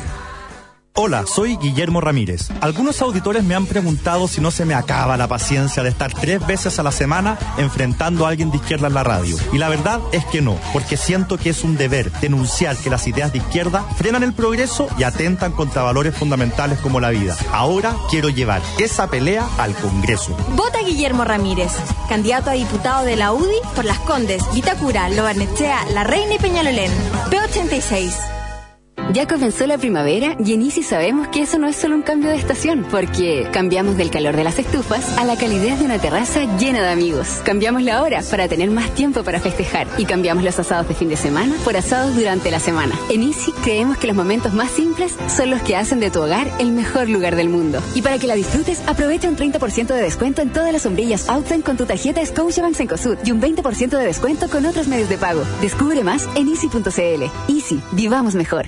Hola, 0.99 1.27
soy 1.27 1.57
Guillermo 1.57 2.01
Ramírez. 2.01 2.49
Algunos 2.59 3.03
auditores 3.03 3.43
me 3.43 3.53
han 3.53 3.67
preguntado 3.67 4.27
si 4.27 4.41
no 4.41 4.49
se 4.49 4.65
me 4.65 4.73
acaba 4.73 5.15
la 5.15 5.27
paciencia 5.27 5.83
de 5.83 5.89
estar 5.89 6.11
tres 6.11 6.45
veces 6.47 6.79
a 6.79 6.83
la 6.83 6.91
semana 6.91 7.37
enfrentando 7.59 8.25
a 8.25 8.29
alguien 8.29 8.49
de 8.49 8.57
izquierda 8.57 8.87
en 8.87 8.95
la 8.95 9.03
radio. 9.03 9.37
Y 9.53 9.59
la 9.59 9.69
verdad 9.69 9.99
es 10.11 10.25
que 10.25 10.41
no, 10.41 10.57
porque 10.73 10.97
siento 10.97 11.37
que 11.37 11.51
es 11.51 11.63
un 11.63 11.77
deber 11.77 12.11
denunciar 12.13 12.75
que 12.77 12.89
las 12.89 13.05
ideas 13.05 13.31
de 13.31 13.37
izquierda 13.37 13.83
frenan 13.95 14.23
el 14.23 14.33
progreso 14.33 14.87
y 14.97 15.03
atentan 15.03 15.51
contra 15.51 15.83
valores 15.83 16.15
fundamentales 16.15 16.79
como 16.79 16.99
la 16.99 17.11
vida. 17.11 17.37
Ahora 17.51 17.95
quiero 18.09 18.29
llevar 18.29 18.63
esa 18.79 19.07
pelea 19.07 19.47
al 19.59 19.75
Congreso. 19.75 20.35
Vota 20.55 20.79
Guillermo 20.79 21.25
Ramírez, 21.25 21.73
candidato 22.09 22.49
a 22.49 22.53
diputado 22.53 23.05
de 23.05 23.17
la 23.17 23.33
UDI 23.33 23.59
por 23.75 23.85
Las 23.85 23.99
Condes, 23.99 24.41
Vitacura, 24.51 25.09
Lobarnechea, 25.09 25.85
La 25.93 26.03
Reina 26.03 26.33
y 26.33 26.39
Peñalolén. 26.39 26.91
P86. 27.29 28.36
Ya 29.13 29.25
comenzó 29.25 29.65
la 29.67 29.77
primavera 29.77 30.35
y 30.37 30.53
en 30.53 30.61
Easy 30.61 30.83
sabemos 30.83 31.29
que 31.29 31.41
eso 31.41 31.57
no 31.57 31.67
es 31.67 31.77
solo 31.77 31.95
un 31.95 32.01
cambio 32.01 32.29
de 32.29 32.35
estación, 32.35 32.85
porque 32.91 33.47
cambiamos 33.53 33.95
del 33.95 34.11
calor 34.11 34.35
de 34.35 34.43
las 34.43 34.59
estufas 34.59 35.17
a 35.17 35.23
la 35.23 35.37
calidez 35.37 35.79
de 35.79 35.85
una 35.85 35.97
terraza 35.97 36.43
llena 36.57 36.81
de 36.81 36.89
amigos. 36.89 37.41
Cambiamos 37.45 37.83
la 37.83 38.03
hora 38.03 38.21
para 38.29 38.49
tener 38.49 38.69
más 38.69 38.93
tiempo 38.95 39.23
para 39.23 39.39
festejar 39.39 39.87
y 39.97 40.05
cambiamos 40.05 40.43
los 40.43 40.59
asados 40.59 40.89
de 40.89 40.93
fin 40.93 41.07
de 41.07 41.15
semana 41.15 41.55
por 41.63 41.77
asados 41.77 42.15
durante 42.15 42.51
la 42.51 42.59
semana. 42.59 42.95
En 43.09 43.23
Easy 43.23 43.53
creemos 43.63 43.97
que 43.97 44.07
los 44.07 44.15
momentos 44.15 44.53
más 44.53 44.71
simples 44.71 45.15
son 45.33 45.51
los 45.51 45.61
que 45.61 45.77
hacen 45.77 46.01
de 46.01 46.11
tu 46.11 46.21
hogar 46.21 46.51
el 46.59 46.73
mejor 46.73 47.07
lugar 47.07 47.37
del 47.37 47.47
mundo. 47.47 47.81
Y 47.95 48.01
para 48.01 48.19
que 48.19 48.27
la 48.27 48.35
disfrutes, 48.35 48.83
aprovecha 48.87 49.29
un 49.29 49.37
30% 49.37 49.87
de 49.87 50.01
descuento 50.01 50.41
en 50.41 50.51
todas 50.51 50.73
las 50.73 50.81
sombrillas 50.81 51.29
Outline 51.29 51.61
con 51.61 51.77
tu 51.77 51.85
tarjeta 51.85 52.25
Scotiabank 52.25 52.75
Cencosud 52.75 53.17
y 53.23 53.31
un 53.31 53.41
20% 53.41 53.97
de 53.97 54.05
descuento 54.05 54.49
con 54.49 54.65
otros 54.65 54.87
medios 54.89 55.07
de 55.07 55.17
pago. 55.17 55.43
Descubre 55.61 56.03
más 56.03 56.27
en 56.35 56.49
easy.cl. 56.49 57.23
Easy, 57.47 57.79
vivamos 57.93 58.35
mejor. 58.35 58.67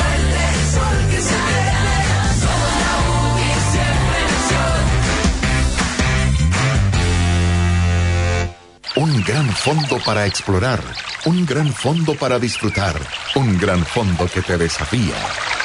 Un 9.21 9.27
gran 9.27 9.47
fondo 9.51 9.99
para 10.03 10.25
explorar, 10.25 10.81
un 11.25 11.45
gran 11.45 11.71
fondo 11.71 12.15
para 12.15 12.39
disfrutar, 12.39 12.99
un 13.35 13.55
gran 13.59 13.85
fondo 13.85 14.25
que 14.25 14.41
te 14.41 14.57
desafía, 14.57 15.13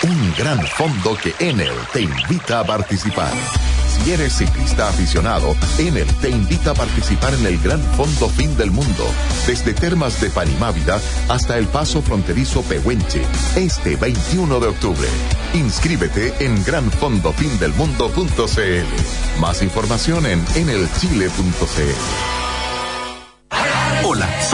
un 0.02 0.34
gran 0.36 0.62
fondo 0.66 1.16
que 1.16 1.34
Enel 1.38 1.72
te 1.90 2.02
invita 2.02 2.60
a 2.60 2.66
participar. 2.66 3.32
Si 3.88 4.12
eres 4.12 4.34
ciclista 4.34 4.90
aficionado, 4.90 5.56
Enel 5.78 6.06
te 6.20 6.28
invita 6.28 6.72
a 6.72 6.74
participar 6.74 7.32
en 7.32 7.46
el 7.46 7.58
Gran 7.58 7.80
Fondo 7.96 8.28
Fin 8.28 8.54
del 8.58 8.70
Mundo, 8.70 9.06
desde 9.46 9.72
Termas 9.72 10.20
de 10.20 10.28
Panimávida 10.28 11.00
hasta 11.30 11.56
el 11.56 11.66
paso 11.66 12.02
fronterizo 12.02 12.60
Pehuenche, 12.60 13.22
este 13.54 13.96
21 13.96 14.60
de 14.60 14.66
octubre. 14.66 15.08
Inscríbete 15.54 16.44
en 16.44 16.62
granfondofindelmundo.cl. 16.62 19.40
Más 19.40 19.62
información 19.62 20.26
en 20.26 20.44
enelchile.cl. 20.54 22.45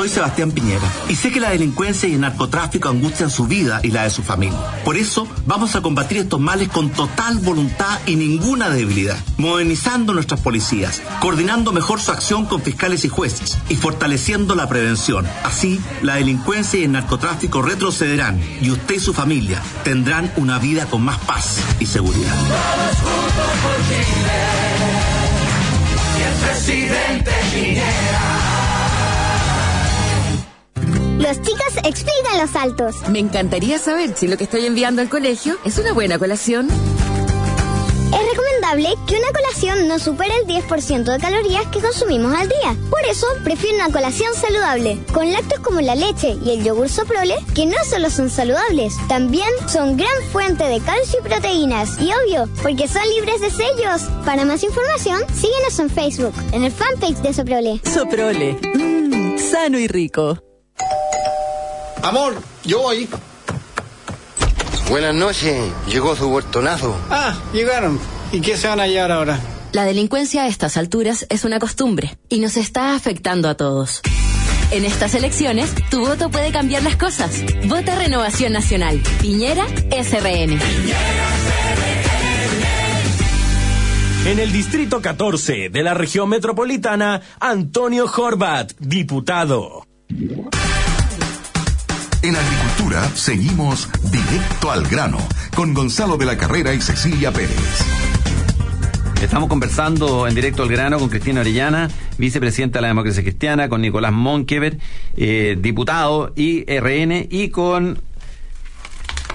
Soy 0.02 0.08
Sebastián 0.08 0.50
Piñera 0.50 0.92
y 1.08 1.14
sé 1.14 1.30
que 1.30 1.38
la 1.38 1.50
delincuencia 1.50 2.08
y 2.08 2.14
el 2.14 2.22
narcotráfico 2.22 2.88
angustian 2.88 3.30
su 3.30 3.46
vida 3.46 3.78
y 3.84 3.92
la 3.92 4.02
de 4.02 4.10
su 4.10 4.24
familia. 4.24 4.58
Por 4.84 4.96
eso 4.96 5.28
vamos 5.46 5.76
a 5.76 5.80
combatir 5.80 6.18
estos 6.18 6.40
males 6.40 6.70
con 6.70 6.90
total 6.90 7.38
voluntad 7.38 8.00
y 8.04 8.16
ninguna 8.16 8.68
debilidad, 8.68 9.16
modernizando 9.36 10.12
nuestras 10.12 10.40
policías, 10.40 11.02
coordinando 11.20 11.70
mejor 11.70 12.00
su 12.00 12.10
acción 12.10 12.46
con 12.46 12.62
fiscales 12.62 13.04
y 13.04 13.10
jueces 13.10 13.56
y 13.68 13.76
fortaleciendo 13.76 14.56
la 14.56 14.68
prevención. 14.68 15.24
Así, 15.44 15.80
la 16.02 16.16
delincuencia 16.16 16.80
y 16.80 16.82
el 16.82 16.90
narcotráfico 16.90 17.62
retrocederán 17.62 18.42
y 18.60 18.72
usted 18.72 18.96
y 18.96 18.98
su 18.98 19.14
familia 19.14 19.62
tendrán 19.84 20.32
una 20.34 20.58
vida 20.58 20.86
con 20.86 21.02
más 21.02 21.18
paz 21.18 21.58
y 21.78 21.86
seguridad. 21.86 22.34
Todos 22.34 22.96
juntos 22.96 23.50
por 23.62 23.76
Chile. 23.86 24.32
Y 26.18 26.22
el 26.22 26.50
presidente 26.50 27.30
Piñera. 27.54 28.31
Los 31.22 31.40
chicos 31.40 31.76
explican 31.84 32.38
los 32.40 32.50
saltos. 32.50 32.96
Me 33.08 33.20
encantaría 33.20 33.78
saber 33.78 34.16
si 34.16 34.26
lo 34.26 34.36
que 34.36 34.42
estoy 34.42 34.66
enviando 34.66 35.02
al 35.02 35.08
colegio 35.08 35.56
es 35.64 35.78
una 35.78 35.92
buena 35.92 36.18
colación. 36.18 36.68
Es 36.68 38.28
recomendable 38.28 38.88
que 39.06 39.16
una 39.16 39.28
colación 39.32 39.86
no 39.86 40.00
supere 40.00 40.34
el 40.40 40.48
10% 40.48 41.04
de 41.04 41.18
calorías 41.20 41.64
que 41.68 41.78
consumimos 41.78 42.34
al 42.34 42.48
día. 42.48 42.76
Por 42.90 43.04
eso, 43.04 43.28
prefiero 43.44 43.76
una 43.76 43.90
colación 43.90 44.34
saludable, 44.34 44.98
con 45.14 45.32
lácteos 45.32 45.60
como 45.60 45.80
la 45.80 45.94
leche 45.94 46.36
y 46.44 46.50
el 46.50 46.64
yogur 46.64 46.88
soprole, 46.88 47.36
que 47.54 47.66
no 47.66 47.76
solo 47.88 48.10
son 48.10 48.28
saludables, 48.28 48.94
también 49.08 49.48
son 49.68 49.96
gran 49.96 50.22
fuente 50.32 50.64
de 50.64 50.80
calcio 50.80 51.20
y 51.20 51.28
proteínas. 51.28 52.00
Y 52.00 52.10
obvio, 52.12 52.48
porque 52.62 52.88
son 52.88 53.08
libres 53.14 53.40
de 53.40 53.50
sellos. 53.50 54.02
Para 54.26 54.44
más 54.44 54.64
información, 54.64 55.22
síguenos 55.32 55.78
en 55.78 55.88
Facebook, 55.88 56.34
en 56.50 56.64
el 56.64 56.72
fanpage 56.72 57.22
de 57.22 57.32
Soprole. 57.32 57.80
Soprole, 57.84 58.58
mmm, 58.74 59.38
sano 59.38 59.78
y 59.78 59.86
rico. 59.86 60.51
Amor, 62.02 62.34
yo 62.64 62.82
voy. 62.82 63.08
Buenas 64.88 65.14
noches, 65.14 65.72
llegó 65.86 66.16
su 66.16 66.26
huertonazo. 66.26 66.96
Ah, 67.08 67.38
llegaron. 67.52 67.98
¿Y 68.32 68.40
qué 68.40 68.56
se 68.56 68.66
van 68.66 68.80
a 68.80 68.88
llevar 68.88 69.12
ahora? 69.12 69.40
La 69.72 69.84
delincuencia 69.84 70.42
a 70.42 70.48
estas 70.48 70.76
alturas 70.76 71.26
es 71.30 71.44
una 71.44 71.58
costumbre 71.60 72.18
y 72.28 72.40
nos 72.40 72.56
está 72.56 72.94
afectando 72.94 73.48
a 73.48 73.54
todos. 73.54 74.02
En 74.72 74.84
estas 74.84 75.14
elecciones, 75.14 75.72
tu 75.90 76.00
voto 76.00 76.28
puede 76.30 76.50
cambiar 76.50 76.82
las 76.82 76.96
cosas. 76.96 77.42
Vota 77.66 77.94
Renovación 77.94 78.52
Nacional. 78.52 79.00
Piñera 79.20 79.64
SRN. 79.90 80.58
En 84.26 84.38
el 84.38 84.52
Distrito 84.52 85.00
14 85.00 85.68
de 85.68 85.82
la 85.82 85.94
región 85.94 86.28
metropolitana, 86.28 87.22
Antonio 87.38 88.06
Horvat, 88.06 88.72
diputado. 88.78 89.86
En 92.22 92.36
agricultura 92.36 93.02
seguimos 93.16 93.90
directo 94.12 94.70
al 94.70 94.86
grano 94.86 95.18
con 95.56 95.74
Gonzalo 95.74 96.16
de 96.16 96.24
la 96.24 96.36
Carrera 96.36 96.72
y 96.72 96.80
Cecilia 96.80 97.32
Pérez. 97.32 97.84
Estamos 99.20 99.48
conversando 99.48 100.28
en 100.28 100.34
directo 100.36 100.62
al 100.62 100.68
grano 100.68 101.00
con 101.00 101.08
Cristina 101.08 101.40
Orellana, 101.40 101.88
vicepresidenta 102.18 102.78
de 102.78 102.82
la 102.82 102.88
Democracia 102.88 103.24
Cristiana, 103.24 103.68
con 103.68 103.80
Nicolás 103.80 104.12
Monkever, 104.12 104.78
eh, 105.16 105.58
diputado 105.60 106.32
y 106.36 106.64
RN, 106.72 107.26
y 107.28 107.48
con 107.48 107.98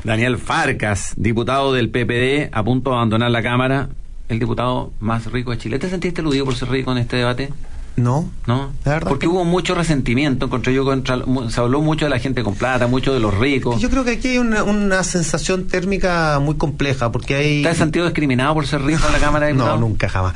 Daniel 0.06 0.38
Farcas, 0.38 1.13
diputado 1.17 1.73
del 1.73 1.89
PPD, 1.89 2.50
a 2.54 2.63
punto 2.63 2.91
de 2.91 2.95
abandonar 2.95 3.32
la 3.32 3.43
Cámara, 3.43 3.89
el 4.30 4.39
diputado 4.39 4.93
más 5.02 5.30
rico 5.30 5.52
de 5.52 5.58
Chile. 5.58 5.78
¿Te 5.78 5.89
sentiste 5.89 6.21
eludido 6.21 6.45
por 6.45 6.56
ser 6.56 6.69
rico 6.69 6.93
en 6.93 7.00
este 7.00 7.17
debate? 7.17 7.50
No. 7.97 8.29
¿No? 8.45 8.71
Porque 9.10 9.27
hubo 9.27 9.43
mucho 9.43 9.73
resentimiento, 9.75 10.45
encontré 10.45 10.73
yo, 10.73 10.86
contra, 10.86 11.19
se 11.49 11.60
habló 11.60 11.81
mucho 11.81 12.05
de 12.05 12.10
la 12.12 12.19
gente 12.19 12.43
con 12.43 12.53
plata, 12.55 12.86
mucho 12.88 13.12
de 13.13 13.19
los 13.19 13.36
ricos. 13.38 13.81
Yo 13.81 13.89
creo 13.89 14.03
que 14.05 14.12
aquí 14.12 14.27
hay 14.29 14.38
una, 14.38 14.63
una 14.63 15.03
sensación 15.03 15.67
térmica 15.67 16.39
muy 16.39 16.55
compleja, 16.55 17.12
porque 17.12 17.36
hay... 17.36 17.57
¿Está 17.65 17.73
sentido 17.73 18.05
discriminado 18.05 18.53
por 18.53 18.67
ser 18.67 18.83
rico 18.83 19.01
en 19.07 19.13
la 19.13 19.19
Cámara 19.19 19.47
de 19.47 19.53
No, 19.55 19.77
nunca, 19.77 20.07
jamás. 20.10 20.36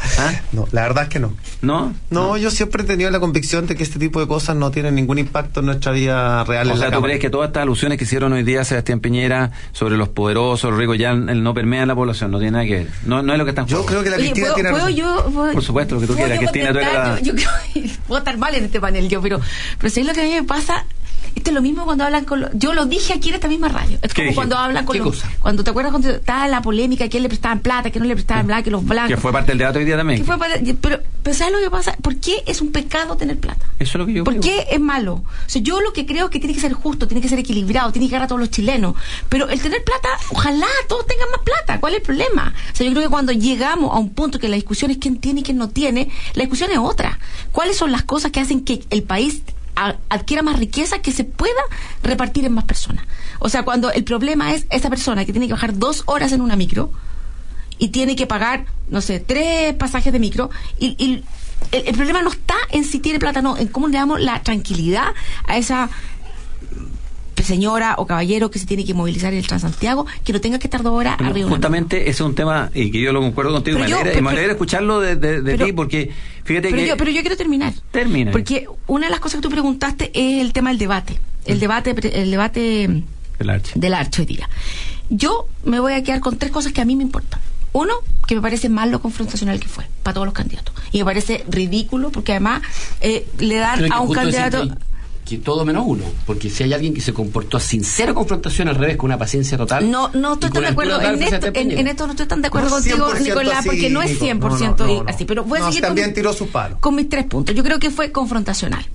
No, 0.52 0.68
la 0.72 0.82
verdad 0.82 1.04
es 1.04 1.10
que 1.10 1.20
no. 1.20 1.34
¿No? 1.62 1.94
No, 2.10 2.36
yo 2.36 2.50
siempre 2.50 2.82
he 2.82 2.86
tenido 2.86 3.12
la 3.12 3.20
convicción 3.20 3.68
de 3.68 3.76
que 3.76 3.84
este 3.84 4.00
tipo 4.00 4.20
de 4.20 4.28
cosas 4.28 4.56
no 4.56 4.72
tienen 4.72 4.96
ningún 4.96 5.20
impacto 5.20 5.60
en 5.60 5.68
nuestra 5.68 5.92
vida 5.92 6.44
real. 6.44 6.68
O 6.68 6.72
en 6.72 6.78
sea, 6.78 6.88
la 6.88 6.92
¿tú 6.92 6.96
Cámara. 6.98 7.12
crees 7.12 7.22
que 7.22 7.30
todas 7.30 7.48
estas 7.50 7.62
alusiones 7.62 8.00
que 8.00 8.06
hicieron 8.06 8.34
hoy 8.34 8.42
día 8.44 8.64
Sebastián 8.66 9.00
Piñera 9.02 9.52
sobre 9.72 9.98
los 9.98 10.10
poderosos, 10.10 10.72
los 10.72 10.80
ricos, 10.80 10.98
ya 10.98 11.14
no 11.14 11.54
permean 11.54 11.88
la 11.88 11.94
población? 11.96 12.32
No 12.32 12.40
tiene 12.40 12.54
nada 12.54 12.66
que 12.66 12.74
ver. 12.74 12.88
No, 13.06 13.22
no 13.22 13.34
es 13.34 13.38
lo 13.38 13.46
que 13.46 13.52
están 13.52 13.68
Yo 13.68 13.86
creo 13.86 14.04
que 14.04 14.10
la 14.10 14.16
Oye, 14.16 14.32
Cristina 14.32 14.46
¿puedo, 14.48 14.56
tiene 14.56 14.70
puedo 14.72 14.86
razón. 14.86 14.96
yo, 14.98 15.32
puedo- 15.32 15.54
Por 15.54 15.64
supuesto, 15.64 15.96
lo 15.96 16.02
que 16.02 16.08
tú 16.08 16.14
¿puedo 16.16 16.28
quieras, 16.28 16.40
Cristina, 16.40 16.72
tú 16.74 16.80
eres 16.80 16.94
la- 16.94 17.20
Yo, 17.22 17.36
yo 17.36 17.48
creo 17.72 17.84
que 17.86 17.90
puedo 18.08 18.20
estar 18.20 18.38
mal 18.38 18.56
en 18.56 18.66
este 18.66 18.80
panel 18.80 19.10
yo, 19.10 19.22
pero, 19.22 19.42
pero 19.78 19.90
¿sabes 19.90 20.08
lo 20.08 20.14
que 20.14 20.22
a 20.22 20.24
mí 20.24 20.32
me 20.32 20.44
pasa? 20.44 20.86
Esto 21.42 21.50
es 21.50 21.56
lo 21.56 21.64
mismo 21.64 21.86
cuando 21.86 22.04
hablan 22.04 22.24
con 22.24 22.40
los, 22.40 22.52
yo 22.54 22.76
lo 22.76 22.86
dije 22.86 23.14
aquí 23.14 23.30
en 23.30 23.34
esta 23.36 23.48
misma 23.48 23.68
radio. 23.68 23.98
Es 24.04 24.14
¿Qué 24.14 24.26
como 24.26 24.36
cuando 24.36 24.58
hablan 24.60 24.86
con 24.86 24.94
¿Qué 24.94 25.00
los, 25.00 25.16
cosa? 25.16 25.28
cuando 25.40 25.64
te 25.64 25.72
acuerdas 25.72 25.92
cuando 25.92 26.12
estaba 26.12 26.48
la 26.48 26.62
polémica, 26.62 27.10
que 27.10 27.20
le 27.20 27.28
prestaban 27.30 27.62
plata, 27.62 27.90
que 27.90 27.98
no 28.00 28.06
le 28.06 28.14
prestaban 28.14 28.46
plata, 28.46 28.62
que 28.62 28.70
los 28.70 28.86
blancos. 28.86 29.10
Que 29.16 29.18
fue 29.20 29.32
parte 29.32 29.50
del 29.54 29.58
debate 29.58 29.80
hoy 29.80 29.86
día 29.86 29.98
también. 29.98 30.20
que 30.20 30.24
fue 30.26 30.38
para- 30.38 30.60
pero, 30.80 31.00
pero 31.24 31.36
¿sabes 31.36 31.52
lo 31.54 31.60
que 31.60 31.72
pasa? 31.72 31.96
¿Por 32.00 32.18
qué 32.18 32.44
es 32.46 32.62
un 32.62 32.72
pecado 32.72 33.18
tener 33.18 33.40
plata? 33.40 33.66
Eso 33.80 33.90
es 33.90 33.96
lo 33.96 34.06
que 34.06 34.14
yo 34.14 34.24
¿Por 34.24 34.36
creo. 34.36 34.44
qué 34.44 34.68
es 34.72 34.80
malo? 34.80 35.14
O 35.16 35.24
sea, 35.48 35.64
yo 35.64 35.82
lo 35.82 35.94
que 35.94 36.06
creo 36.06 36.26
es 36.26 36.32
que 36.32 36.38
tiene 36.40 36.54
que 36.54 36.62
ser 36.62 36.74
justo, 36.74 37.08
tiene 37.08 37.22
que 37.22 37.28
ser 37.30 37.40
equilibrado, 37.40 37.92
tiene 37.92 38.06
que 38.06 38.10
llegar 38.12 38.22
a 38.22 38.28
todos 38.28 38.40
los 38.40 38.52
chilenos. 38.52 38.94
Pero 39.28 39.50
el 39.50 39.60
tener 39.60 39.84
plata, 39.84 40.10
ojalá 40.30 40.68
todos 40.88 41.08
tengan 41.08 41.28
más 41.32 41.42
plata. 41.42 41.80
¿Cuál 41.80 41.94
es 41.94 42.02
el 42.02 42.06
problema? 42.06 42.54
O 42.72 42.76
sea, 42.76 42.86
yo 42.86 42.92
creo 42.94 43.02
que 43.02 43.10
cuando 43.10 43.32
llegamos 43.32 43.96
a 43.96 43.98
un 43.98 44.12
punto 44.12 44.38
que 44.38 44.48
la 44.48 44.58
discusión 44.58 44.92
es 44.92 44.98
quién 45.00 45.18
tiene 45.18 45.40
y 45.40 45.44
quién 45.44 45.58
no 45.58 45.70
tiene, 45.70 46.08
la 46.36 46.42
discusión 46.44 46.70
es 46.72 46.78
otra. 46.78 47.18
¿Cuáles 47.52 47.78
son 47.78 47.92
las 47.92 48.04
cosas 48.04 48.30
que 48.32 48.40
hacen 48.40 48.64
que 48.64 48.84
el 48.92 49.02
país 49.02 49.42
adquiera 50.10 50.42
más 50.44 50.60
riqueza 50.60 51.00
que 51.00 51.12
se 51.12 51.24
pueda 51.24 51.62
repartir 52.04 52.46
en 52.46 52.54
más 52.54 52.66
personas? 52.66 53.06
O 53.40 53.50
sea, 53.50 53.64
cuando 53.64 53.92
el 53.92 54.04
problema 54.04 54.54
es 54.54 54.66
esa 54.70 54.90
persona 54.90 55.26
que 55.26 55.32
tiene 55.32 55.48
que 55.48 55.54
bajar 55.54 55.78
dos 55.78 56.04
horas 56.06 56.32
en 56.32 56.42
una 56.42 56.56
micro, 56.56 56.92
y 57.82 57.88
tiene 57.88 58.16
que 58.16 58.28
pagar, 58.28 58.66
no 58.90 59.02
sé, 59.02 59.20
tres 59.20 59.74
pasajes 59.74 60.14
de 60.14 60.20
micro 60.20 60.52
y, 60.78 60.96
y 61.04 61.24
el, 61.72 61.88
el 61.88 61.96
problema 61.96 62.22
no 62.22 62.30
está 62.30 62.54
en 62.70 62.84
si 62.84 63.00
tiene 63.00 63.18
plata, 63.18 63.42
no, 63.42 63.58
en 63.58 63.70
cómo 63.70 63.88
le 63.88 63.98
damos 63.98 64.22
la 64.22 64.44
tranquilidad 64.44 65.16
a 65.48 65.58
esa 65.58 65.90
señora 67.44 67.96
o 67.98 68.06
caballero 68.06 68.50
que 68.52 68.60
se 68.60 68.66
tiene 68.66 68.86
que 68.86 68.94
movilizar 68.94 69.34
en 69.34 69.40
el 69.40 69.48
Transantiago, 69.48 70.06
que 70.24 70.34
no 70.34 70.42
tenga 70.42 70.60
que 70.60 70.68
estar 70.68 70.84
dos 70.84 70.94
horas 70.94 71.18
Bueno, 71.18 71.32
arriba 71.32 71.50
justamente 71.50 72.02
ese 72.02 72.10
es 72.10 72.22
un 72.22 72.36
tema 72.36 72.70
y 72.74 72.92
que 72.92 73.02
yo 73.02 73.12
lo 73.14 73.22
concuerdo 73.22 73.52
contigo 73.54 73.78
Pero 73.78 73.86
me 73.86 73.90
yo- 73.90 73.96
alegra, 73.98 74.12
y 74.12 74.16
pero- 74.16 74.24
me 74.26 74.32
alegra 74.32 74.52
escucharlo 74.54 75.00
de, 75.00 75.16
de- 75.16 75.42
de 75.42 75.52
pero- 75.54 75.66
ti 75.66 75.74
porque 75.74 76.12
fíjate 76.44 76.70
pero 76.70 76.82
que 76.82 76.88
yo, 76.88 76.98
pero 76.98 77.12
yo 77.12 77.22
quiero 77.22 77.38
terminar. 77.38 77.74
termina 77.92 78.32
Porque 78.32 78.66
una 78.88 79.08
de 79.08 79.12
las 79.12 79.20
cosas 79.20 79.38
que 79.38 79.42
tú 79.44 79.50
preguntaste 79.50 80.12
es 80.14 80.42
el 80.42 80.54
tema 80.54 80.70
del 80.70 80.80
debate. 80.80 81.20
El 81.46 81.60
debate, 81.60 81.96
el 82.22 82.30
debate 82.32 82.84
el 83.40 83.50
archi. 83.50 83.72
del 83.80 83.94
archo 83.94 84.22
hoy 84.22 84.28
día. 84.28 84.50
Yo 85.10 85.48
me 85.66 85.80
voy 85.80 85.94
a 85.94 86.04
quedar 86.04 86.20
con 86.20 86.38
tres 86.38 86.52
cosas 86.52 86.72
que 86.74 86.82
a 86.82 86.86
mí 86.86 86.96
me 86.96 87.04
importan. 87.04 87.40
Uno, 87.74 87.94
que 88.28 88.36
me 88.36 88.42
parece 88.42 88.68
mal 88.70 88.92
lo 88.92 89.02
confrontacional 89.02 89.60
que 89.60 89.68
fue 89.68 89.86
para 90.04 90.14
todos 90.14 90.26
los 90.28 90.34
candidatos. 90.34 90.76
Y 90.92 91.00
me 91.00 91.06
parece 91.06 91.44
ridículo 91.50 92.12
porque 92.12 92.34
además 92.34 92.62
eh, 93.00 93.26
le 93.40 93.56
dan 93.56 93.92
a 93.92 94.02
un 94.02 94.14
candidato... 94.14 94.68
Que, 95.32 95.38
todo 95.38 95.64
menos 95.66 95.84
uno. 95.88 96.04
Porque 96.26 96.50
si 96.50 96.64
hay 96.64 96.74
alguien 96.74 96.94
que 96.94 97.00
se 97.02 97.14
comportó 97.14 97.60
sin 97.60 97.84
cero 97.84 98.14
confrontación 98.14 98.68
al 98.68 98.76
revés, 98.76 98.98
con 98.98 99.08
una 99.10 99.18
paciencia 99.18 99.58
total. 99.58 99.90
No, 99.90 100.10
no 100.14 100.34
estoy 100.34 100.50
tan 100.52 100.64
de 100.64 100.70
acuerdo 100.70 101.02
en 101.02 101.24
esto, 101.24 101.48
en, 101.54 101.88
esto 101.88 102.06
no 102.06 102.12
estoy 102.14 102.26
tan 102.28 102.42
de 102.42 102.48
acuerdo 102.50 102.70
No 102.70 102.76
contigo, 102.76 103.08
100% 103.10 103.20
Nicolás, 103.22 103.58
así, 103.60 103.68
porque 103.70 103.90
no 103.90 104.02
es 104.02 104.12
Nico. 104.22 104.26
100% 104.26 104.60
No, 104.60 104.60
no, 104.60 104.86
no, 104.98 105.04
no. 105.04 105.10
así. 105.10 105.26
Pero 105.26 105.44
voy 105.46 105.58
a 105.60 105.62
No, 105.62 105.68
seguir 105.68 105.82
también 105.84 106.08
con, 106.08 106.14
tiró 106.16 106.34
sus 106.34 106.50
palos. 106.50 106.80
con 106.80 106.96
mis 106.96 107.08
tres 107.10 107.26
puntos. 107.26 107.56
Yo 107.56 107.64
creo 107.64 107.80
que 107.80 107.90
fue 107.92 108.12
confrontacional. 108.12 108.86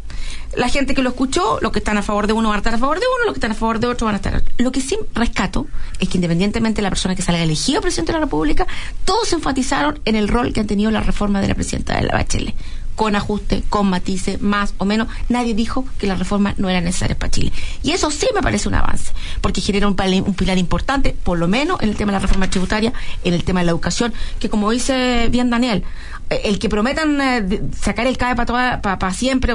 La 0.57 0.68
gente 0.68 0.94
que 0.94 1.03
lo 1.03 1.11
escuchó, 1.11 1.59
los 1.61 1.72
que 1.72 1.79
están 1.81 1.99
a 1.99 2.03
favor 2.03 2.27
de 2.27 2.33
uno 2.33 2.49
van 2.49 2.57
a 2.57 2.59
estar 2.59 2.75
a 2.75 2.79
favor 2.79 2.99
de 3.01 3.07
uno, 3.07 3.25
los 3.27 3.35
que 3.35 3.38
están 3.38 3.53
a 3.53 3.55
favor 3.55 3.79
de 3.81 3.87
otro 3.88 4.07
van 4.07 4.14
a 4.14 4.18
estar. 4.18 4.42
Lo 4.59 4.72
que 4.72 4.81
sí 4.81 4.96
rescato 5.14 5.66
es 5.99 6.09
que 6.09 6.18
independientemente 6.18 6.77
de 6.77 6.83
la 6.83 6.90
persona 6.90 7.14
que 7.14 7.22
salga 7.22 7.42
elegido 7.42 7.81
presidente 7.81 8.12
de 8.12 8.18
la 8.18 8.25
República, 8.25 8.66
todos 9.05 9.33
enfatizaron 9.33 10.01
en 10.05 10.16
el 10.16 10.29
rol 10.29 10.53
que 10.53 10.61
han 10.61 10.66
tenido 10.66 10.90
la 10.90 11.01
reforma 11.01 11.40
de 11.40 11.49
la 11.49 11.55
presidenta 11.55 11.96
de 11.96 12.03
la 12.07 12.14
Bachelet. 12.14 12.55
Con 12.96 13.14
ajuste, 13.14 13.62
con 13.68 13.88
matices, 13.88 14.40
más 14.40 14.74
o 14.78 14.85
menos. 14.85 15.09
Nadie 15.28 15.54
dijo 15.54 15.85
que 15.98 16.06
las 16.06 16.18
reformas 16.18 16.59
no 16.59 16.68
eran 16.68 16.85
necesarias 16.85 17.18
para 17.18 17.30
Chile. 17.30 17.52
Y 17.82 17.92
eso 17.92 18.11
sí 18.11 18.26
me 18.35 18.42
parece 18.42 18.68
un 18.68 18.74
avance, 18.74 19.12
porque 19.40 19.61
genera 19.61 19.87
un, 19.87 19.94
pilar 19.94 20.59
importante, 20.59 21.14
por 21.22 21.38
lo 21.38 21.46
menos 21.46 21.80
en 21.82 21.90
el 21.90 21.96
tema 21.96 22.12
de 22.12 22.16
la 22.16 22.22
reforma 22.22 22.50
tributaria, 22.50 22.92
en 23.22 23.35
el 23.35 23.44
tema 23.44 23.61
de 23.61 23.66
la 23.66 23.72
educación, 23.72 24.12
que 24.40 24.48
como 24.48 24.70
dice 24.70 25.28
bien 25.30 25.50
Daniel, 25.50 25.85
eh, 26.30 26.40
el 26.44 26.59
que 26.59 26.68
prometan 26.68 27.20
eh, 27.20 27.62
sacar 27.78 28.06
el 28.06 28.16
CAE 28.16 28.35
para 28.35 29.12
siempre, 29.12 29.54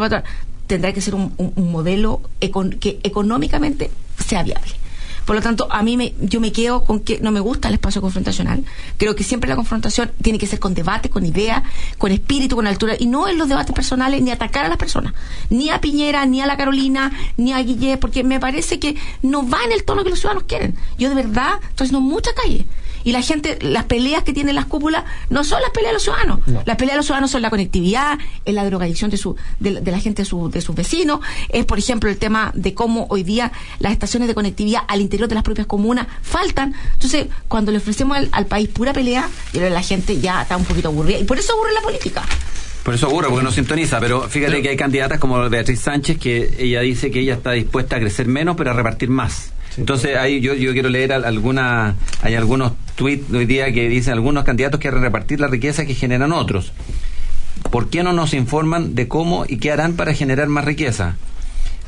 tendrá 0.67 0.93
que 0.93 1.01
ser 1.01 1.15
un, 1.15 1.33
modelo 1.55 2.21
que 2.39 2.99
económicamente 3.03 3.91
sea 4.25 4.43
viable. 4.43 4.80
Por 5.25 5.35
lo 5.35 5.41
tanto, 5.41 5.67
a 5.71 5.83
mí 5.83 5.97
me, 5.97 6.13
yo 6.19 6.39
me 6.39 6.51
quedo 6.51 6.83
con 6.83 6.99
que 6.99 7.19
no 7.19 7.31
me 7.31 7.39
gusta 7.39 7.67
el 7.67 7.75
espacio 7.75 8.01
confrontacional. 8.01 8.63
Creo 8.97 9.15
que 9.15 9.23
siempre 9.23 9.49
la 9.49 9.55
confrontación 9.55 10.11
tiene 10.21 10.39
que 10.39 10.47
ser 10.47 10.59
con 10.59 10.73
debate, 10.73 11.09
con 11.09 11.25
idea, 11.25 11.63
con 11.97 12.11
espíritu, 12.11 12.55
con 12.55 12.67
altura, 12.67 12.95
y 12.99 13.05
no 13.05 13.27
en 13.27 13.37
los 13.37 13.47
debates 13.47 13.73
personales 13.73 14.21
ni 14.21 14.31
atacar 14.31 14.65
a 14.65 14.69
las 14.69 14.77
personas, 14.77 15.13
ni 15.49 15.69
a 15.69 15.79
Piñera, 15.79 16.25
ni 16.25 16.41
a 16.41 16.45
la 16.45 16.57
Carolina, 16.57 17.11
ni 17.37 17.53
a 17.53 17.59
Guille, 17.59 17.97
porque 17.97 18.23
me 18.23 18.39
parece 18.39 18.79
que 18.79 18.95
no 19.21 19.47
va 19.47 19.63
en 19.63 19.71
el 19.71 19.83
tono 19.83 20.03
que 20.03 20.09
los 20.09 20.19
ciudadanos 20.19 20.47
quieren. 20.47 20.75
Yo 20.97 21.09
de 21.09 21.15
verdad 21.15 21.53
estoy 21.69 21.85
haciendo 21.85 22.01
mucha 22.01 22.31
calle. 22.33 22.65
Y 23.03 23.11
la 23.11 23.21
gente, 23.21 23.57
las 23.61 23.85
peleas 23.85 24.23
que 24.23 24.33
tienen 24.33 24.55
las 24.55 24.65
cúpulas 24.65 25.03
no 25.29 25.43
son 25.43 25.61
las 25.61 25.71
peleas 25.71 25.91
de 25.91 25.93
los 25.95 26.03
ciudadanos. 26.03 26.39
Las 26.65 26.75
peleas 26.77 26.93
de 26.93 26.97
los 26.97 27.05
ciudadanos 27.05 27.31
son 27.31 27.41
la 27.41 27.49
conectividad, 27.49 28.17
es 28.45 28.53
la 28.53 28.65
drogadicción 28.65 29.09
de, 29.11 29.17
su, 29.17 29.35
de, 29.59 29.71
la- 29.71 29.81
de 29.81 29.91
la 29.91 29.99
gente 29.99 30.21
de, 30.23 30.25
su, 30.25 30.49
de 30.49 30.61
sus 30.61 30.75
vecinos, 30.75 31.19
es 31.49 31.65
por 31.65 31.79
ejemplo 31.79 32.09
el 32.09 32.17
tema 32.17 32.51
de 32.53 32.73
cómo 32.73 33.07
hoy 33.09 33.23
día 33.23 33.51
las 33.79 33.91
estaciones 33.91 34.27
de 34.27 34.35
conectividad 34.35 34.81
al 34.87 35.01
interior 35.01 35.27
de 35.29 35.35
las 35.35 35.43
propias 35.43 35.67
comunas 35.67 36.07
faltan. 36.21 36.73
Entonces, 36.93 37.27
cuando 37.47 37.71
le 37.71 37.77
ofrecemos 37.79 38.17
al, 38.17 38.29
al 38.31 38.45
país 38.45 38.69
pura 38.69 38.93
pelea, 38.93 39.29
la 39.53 39.81
gente 39.81 40.19
ya 40.19 40.41
está 40.43 40.57
un 40.57 40.65
poquito 40.65 40.89
aburrida. 40.89 41.19
Y 41.19 41.23
por 41.23 41.37
eso 41.39 41.53
aburre 41.53 41.73
la 41.73 41.81
política. 41.81 42.23
Por 42.83 42.95
eso 42.95 43.07
ocurre, 43.09 43.27
porque 43.29 43.43
no 43.43 43.51
sintoniza, 43.51 43.99
pero 43.99 44.27
fíjate 44.27 44.61
que 44.63 44.69
hay 44.69 44.77
candidatas 44.77 45.19
como 45.19 45.47
Beatriz 45.49 45.79
Sánchez 45.81 46.17
que 46.17 46.55
ella 46.57 46.81
dice 46.81 47.11
que 47.11 47.19
ella 47.19 47.35
está 47.35 47.51
dispuesta 47.51 47.97
a 47.97 47.99
crecer 47.99 48.27
menos 48.27 48.55
pero 48.57 48.71
a 48.71 48.73
repartir 48.73 49.09
más. 49.09 49.51
Entonces 49.77 50.17
ahí 50.17 50.41
yo, 50.41 50.53
yo 50.53 50.73
quiero 50.73 50.89
leer 50.89 51.13
al- 51.13 51.25
alguna, 51.25 51.95
hay 52.21 52.35
algunos 52.35 52.73
tweets 52.95 53.31
hoy 53.33 53.45
día 53.45 53.71
que 53.71 53.87
dicen 53.89 54.13
algunos 54.13 54.43
candidatos 54.43 54.79
quieren 54.79 55.01
repartir 55.01 55.39
la 55.39 55.47
riqueza 55.47 55.85
que 55.85 55.93
generan 55.95 56.31
otros. 56.33 56.73
¿Por 57.71 57.89
qué 57.89 58.03
no 58.03 58.11
nos 58.11 58.33
informan 58.33 58.95
de 58.95 59.07
cómo 59.07 59.45
y 59.47 59.57
qué 59.57 59.71
harán 59.71 59.93
para 59.93 60.13
generar 60.13 60.47
más 60.47 60.65
riqueza? 60.65 61.15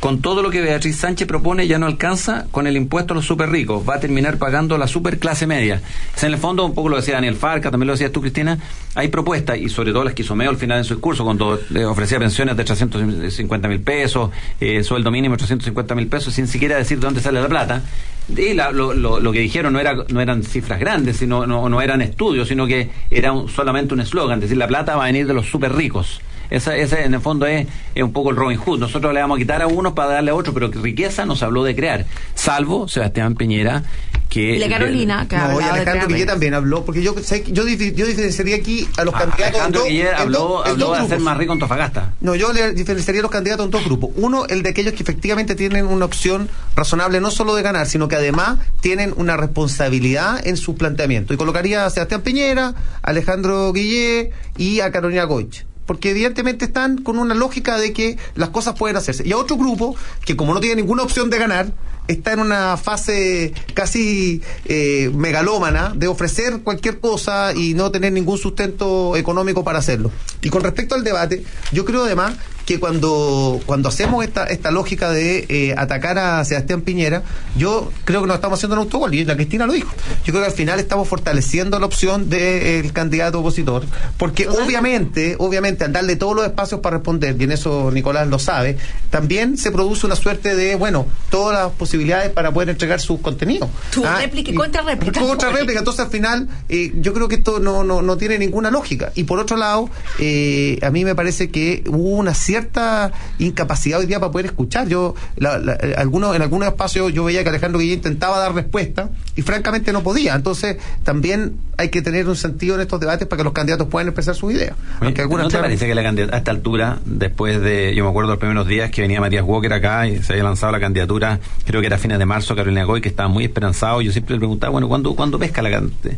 Con 0.03 0.19
todo 0.19 0.41
lo 0.41 0.49
que 0.49 0.59
Beatriz 0.59 0.97
Sánchez 0.97 1.25
propone 1.29 1.65
ya 1.65 1.79
no 1.79 1.85
alcanza 1.85 2.45
con 2.51 2.67
el 2.67 2.75
impuesto 2.75 3.13
a 3.13 3.15
los 3.15 3.25
super 3.25 3.49
ricos, 3.49 3.87
va 3.89 3.95
a 3.95 3.99
terminar 4.01 4.37
pagando 4.37 4.77
la 4.77 4.85
super 4.85 5.17
clase 5.17 5.47
media. 5.47 5.81
En 6.21 6.27
el 6.33 6.37
fondo, 6.37 6.65
un 6.65 6.73
poco 6.73 6.89
lo 6.89 6.97
decía 6.97 7.13
Daniel 7.13 7.35
Farca, 7.37 7.71
también 7.71 7.87
lo 7.87 7.93
decías 7.93 8.11
tú, 8.11 8.19
Cristina, 8.19 8.57
hay 8.95 9.07
propuestas, 9.07 9.57
y 9.59 9.69
sobre 9.69 9.93
todo 9.93 10.03
las 10.03 10.13
que 10.13 10.23
hizo 10.23 10.35
Meo 10.35 10.49
al 10.49 10.57
final 10.57 10.79
de 10.79 10.83
su 10.83 10.95
discurso, 10.95 11.23
cuando 11.23 11.57
ofrecía 11.87 12.19
pensiones 12.19 12.57
de 12.57 12.65
350 12.65 13.67
mil 13.69 13.79
pesos, 13.79 14.29
eh, 14.59 14.83
sueldo 14.83 15.09
mínimo 15.09 15.35
de 15.35 15.37
350 15.37 15.95
mil 15.95 16.07
pesos, 16.07 16.33
sin 16.33 16.47
siquiera 16.47 16.75
decir 16.75 16.99
de 16.99 17.05
dónde 17.05 17.21
sale 17.21 17.41
la 17.41 17.47
plata. 17.47 17.81
Y 18.27 18.53
la- 18.55 18.73
lo, 18.73 18.93
lo- 18.93 19.31
que 19.31 19.39
dijeron 19.39 19.71
no, 19.71 19.79
era, 19.79 19.95
no 20.09 20.19
eran 20.19 20.43
cifras 20.43 20.81
grandes, 20.81 21.15
sino 21.15 21.47
no, 21.47 21.69
no 21.69 21.81
eran 21.81 22.01
estudios, 22.01 22.49
sino 22.49 22.67
que 22.67 22.89
era 23.09 23.31
un- 23.31 23.47
solamente 23.47 23.93
un 23.93 24.01
eslogan, 24.01 24.41
decir, 24.41 24.57
la 24.57 24.67
plata 24.67 24.97
va 24.97 25.03
a 25.03 25.07
venir 25.07 25.27
de 25.27 25.33
los 25.33 25.45
super 25.45 25.73
ricos. 25.73 26.19
Esa, 26.49 26.75
ese 26.77 27.03
en 27.05 27.15
el 27.15 27.19
fondo 27.19 27.47
es, 27.47 27.65
es 27.95 28.03
un 28.03 28.13
poco 28.13 28.29
el 28.29 28.35
Robin 28.35 28.57
Hood. 28.59 28.77
Nosotros 28.79 29.11
le 29.11 29.21
vamos 29.21 29.37
a 29.37 29.39
quitar 29.39 29.61
a 29.63 29.65
unos 29.67 29.92
para 29.95 30.13
darle 30.13 30.31
a 30.31 30.35
otros, 30.35 30.53
pero 30.53 30.69
riqueza 30.69 31.25
nos 31.25 31.41
habló 31.43 31.63
de 31.63 31.75
crear. 31.75 32.05
Salvo 32.35 32.87
Sebastián 32.87 33.35
Piñera, 33.35 33.83
que... 34.29 34.55
Y 34.55 34.59
la 34.59 34.67
Carolina, 34.69 35.27
que 35.27 35.35
No, 35.37 35.59
y 35.59 35.63
Alejandro 35.63 35.83
crear 35.83 36.07
Guille 36.07 36.19
menos. 36.19 36.33
también 36.33 36.53
habló, 36.55 36.83
porque 36.85 37.03
yo 37.03 37.13
sé 37.21 37.43
que- 37.43 37.51
yo, 37.51 37.63
yo 37.67 38.05
diferenciaría 38.07 38.55
aquí 38.55 38.87
a 38.97 39.03
los 39.05 39.13
Ah, 39.15 39.19
candidatos. 39.19 39.43
en 39.45 39.61
Alejandro 39.61 39.85
en 39.85 40.07
habló, 40.15 40.65
en 40.65 40.71
habló 40.71 40.91
de 40.93 40.97
hacer 40.99 41.19
más 41.19 41.37
rico 41.37 41.53
Antofagasta. 41.53 42.13
No, 42.21 42.33
yo 42.35 42.51
le 42.51 42.73
diferenciaría 42.73 43.21
a 43.21 43.23
los 43.23 43.31
candidatos 43.31 43.65
en 43.65 43.71
dos 43.71 43.85
grupos. 43.85 44.09
Uno, 44.15 44.45
el 44.47 44.63
de 44.63 44.69
aquellos 44.69 44.93
que 44.93 45.03
efectivamente 45.03 45.55
tienen 45.55 45.85
una 45.85 46.05
opción 46.05 46.49
razonable 46.75 47.19
no 47.21 47.29
solo 47.31 47.53
de 47.55 47.61
ganar, 47.61 47.85
sino 47.87 48.07
que 48.07 48.15
además 48.15 48.57
tienen 48.81 49.13
una 49.17 49.37
responsabilidad 49.37 50.45
en 50.47 50.57
su 50.57 50.75
planteamiento. 50.75 51.33
Y 51.33 51.37
colocaría 51.37 51.85
a 51.85 51.89
Sebastián 51.89 52.21
Piñera, 52.21 52.73
a 53.01 53.09
Alejandro 53.09 53.71
Guillé 53.73 54.31
y 54.57 54.79
a 54.79 54.91
Carolina 54.91 55.23
Goich. 55.25 55.65
Porque 55.85 56.11
evidentemente 56.11 56.65
están 56.65 56.97
con 56.97 57.19
una 57.19 57.35
lógica 57.35 57.77
de 57.77 57.93
que 57.93 58.17
las 58.35 58.49
cosas 58.49 58.75
pueden 58.75 58.97
hacerse. 58.97 59.27
Y 59.27 59.31
a 59.33 59.37
otro 59.37 59.57
grupo 59.57 59.95
que 60.25 60.35
como 60.35 60.53
no 60.53 60.59
tiene 60.59 60.81
ninguna 60.81 61.03
opción 61.03 61.29
de 61.29 61.37
ganar, 61.37 61.73
está 62.07 62.33
en 62.33 62.39
una 62.39 62.77
fase 62.77 63.53
casi 63.73 64.41
eh, 64.65 65.09
megalómana 65.13 65.93
de 65.95 66.07
ofrecer 66.07 66.61
cualquier 66.63 66.99
cosa 66.99 67.53
y 67.53 67.73
no 67.73 67.91
tener 67.91 68.11
ningún 68.11 68.37
sustento 68.37 69.15
económico 69.15 69.63
para 69.63 69.79
hacerlo. 69.79 70.11
Y 70.41 70.49
con 70.49 70.61
respecto 70.63 70.95
al 70.95 71.03
debate, 71.03 71.43
yo 71.71 71.85
creo 71.85 72.03
además 72.03 72.33
que 72.65 72.79
cuando, 72.79 73.59
cuando 73.65 73.89
hacemos 73.89 74.23
esta, 74.23 74.45
esta 74.47 74.71
lógica 74.71 75.11
de 75.11 75.45
eh, 75.49 75.75
atacar 75.77 76.17
a 76.17 76.45
Sebastián 76.45 76.81
Piñera, 76.81 77.23
yo 77.57 77.91
creo 78.05 78.21
que 78.21 78.27
nos 78.27 78.35
estamos 78.35 78.59
haciendo 78.59 78.75
un 78.75 78.81
autogol, 78.83 79.13
y 79.13 79.25
la 79.25 79.35
Cristina 79.35 79.65
lo 79.65 79.73
dijo. 79.73 79.91
Yo 80.23 80.31
creo 80.31 80.41
que 80.41 80.49
al 80.49 80.55
final 80.55 80.79
estamos 80.79 81.07
fortaleciendo 81.07 81.77
la 81.79 81.85
opción 81.85 82.29
del 82.29 82.93
candidato 82.93 83.39
opositor, 83.41 83.83
porque 84.17 84.47
obviamente, 84.47 85.35
obviamente, 85.39 85.83
al 85.83 85.91
darle 85.93 86.15
todos 86.15 86.35
los 86.35 86.45
espacios 86.45 86.79
para 86.79 86.97
responder, 86.97 87.35
y 87.39 87.43
en 87.43 87.51
eso 87.51 87.91
Nicolás 87.91 88.27
lo 88.27 88.39
sabe, 88.39 88.77
también 89.09 89.57
se 89.57 89.71
produce 89.71 90.05
una 90.05 90.15
suerte 90.15 90.55
de, 90.55 90.75
bueno, 90.75 91.05
todas 91.29 91.57
las 91.63 91.71
posibilidades 91.73 92.29
para 92.31 92.51
poder 92.53 92.69
entregar 92.69 93.01
sus 93.01 93.19
contenidos. 93.19 93.69
Tu 93.91 94.05
Ah, 94.05 94.17
réplica 94.21 94.51
y 94.51 94.53
y- 94.53 94.57
contra 94.57 94.81
réplica. 94.83 95.19
Contra 95.19 95.49
réplica. 95.51 95.79
Entonces, 95.79 96.05
al 96.05 96.11
final, 96.11 96.47
eh, 96.69 96.93
yo 96.95 97.13
creo 97.13 97.27
que 97.27 97.35
esto 97.35 97.59
no, 97.59 97.83
no, 97.83 98.01
no 98.01 98.17
tiene 98.17 98.39
ninguna 98.39 98.71
lógica. 98.71 99.11
Y 99.15 99.23
por 99.25 99.39
otro 99.39 99.57
lado, 99.57 99.89
eh, 100.19 100.79
a 100.81 100.89
mí 100.91 101.03
me 101.05 101.13
parece 101.15 101.49
que 101.49 101.83
hubo 101.87 102.09
una 102.17 102.33
cierta 102.53 103.11
incapacidad 103.39 103.99
hoy 103.99 104.05
día 104.05 104.19
para 104.19 104.31
poder 104.31 104.45
escuchar. 104.47 104.87
Yo, 104.87 105.15
la- 105.37 105.57
la- 105.57 105.73
eh, 105.73 105.95
algunos, 105.97 106.35
en 106.35 106.41
algunos 106.43 106.67
espacios, 106.67 107.11
yo 107.13 107.23
veía 107.23 107.43
que 107.43 107.49
Alejandro 107.49 107.79
Guillén 107.79 107.95
intentaba 107.97 108.37
dar 108.37 108.53
respuesta 108.53 109.09
y 109.35 109.41
francamente 109.41 109.91
no 109.91 110.03
podía. 110.03 110.35
Entonces, 110.35 110.77
también 111.03 111.57
hay 111.77 111.89
que 111.89 112.03
tener 112.03 112.27
un 112.29 112.35
sentido 112.35 112.75
en 112.75 112.81
estos 112.81 112.99
debates 112.99 113.27
para 113.27 113.37
que 113.37 113.43
los 113.43 113.53
candidatos 113.53 113.87
puedan 113.87 114.07
expresar 114.09 114.35
sus 114.35 114.53
ideas. 114.53 114.73
Oye, 114.99 115.07
Aunque 115.07 115.21
algunas 115.21 115.45
¿No 115.45 115.49
te 115.49 115.57
parece 115.57 115.87
que 115.87 115.95
la 115.95 116.03
candidata 116.03 116.35
a 116.35 116.37
esta 116.37 116.51
altura, 116.51 116.99
después 117.05 117.59
de, 117.59 117.95
yo 117.95 118.03
me 118.03 118.09
acuerdo 118.11 118.29
los 118.29 118.37
primeros 118.39 118.67
días 118.67 118.91
que 118.91 119.01
venía 119.01 119.19
Matías 119.19 119.43
Walker 119.43 119.73
acá 119.73 120.07
y 120.07 120.21
se 120.21 120.33
había 120.33 120.43
lanzado 120.43 120.71
la 120.71 120.79
candidatura, 120.79 121.39
creo 121.65 121.81
que 121.81 121.87
era 121.87 121.95
a 121.95 121.99
fines 121.99 122.19
de 122.19 122.25
marzo, 122.25 122.55
Carolina 122.55 122.83
Goy, 122.83 123.01
que 123.01 123.09
estaba 123.09 123.27
muy 123.29 123.45
esperanzado, 123.45 124.01
yo 124.01 124.11
siempre 124.11 124.35
le 124.35 124.39
preguntaba, 124.39 124.69
bueno, 124.71 124.87
¿cuándo, 124.87 125.15
¿cuándo 125.15 125.39
pesca 125.39 125.63
la 125.63 125.71
candidata? 125.71 126.09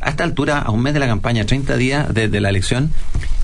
A 0.00 0.10
esta 0.10 0.22
altura, 0.24 0.58
a 0.60 0.70
un 0.70 0.80
mes 0.82 0.94
de 0.94 1.00
la 1.00 1.06
campaña, 1.06 1.44
30 1.44 1.76
días 1.76 2.14
desde 2.14 2.40
la 2.40 2.50
elección, 2.50 2.92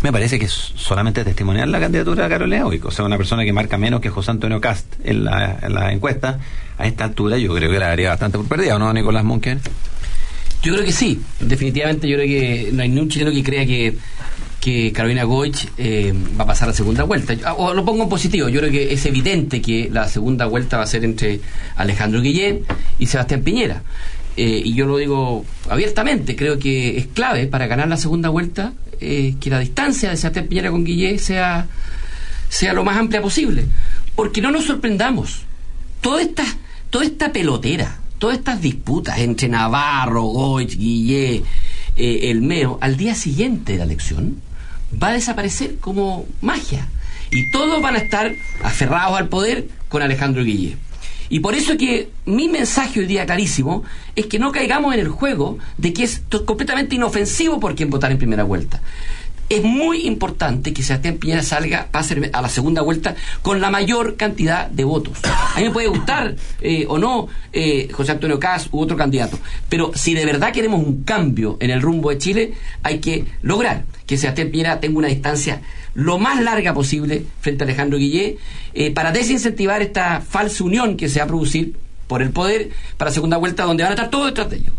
me 0.02 0.12
parece 0.12 0.38
que 0.38 0.44
es 0.44 0.52
solamente 0.76 1.24
testimonial 1.24 1.72
la 1.72 1.80
candidatura 1.80 2.24
de 2.24 2.28
Carolina 2.28 2.62
Goy, 2.64 2.80
o 2.84 2.90
sea, 2.90 3.04
una 3.04 3.16
persona 3.16 3.44
que 3.44 3.52
marca 3.52 3.76
menos 3.78 4.00
que 4.00 4.08
José 4.10 4.30
Antonio 4.30 4.60
Cast 4.60 4.86
en 5.02 5.24
la, 5.24 5.58
en 5.62 5.74
la 5.74 5.92
encuesta, 5.92 6.38
a 6.78 6.86
esta 6.86 7.04
altura 7.04 7.38
yo 7.38 7.54
creo 7.54 7.70
que 7.70 7.78
la 7.78 7.88
daría 7.88 8.10
bastante 8.10 8.38
por 8.38 8.46
perdida, 8.46 8.76
¿o 8.76 8.78
no, 8.78 8.92
Nicolás 8.92 9.24
Munker? 9.24 9.58
Yo 10.62 10.72
creo 10.74 10.84
que 10.84 10.92
sí, 10.92 11.20
definitivamente 11.40 12.08
yo 12.08 12.16
creo 12.16 12.26
que 12.28 12.70
no 12.72 12.82
hay 12.82 12.88
ni 12.88 13.00
un 13.00 13.08
chileno 13.08 13.30
que 13.32 13.42
crea 13.42 13.66
que, 13.66 13.96
Carolina 14.94 15.24
Goich 15.24 15.68
eh, 15.76 16.14
va 16.40 16.44
a 16.44 16.46
pasar 16.46 16.70
a 16.70 16.72
segunda 16.72 17.02
vuelta. 17.04 17.34
Yo- 17.34 17.54
O 17.56 17.74
lo 17.74 17.84
pongo 17.84 18.04
en 18.04 18.08
positivo, 18.08 18.48
yo 18.48 18.60
creo 18.60 18.72
que 18.72 18.94
es 18.94 19.04
evidente 19.04 19.60
que 19.60 19.90
la 19.92 20.08
segunda 20.08 20.46
vuelta 20.46 20.78
va 20.78 20.84
a 20.84 20.86
ser 20.86 21.04
entre 21.04 21.40
Alejandro 21.76 22.22
Guillén 22.22 22.60
y 22.98 23.04
Sebastián 23.06 23.42
Piñera. 23.42 23.82
Eh, 24.36 24.62
y 24.64 24.74
yo 24.74 24.86
lo 24.86 24.96
digo 24.96 25.44
abiertamente, 25.68 26.34
creo 26.34 26.58
que 26.58 26.98
es 26.98 27.06
clave 27.06 27.46
para 27.46 27.66
ganar 27.66 27.88
la 27.88 27.96
segunda 27.96 28.28
vuelta 28.30 28.72
eh, 29.00 29.34
que 29.40 29.50
la 29.50 29.60
distancia 29.60 30.10
de 30.10 30.16
Sebastián 30.16 30.46
Piñera 30.46 30.70
con 30.70 30.84
Guillén 30.84 31.18
sea, 31.18 31.66
sea 32.48 32.72
lo 32.72 32.84
más 32.84 32.96
amplia 32.96 33.22
posible. 33.22 33.66
Porque 34.16 34.40
no 34.40 34.50
nos 34.50 34.64
sorprendamos, 34.64 35.42
toda 36.00 36.22
esta, 36.22 36.44
toda 36.90 37.04
esta 37.04 37.32
pelotera, 37.32 37.98
todas 38.18 38.38
estas 38.38 38.60
disputas 38.60 39.18
entre 39.18 39.48
Navarro, 39.48 40.22
Goich, 40.22 40.76
Guillé, 40.76 41.42
eh, 41.96 42.30
el 42.30 42.42
Meo, 42.42 42.78
al 42.80 42.96
día 42.96 43.14
siguiente 43.14 43.72
de 43.72 43.78
la 43.78 43.84
elección, 43.84 44.40
va 45.00 45.08
a 45.08 45.12
desaparecer 45.12 45.76
como 45.76 46.26
magia. 46.40 46.88
Y 47.30 47.50
todos 47.50 47.82
van 47.82 47.96
a 47.96 47.98
estar 47.98 48.32
aferrados 48.62 49.18
al 49.18 49.28
poder 49.28 49.68
con 49.88 50.02
Alejandro 50.02 50.44
Guillé. 50.44 50.76
Y 51.34 51.40
por 51.40 51.56
eso 51.56 51.76
que 51.76 52.10
mi 52.26 52.48
mensaje 52.48 53.00
hoy 53.00 53.06
día 53.06 53.26
clarísimo 53.26 53.82
es 54.14 54.26
que 54.26 54.38
no 54.38 54.52
caigamos 54.52 54.94
en 54.94 55.00
el 55.00 55.08
juego 55.08 55.58
de 55.78 55.92
que 55.92 56.04
es 56.04 56.22
completamente 56.46 56.94
inofensivo 56.94 57.58
por 57.58 57.74
quien 57.74 57.90
votar 57.90 58.12
en 58.12 58.18
primera 58.18 58.44
vuelta. 58.44 58.80
Es 59.48 59.64
muy 59.64 60.06
importante 60.06 60.72
que 60.72 60.84
Sebastián 60.84 61.16
Piñera 61.16 61.42
salga, 61.42 61.88
pase 61.90 62.30
a 62.32 62.40
la 62.40 62.48
segunda 62.48 62.82
vuelta 62.82 63.16
con 63.42 63.60
la 63.60 63.68
mayor 63.72 64.14
cantidad 64.14 64.68
de 64.68 64.84
votos. 64.84 65.18
A 65.24 65.58
mí 65.58 65.64
me 65.64 65.70
puede 65.72 65.88
gustar 65.88 66.36
eh, 66.60 66.86
o 66.88 66.98
no 66.98 67.26
eh, 67.52 67.88
José 67.90 68.12
Antonio 68.12 68.38
Caz 68.38 68.68
u 68.70 68.78
otro 68.78 68.96
candidato, 68.96 69.36
pero 69.68 69.90
si 69.92 70.14
de 70.14 70.24
verdad 70.24 70.52
queremos 70.52 70.86
un 70.86 71.02
cambio 71.02 71.56
en 71.58 71.70
el 71.72 71.82
rumbo 71.82 72.10
de 72.10 72.18
Chile, 72.18 72.54
hay 72.84 73.00
que 73.00 73.24
lograr 73.42 73.86
que 74.06 74.16
Sebastián 74.16 74.50
Piñera 74.50 74.78
tenga 74.78 74.98
una 74.98 75.08
distancia 75.08 75.62
lo 75.94 76.18
más 76.18 76.42
larga 76.42 76.74
posible 76.74 77.24
frente 77.40 77.64
a 77.64 77.66
Alejandro 77.66 77.98
Guillé 77.98 78.36
eh, 78.74 78.90
para 78.92 79.12
desincentivar 79.12 79.80
esta 79.82 80.20
falsa 80.20 80.64
unión 80.64 80.96
que 80.96 81.08
se 81.08 81.20
va 81.20 81.24
a 81.24 81.28
producir 81.28 81.76
por 82.06 82.20
el 82.20 82.30
poder 82.30 82.68
para 82.98 83.10
segunda 83.10 83.38
vuelta 83.38 83.62
donde 83.64 83.82
van 83.82 83.92
a 83.92 83.94
estar 83.94 84.10
todos 84.10 84.26
detrás 84.26 84.50
de 84.50 84.56
ellos. 84.56 84.74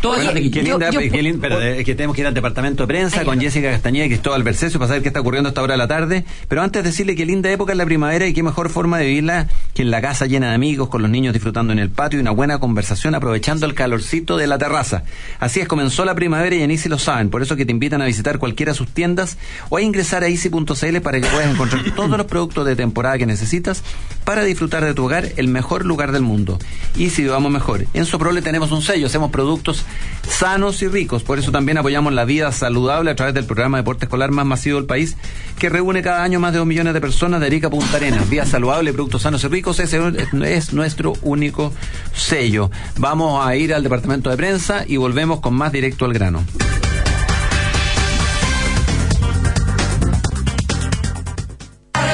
Todos 0.00 0.16
Bueno, 0.16 0.32
detrás 0.32 0.44
de 0.44 0.50
qué 0.50 0.62
linda, 0.62 0.90
qué 0.90 1.22
linda- 1.22 1.38
pero, 1.42 1.60
eh, 1.60 1.80
es 1.80 1.84
que 1.84 1.94
tenemos 1.94 2.16
que 2.16 2.22
ir 2.22 2.26
al 2.26 2.32
departamento 2.32 2.84
de 2.84 2.86
prensa 2.86 3.22
con 3.22 3.38
Jessica 3.38 3.70
Castañeda 3.70 4.06
y 4.06 4.08
Cristóbal 4.08 4.42
Bercesio 4.42 4.78
para 4.78 4.88
saber 4.88 5.02
qué 5.02 5.08
está 5.08 5.20
ocurriendo 5.20 5.48
a 5.48 5.50
esta 5.50 5.60
hora 5.62 5.74
de 5.74 5.78
la 5.78 5.88
tarde. 5.88 6.24
Pero 6.48 6.62
antes 6.62 6.82
decirle 6.82 7.14
qué 7.16 7.26
linda 7.26 7.50
época 7.52 7.72
es 7.72 7.78
la 7.78 7.84
primavera 7.84 8.26
y 8.26 8.32
qué 8.32 8.42
mejor 8.42 8.70
forma 8.70 8.96
de 8.96 9.06
vivirla 9.08 9.46
que 9.69 9.69
en 9.80 9.90
la 9.90 10.00
casa 10.00 10.26
llena 10.26 10.48
de 10.48 10.54
amigos, 10.54 10.88
con 10.88 11.02
los 11.02 11.10
niños 11.10 11.32
disfrutando 11.32 11.72
en 11.72 11.78
el 11.78 11.90
patio 11.90 12.18
y 12.18 12.22
una 12.22 12.30
buena 12.30 12.58
conversación 12.58 13.14
aprovechando 13.14 13.66
el 13.66 13.74
calorcito 13.74 14.36
de 14.36 14.46
la 14.46 14.58
terraza. 14.58 15.04
Así 15.38 15.60
es, 15.60 15.68
comenzó 15.68 16.04
la 16.04 16.14
primavera 16.14 16.54
y 16.56 16.62
en 16.62 16.70
Easy 16.70 16.88
lo 16.88 16.98
saben. 16.98 17.30
Por 17.30 17.42
eso 17.42 17.56
que 17.56 17.64
te 17.64 17.72
invitan 17.72 18.02
a 18.02 18.06
visitar 18.06 18.38
cualquiera 18.38 18.72
de 18.72 18.78
sus 18.78 18.88
tiendas 18.88 19.38
o 19.68 19.76
a 19.76 19.82
ingresar 19.82 20.22
a 20.22 20.28
easy.cl 20.28 21.00
para 21.02 21.20
que 21.20 21.26
puedas 21.26 21.50
encontrar 21.50 21.82
todos 21.96 22.10
los 22.10 22.26
productos 22.26 22.66
de 22.66 22.76
temporada 22.76 23.18
que 23.18 23.26
necesitas 23.26 23.82
para 24.24 24.44
disfrutar 24.44 24.84
de 24.84 24.94
tu 24.94 25.04
hogar, 25.04 25.28
el 25.36 25.48
mejor 25.48 25.84
lugar 25.86 26.12
del 26.12 26.22
mundo. 26.22 26.58
Easy 26.98 27.26
vamos 27.26 27.50
mejor. 27.50 27.86
En 27.94 28.04
Soprole 28.04 28.42
tenemos 28.42 28.72
un 28.72 28.82
sello, 28.82 29.06
hacemos 29.06 29.30
productos 29.30 29.84
sanos 30.28 30.82
y 30.82 30.88
ricos. 30.88 31.22
Por 31.22 31.38
eso 31.38 31.52
también 31.52 31.78
apoyamos 31.78 32.12
la 32.12 32.24
vida 32.24 32.52
saludable 32.52 33.10
a 33.10 33.16
través 33.16 33.34
del 33.34 33.44
programa 33.44 33.78
de 33.78 33.82
deporte 33.82 34.04
escolar 34.04 34.30
más 34.30 34.46
masivo 34.46 34.76
del 34.76 34.86
país, 34.86 35.16
que 35.58 35.68
reúne 35.68 36.02
cada 36.02 36.22
año 36.22 36.40
más 36.40 36.52
de 36.52 36.58
dos 36.58 36.66
millones 36.66 36.94
de 36.94 37.00
personas 37.00 37.40
de 37.40 37.46
Arica 37.46 37.68
a 37.68 37.70
Punta 37.70 37.96
Arenas. 37.96 38.28
Vida 38.28 38.46
saludable, 38.46 38.92
productos 38.92 39.22
sanos 39.22 39.42
y 39.44 39.48
ricos, 39.48 39.69
es 39.78 40.72
nuestro 40.72 41.12
único 41.22 41.72
sello. 42.14 42.70
Vamos 42.98 43.46
a 43.46 43.54
ir 43.56 43.74
al 43.74 43.82
departamento 43.82 44.30
de 44.30 44.36
prensa 44.36 44.84
y 44.86 44.96
volvemos 44.96 45.40
con 45.40 45.54
más 45.54 45.72
directo 45.72 46.04
al 46.04 46.12
grano. 46.12 46.44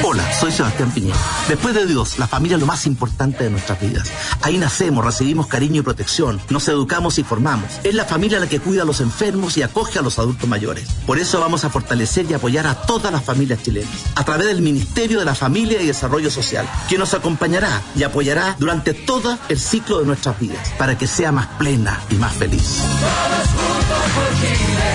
Hola, 0.09 0.33
soy 0.33 0.53
Sebastián 0.53 0.93
Piñera. 0.93 1.19
Después 1.49 1.75
de 1.75 1.85
Dios, 1.85 2.21
la 2.21 2.29
familia 2.29 2.55
es 2.55 2.61
lo 2.61 2.67
más 2.69 2.87
importante 2.87 3.43
de 3.43 3.51
nuestras 3.51 3.81
vidas. 3.81 4.09
Ahí 4.41 4.57
nacemos, 4.57 5.05
recibimos 5.05 5.49
cariño 5.49 5.81
y 5.81 5.83
protección, 5.83 6.41
nos 6.49 6.69
educamos 6.69 7.19
y 7.19 7.25
formamos. 7.25 7.69
Es 7.83 7.93
la 7.93 8.05
familia 8.05 8.39
la 8.39 8.47
que 8.47 8.61
cuida 8.61 8.83
a 8.83 8.85
los 8.85 9.01
enfermos 9.01 9.57
y 9.57 9.65
acoge 9.65 9.99
a 9.99 10.03
los 10.03 10.21
adultos 10.21 10.49
mayores. 10.49 10.87
Por 11.09 11.19
eso 11.19 11.41
vamos 11.41 11.65
a 11.65 11.71
fortalecer 11.71 12.25
y 12.31 12.35
apoyar 12.35 12.69
a 12.69 12.83
todas 12.83 13.11
las 13.11 13.25
familias 13.25 13.65
chilenas, 13.65 13.91
a 14.15 14.23
través 14.23 14.47
del 14.47 14.63
Ministerio 14.63 15.19
de 15.19 15.25
la 15.25 15.35
Familia 15.35 15.83
y 15.83 15.89
Desarrollo 15.89 16.31
Social, 16.31 16.69
que 16.89 16.99
nos 16.99 17.13
acompañará 17.13 17.83
y 17.97 18.05
apoyará 18.05 18.55
durante 18.61 18.95
todo 18.95 19.37
el 19.49 19.59
ciclo 19.59 19.99
de 19.99 20.07
nuestras 20.07 20.39
vidas, 20.39 20.73
para 20.79 20.97
que 20.97 21.09
sea 21.09 21.33
más 21.33 21.49
plena 21.59 22.01
y 22.11 22.15
más 22.15 22.33
feliz. 22.33 22.77
Todos 23.01 23.49
juntos 23.49 24.13
por 24.15 24.41
Chile. 24.41 24.87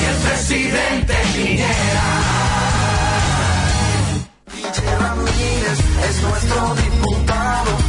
Y 0.00 0.04
el 0.06 0.16
presidente 0.26 1.14
Piñera. 1.34 2.25
Es 6.08 6.22
nuestro 6.22 6.74
diputado, 6.74 7.85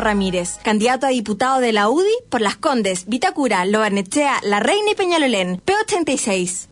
Ramírez, 0.00 0.58
candidato 0.62 1.06
a 1.06 1.10
diputado 1.10 1.60
de 1.60 1.72
la 1.72 1.88
UDI 1.88 2.12
por 2.28 2.40
Las 2.40 2.56
Condes, 2.56 3.06
Vitacura, 3.06 3.64
Lobarnechea, 3.64 4.40
La 4.42 4.60
Reina 4.60 4.92
y 4.92 4.94
Peñalolén, 4.94 5.60
P86. 5.64 6.68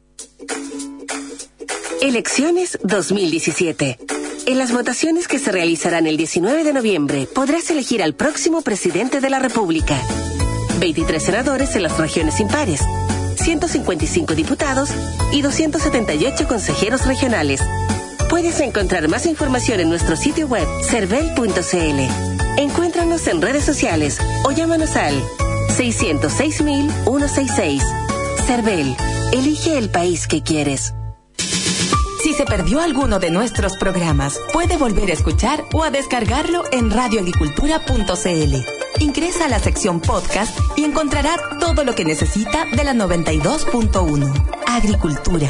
Elecciones 2.00 2.78
2017. 2.82 3.98
En 4.46 4.58
las 4.58 4.72
votaciones 4.72 5.28
que 5.28 5.38
se 5.38 5.52
realizarán 5.52 6.06
el 6.06 6.16
19 6.16 6.64
de 6.64 6.72
noviembre 6.72 7.28
podrás 7.32 7.70
elegir 7.70 8.02
al 8.02 8.14
próximo 8.14 8.62
presidente 8.62 9.20
de 9.20 9.30
la 9.30 9.38
República. 9.38 10.00
23 10.78 11.22
senadores 11.22 11.76
en 11.76 11.82
las 11.82 11.98
regiones 11.98 12.40
impares, 12.40 12.80
155 13.36 14.34
diputados 14.34 14.90
y 15.30 15.42
278 15.42 16.48
consejeros 16.48 17.06
regionales. 17.06 17.60
Puedes 18.30 18.60
encontrar 18.60 19.08
más 19.08 19.26
información 19.26 19.80
en 19.80 19.90
nuestro 19.90 20.16
sitio 20.16 20.46
web 20.46 20.66
cervel.cl. 20.84 22.39
Encuéntranos 22.60 23.26
en 23.26 23.40
redes 23.40 23.64
sociales 23.64 24.20
o 24.44 24.50
llámanos 24.50 24.94
al 24.94 25.18
606.166. 25.78 27.80
Cervel, 28.46 28.94
elige 29.32 29.78
el 29.78 29.88
país 29.88 30.26
que 30.26 30.42
quieres. 30.42 30.92
Si 32.22 32.34
se 32.34 32.44
perdió 32.44 32.82
alguno 32.82 33.18
de 33.18 33.30
nuestros 33.30 33.78
programas, 33.78 34.38
puede 34.52 34.76
volver 34.76 35.08
a 35.08 35.14
escuchar 35.14 35.64
o 35.72 35.84
a 35.84 35.90
descargarlo 35.90 36.64
en 36.70 36.90
radioagricultura.cl. 36.90 39.02
Ingresa 39.02 39.46
a 39.46 39.48
la 39.48 39.58
sección 39.58 40.02
podcast 40.02 40.54
y 40.76 40.84
encontrará 40.84 41.38
todo 41.60 41.82
lo 41.82 41.94
que 41.94 42.04
necesita 42.04 42.66
de 42.76 42.84
la 42.84 42.92
92.1. 42.92 44.34
Agricultura. 44.66 45.48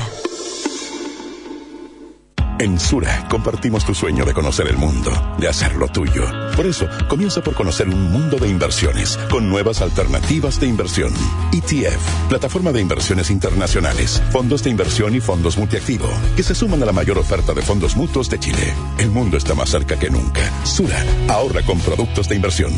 En 2.60 2.78
Sura 2.78 3.26
compartimos 3.30 3.86
tu 3.86 3.94
sueño 3.94 4.26
de 4.26 4.34
conocer 4.34 4.66
el 4.68 4.76
mundo, 4.76 5.10
de 5.38 5.48
hacerlo 5.48 5.88
tuyo. 5.88 6.26
Por 6.54 6.66
eso, 6.66 6.86
comienza 7.08 7.40
por 7.42 7.54
conocer 7.54 7.88
un 7.88 8.12
mundo 8.12 8.36
de 8.36 8.48
inversiones 8.48 9.16
con 9.30 9.48
nuevas 9.48 9.80
alternativas 9.80 10.60
de 10.60 10.66
inversión. 10.66 11.10
ETF, 11.54 12.28
plataforma 12.28 12.70
de 12.70 12.82
inversiones 12.82 13.30
internacionales, 13.30 14.22
fondos 14.30 14.62
de 14.62 14.68
inversión 14.68 15.14
y 15.14 15.20
fondos 15.20 15.56
multiactivo, 15.56 16.06
que 16.36 16.42
se 16.42 16.54
suman 16.54 16.82
a 16.82 16.86
la 16.86 16.92
mayor 16.92 17.16
oferta 17.16 17.54
de 17.54 17.62
fondos 17.62 17.96
mutuos 17.96 18.28
de 18.28 18.38
Chile. 18.38 18.74
El 18.98 19.08
mundo 19.08 19.38
está 19.38 19.54
más 19.54 19.70
cerca 19.70 19.98
que 19.98 20.10
nunca. 20.10 20.42
Sura, 20.62 21.02
ahorra 21.28 21.62
con 21.62 21.80
productos 21.80 22.28
de 22.28 22.36
inversión. 22.36 22.74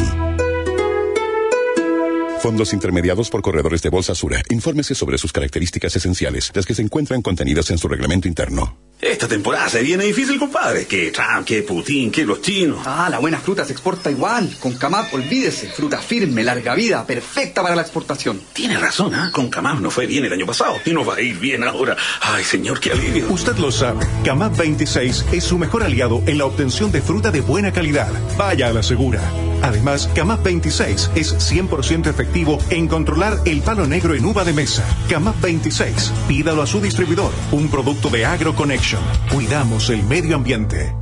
Fondos 2.39 2.73
intermediados 2.73 3.31
por 3.31 3.43
corredores 3.43 3.83
de 3.83 3.91
Bolsa 3.91 4.15
Sura. 4.15 4.43
Infórmese 4.51 4.95
sobre 4.95 5.19
sus 5.19 5.33
características 5.33 5.97
esenciales, 5.97 6.53
las 6.55 6.67
que 6.67 6.75
se 6.75 6.83
encuentran 6.83 7.21
contenidas 7.21 7.69
en 7.73 7.79
su 7.79 7.89
reglamento 7.89 8.29
interno. 8.29 8.92
Esta 9.03 9.27
temporada 9.27 9.69
se 9.69 9.83
viene 9.83 10.05
difícil, 10.05 10.39
compadre. 10.39 10.87
Que 10.87 11.11
Trump, 11.11 11.45
que 11.45 11.65
Putin, 11.65 12.13
que 12.13 12.25
los 12.25 12.41
chinos. 12.41 12.87
Ah, 12.87 13.09
la 13.11 13.19
buena 13.19 13.41
fruta 13.41 13.65
se 13.65 13.73
exporta 13.73 14.13
igual. 14.13 14.57
Con 14.61 14.75
Camap, 14.75 15.13
olvídese. 15.13 15.67
Fruta 15.67 15.99
firme, 15.99 16.45
larga 16.45 16.77
vida, 16.77 17.05
perfecta 17.05 17.65
para 17.65 17.75
la 17.75 17.83
exportación. 17.83 18.41
Tiene 18.53 18.79
razón, 18.79 19.13
¿ah? 19.13 19.31
Con 19.33 19.51
Camap 19.51 19.81
no 19.81 19.91
fue 19.91 20.07
bien 20.07 20.25
el 20.25 20.33
año 20.33 20.47
pasado 20.47 20.77
y 20.87 20.93
no 20.93 21.05
va 21.05 21.17
a 21.17 21.21
ir 21.21 21.37
bien 21.41 21.65
ahora. 21.65 21.97
Ay, 22.21 22.45
señor, 22.45 22.79
qué 22.79 22.93
alivio. 22.93 23.27
Usted 23.29 23.57
lo 23.57 23.73
sabe. 23.73 24.07
Camap 24.25 24.57
26 24.57 25.25
es 25.33 25.43
su 25.43 25.59
mejor 25.59 25.83
aliado 25.83 26.23
en 26.27 26.39
la 26.39 26.45
obtención 26.45 26.93
de 26.93 27.03
fruta 27.03 27.33
de 27.33 27.41
buena 27.41 27.73
calidad. 27.73 28.13
Vaya 28.39 28.69
a 28.69 28.73
la 28.73 28.85
segura. 28.85 29.21
Además, 29.63 30.09
Camap 30.15 30.43
26 30.43 31.11
es 31.15 31.35
100% 31.53 32.07
efectivo 32.09 32.59
en 32.71 32.89
controlar 32.89 33.39
el 33.45 33.63
palo 33.63 33.87
negro 33.87 34.15
en 34.15 34.25
uva 34.25 34.45
de 34.45 34.53
mesa. 34.53 34.85
Camap 35.09 35.41
26. 35.41 36.13
Pídalo 36.29 36.63
a 36.63 36.67
su 36.67 36.81
distribuidor. 36.81 37.33
Un 37.53 37.69
producto 37.69 38.11
de 38.11 38.27
AgroConnection. 38.27 39.03
Cuidamos 39.33 39.91
el 39.91 40.03
medio 40.03 40.37
ambiente. 40.37 41.02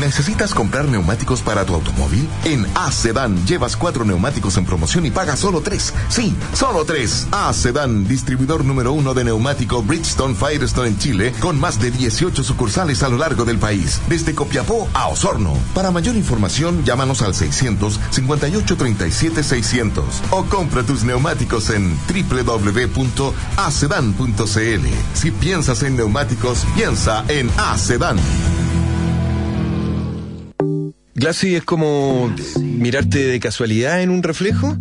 ¿Necesitas 0.00 0.54
comprar 0.54 0.86
neumáticos 0.86 1.42
para 1.42 1.64
tu 1.64 1.74
automóvil? 1.74 2.28
En 2.44 2.64
A-Sedan 2.76 3.44
llevas 3.46 3.76
cuatro 3.76 4.04
neumáticos 4.04 4.56
en 4.56 4.64
promoción 4.64 5.04
y 5.06 5.10
pagas 5.10 5.40
solo 5.40 5.60
tres. 5.60 5.92
Sí, 6.08 6.36
solo 6.54 6.84
tres. 6.84 7.26
A-Sedan, 7.32 8.06
distribuidor 8.06 8.64
número 8.64 8.92
uno 8.92 9.12
de 9.12 9.24
neumático 9.24 9.82
Bridgestone 9.82 10.36
Firestone 10.36 10.88
en 10.88 10.98
Chile, 10.98 11.34
con 11.40 11.58
más 11.58 11.80
de 11.80 11.90
18 11.90 12.44
sucursales 12.44 13.02
a 13.02 13.08
lo 13.08 13.18
largo 13.18 13.44
del 13.44 13.58
país, 13.58 14.00
desde 14.08 14.34
Copiapó 14.34 14.88
a 14.94 15.08
Osorno. 15.08 15.54
Para 15.74 15.90
mayor 15.90 16.14
información, 16.14 16.84
llámanos 16.84 17.22
al 17.22 17.34
600 17.34 17.98
58 18.10 18.76
37 18.76 19.42
600 19.42 20.04
o 20.30 20.44
compra 20.44 20.84
tus 20.84 21.02
neumáticos 21.02 21.70
en 21.70 21.98
www.acedan.cl. 22.08 23.26
Si 25.14 25.30
piensas 25.32 25.82
en 25.82 25.96
neumáticos, 25.96 26.64
piensa 26.76 27.24
en 27.28 27.50
A-Sedan. 27.56 28.18
Glassy 31.18 31.56
es 31.56 31.64
como 31.64 32.32
mirarte 32.62 33.26
de 33.26 33.40
casualidad 33.40 34.00
en 34.02 34.10
un 34.10 34.22
reflejo 34.22 34.76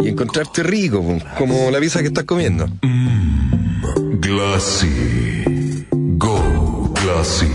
y 0.00 0.08
encontrarte 0.08 0.64
rico, 0.64 1.04
como 1.38 1.70
la 1.70 1.78
pieza 1.78 2.00
que 2.00 2.08
estás 2.08 2.24
comiendo. 2.24 2.68
Glassy. 4.20 5.86
Go 5.92 6.92
Glassy. 7.00 7.46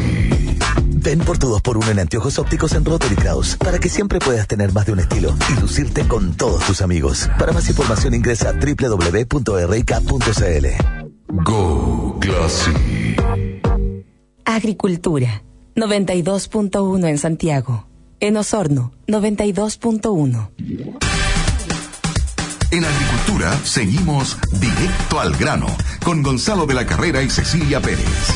Ven 0.96 1.20
por 1.20 1.38
tu 1.38 1.48
2x1 1.48 1.92
en 1.92 2.00
anteojos 2.00 2.40
ópticos 2.40 2.72
en 2.74 2.86
Rotary 2.86 3.16
Kraus 3.16 3.58
para 3.58 3.78
que 3.78 3.90
siempre 3.90 4.20
puedas 4.20 4.48
tener 4.48 4.72
más 4.72 4.86
de 4.86 4.94
un 4.94 5.00
estilo 5.00 5.36
y 5.52 5.60
lucirte 5.60 6.08
con 6.08 6.34
todos 6.38 6.66
tus 6.66 6.82
amigos. 6.82 7.30
Para 7.38 7.52
más 7.52 7.68
información 7.68 8.14
ingresa 8.14 8.50
a 8.50 8.54
www.rk.cl. 8.54 9.34
Go 11.44 12.20
Glassy. 12.22 12.72
Agricultura. 14.46 15.44
92.1 15.76 17.10
en 17.10 17.18
Santiago. 17.18 17.93
En 18.20 18.38
Osorno, 18.38 18.94
92.1. 19.08 20.50
En 22.72 22.86
agricultura 22.86 23.56
seguimos 23.64 24.38
directo 24.54 25.20
al 25.20 25.36
grano 25.36 25.68
con 26.04 26.24
Gonzalo 26.24 26.66
de 26.66 26.74
la 26.74 26.86
Carrera 26.86 27.22
y 27.22 27.30
Cecilia 27.30 27.80
Pérez. 27.80 28.34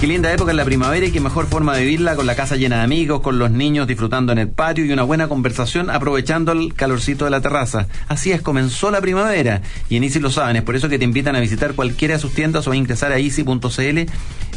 Qué 0.00 0.06
linda 0.06 0.32
época 0.32 0.50
en 0.50 0.56
la 0.56 0.64
primavera 0.64 1.04
y 1.04 1.12
qué 1.12 1.20
mejor 1.20 1.46
forma 1.46 1.76
de 1.76 1.82
vivirla 1.82 2.16
con 2.16 2.26
la 2.26 2.34
casa 2.34 2.56
llena 2.56 2.78
de 2.78 2.84
amigos, 2.84 3.20
con 3.20 3.38
los 3.38 3.50
niños 3.50 3.86
disfrutando 3.86 4.32
en 4.32 4.38
el 4.38 4.48
patio 4.48 4.82
y 4.86 4.92
una 4.92 5.02
buena 5.02 5.28
conversación 5.28 5.90
aprovechando 5.90 6.52
el 6.52 6.72
calorcito 6.72 7.26
de 7.26 7.30
la 7.30 7.42
terraza. 7.42 7.86
Así 8.08 8.32
es, 8.32 8.40
comenzó 8.40 8.90
la 8.90 9.02
primavera 9.02 9.60
y 9.90 9.96
en 9.96 10.04
Easy 10.04 10.18
lo 10.18 10.30
saben, 10.30 10.56
es 10.56 10.62
por 10.62 10.74
eso 10.74 10.88
que 10.88 10.98
te 10.98 11.04
invitan 11.04 11.36
a 11.36 11.40
visitar 11.40 11.74
cualquiera 11.74 12.14
de 12.14 12.20
sus 12.20 12.32
tiendas 12.32 12.66
o 12.66 12.72
a 12.72 12.76
ingresar 12.76 13.12
a 13.12 13.18
easy.cl 13.18 14.10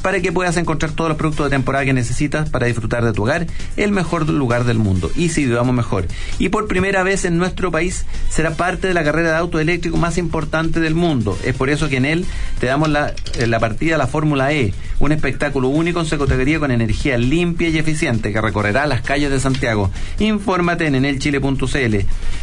para 0.03 0.19
que 0.19 0.31
puedas 0.31 0.57
encontrar 0.57 0.91
todos 0.91 1.09
los 1.09 1.17
productos 1.17 1.47
de 1.47 1.55
temporada 1.55 1.85
que 1.85 1.93
necesitas 1.93 2.49
para 2.49 2.67
disfrutar 2.67 3.03
de 3.03 3.13
tu 3.13 3.23
hogar, 3.23 3.47
el 3.77 3.91
mejor 3.91 4.29
lugar 4.29 4.65
del 4.65 4.77
mundo. 4.77 5.09
Easy, 5.17 5.45
vivamos 5.45 5.73
mejor. 5.73 6.05
Y 6.37 6.49
por 6.49 6.67
primera 6.67 7.01
vez 7.01 7.25
en 7.25 7.37
nuestro 7.37 7.71
país 7.71 8.05
será 8.29 8.51
parte 8.51 8.87
de 8.87 8.93
la 8.93 9.03
carrera 9.03 9.29
de 9.31 9.37
auto 9.37 9.59
eléctrico 9.59 9.97
más 9.97 10.17
importante 10.17 10.81
del 10.81 10.93
mundo. 10.93 11.35
Es 11.43 11.55
por 11.55 11.69
eso 11.69 11.89
que 11.89 11.97
en 11.97 12.05
él 12.05 12.25
te 12.59 12.67
damos 12.67 12.89
la, 12.89 13.13
eh, 13.39 13.47
la 13.47 13.59
partida 13.59 13.97
la 13.97 14.07
Fórmula 14.07 14.51
E, 14.51 14.73
un 14.99 15.13
espectáculo 15.13 15.69
único 15.69 16.01
en 16.01 16.05
su 16.05 16.17
categoría 16.17 16.59
con 16.59 16.71
energía 16.71 17.17
limpia 17.17 17.69
y 17.69 17.77
eficiente 17.77 18.33
que 18.33 18.41
recorrerá 18.41 18.85
las 18.85 19.01
calles 19.01 19.31
de 19.31 19.39
Santiago. 19.39 19.89
Infórmate 20.19 20.85
en 20.85 20.95
enelchile.cl. 20.95 21.95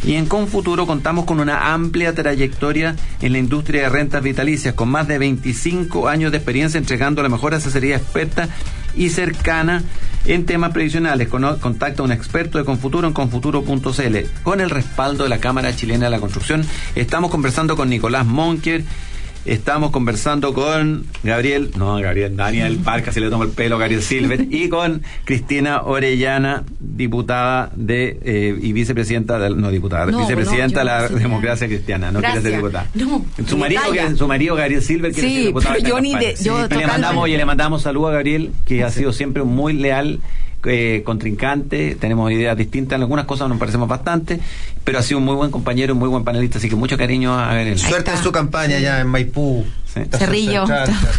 Y 0.07 0.14
en 0.14 0.27
Confuturo 0.27 0.87
contamos 0.87 1.27
con 1.27 1.40
una 1.40 1.75
amplia 1.75 2.14
trayectoria 2.14 2.96
en 3.20 3.33
la 3.33 3.38
industria 3.38 3.83
de 3.83 3.88
rentas 3.90 4.23
vitalicias, 4.23 4.75
con 4.75 4.88
más 4.88 5.07
de 5.07 5.18
25 5.18 6.09
años 6.09 6.33
de 6.33 6.38
experiencia 6.38 6.79
entregando 6.79 7.23
la 7.23 7.29
mejor 7.29 7.50
asesoría 7.57 7.97
experta 7.97 8.49
y 8.95 9.11
cercana 9.11 9.83
en 10.27 10.47
temas 10.47 10.73
previsionales. 10.73 11.29
Contacta 11.29 12.03
a 12.03 12.05
un 12.05 12.13
experto 12.13 12.59
de 12.59 12.65
Confuturo 12.65 13.07
en 13.07 13.15
confuturo.cl. 13.15 14.17
Con 14.43 14.61
el 14.61 14.71
respaldo 14.71 15.25
de 15.25 15.31
la 15.31 15.39
Cámara 15.39 15.75
Chilena 15.75 16.07
de 16.07 16.11
la 16.11 16.21
Construcción, 16.21 16.65
estamos 16.95 17.31
conversando 17.31 17.77
con 17.77 17.89
Nicolás 17.89 18.27
Monker. 18.27 18.85
Estamos 19.46 19.90
conversando 19.90 20.53
con 20.53 21.07
Gabriel, 21.22 21.70
no, 21.76 21.96
Gabriel, 21.98 22.37
Daniel 22.37 22.76
Parca, 22.85 23.11
si 23.11 23.20
le 23.20 23.31
tomo 23.31 23.44
el 23.44 23.48
pelo, 23.50 23.79
Gabriel 23.79 24.03
Silver, 24.03 24.46
y 24.50 24.68
con 24.68 25.03
Cristina 25.24 25.81
Orellana, 25.83 26.64
diputada 26.79 27.70
de 27.74 28.18
eh, 28.22 28.59
y 28.61 28.72
vicepresidenta, 28.74 29.38
del, 29.38 29.59
no 29.59 29.70
diputada, 29.70 30.07
No, 30.12 30.18
vicepresidenta 30.18 30.85
no, 30.85 30.90
de 30.92 31.09
la 31.09 31.09
democracia 31.09 31.66
cristiana, 31.68 32.12
no 32.12 32.20
quiere 32.20 32.42
ser 32.42 32.57
diputada. 32.57 32.87
No, 32.94 33.24
Su 33.46 33.57
marido, 33.57 33.81
que- 33.92 34.14
su 34.14 34.29
marido 34.29 34.57
Gabriel 34.57 34.83
Silver 34.83 35.11
quiere 35.12 35.29
Sí, 35.29 35.53
ser 35.62 35.83
de 35.83 35.88
yo 35.88 36.00
ni 36.00 36.14
de- 36.14 36.35
yo 36.42 36.57
le 36.59 36.62
totalmente. 36.64 36.87
mandamos, 36.87 37.24
oye, 37.24 37.37
le 37.38 37.44
mandamos 37.46 37.83
saludos 37.83 38.11
a 38.11 38.14
Gabriel, 38.14 38.50
que 38.66 38.85
ha 38.85 38.90
sido 38.90 39.12
siempre 39.14 39.42
muy 39.42 39.72
leal. 39.72 40.20
Eh, 40.64 41.03
contrincante, 41.05 41.94
tenemos 41.94 42.31
ideas 42.31 42.57
distintas, 42.57 42.96
en 42.96 43.03
algunas 43.03 43.25
cosas 43.27 43.49
nos 43.49 43.59
parecemos 43.59 43.88
bastante, 43.88 44.40
pero 44.85 44.99
ha 44.99 45.03
sido 45.03 45.18
un 45.18 45.25
muy 45.25 45.35
buen 45.35 45.51
compañero, 45.51 45.94
un 45.94 45.99
muy 45.99 46.09
buen 46.09 46.25
panelista, 46.25 46.59
así 46.59 46.68
que 46.68 46.77
mucho 46.77 46.96
cariño 46.96 47.38
a 47.38 47.46
Gabriel. 47.46 47.79
Suerte 47.79 48.11
en 48.11 48.18
su 48.18 48.33
campaña 48.33 48.79
ya 48.79 49.01
en 49.01 49.09
Maipú. 49.09 49.64
Estación 49.94 50.20
Cerrillo, 50.20 50.64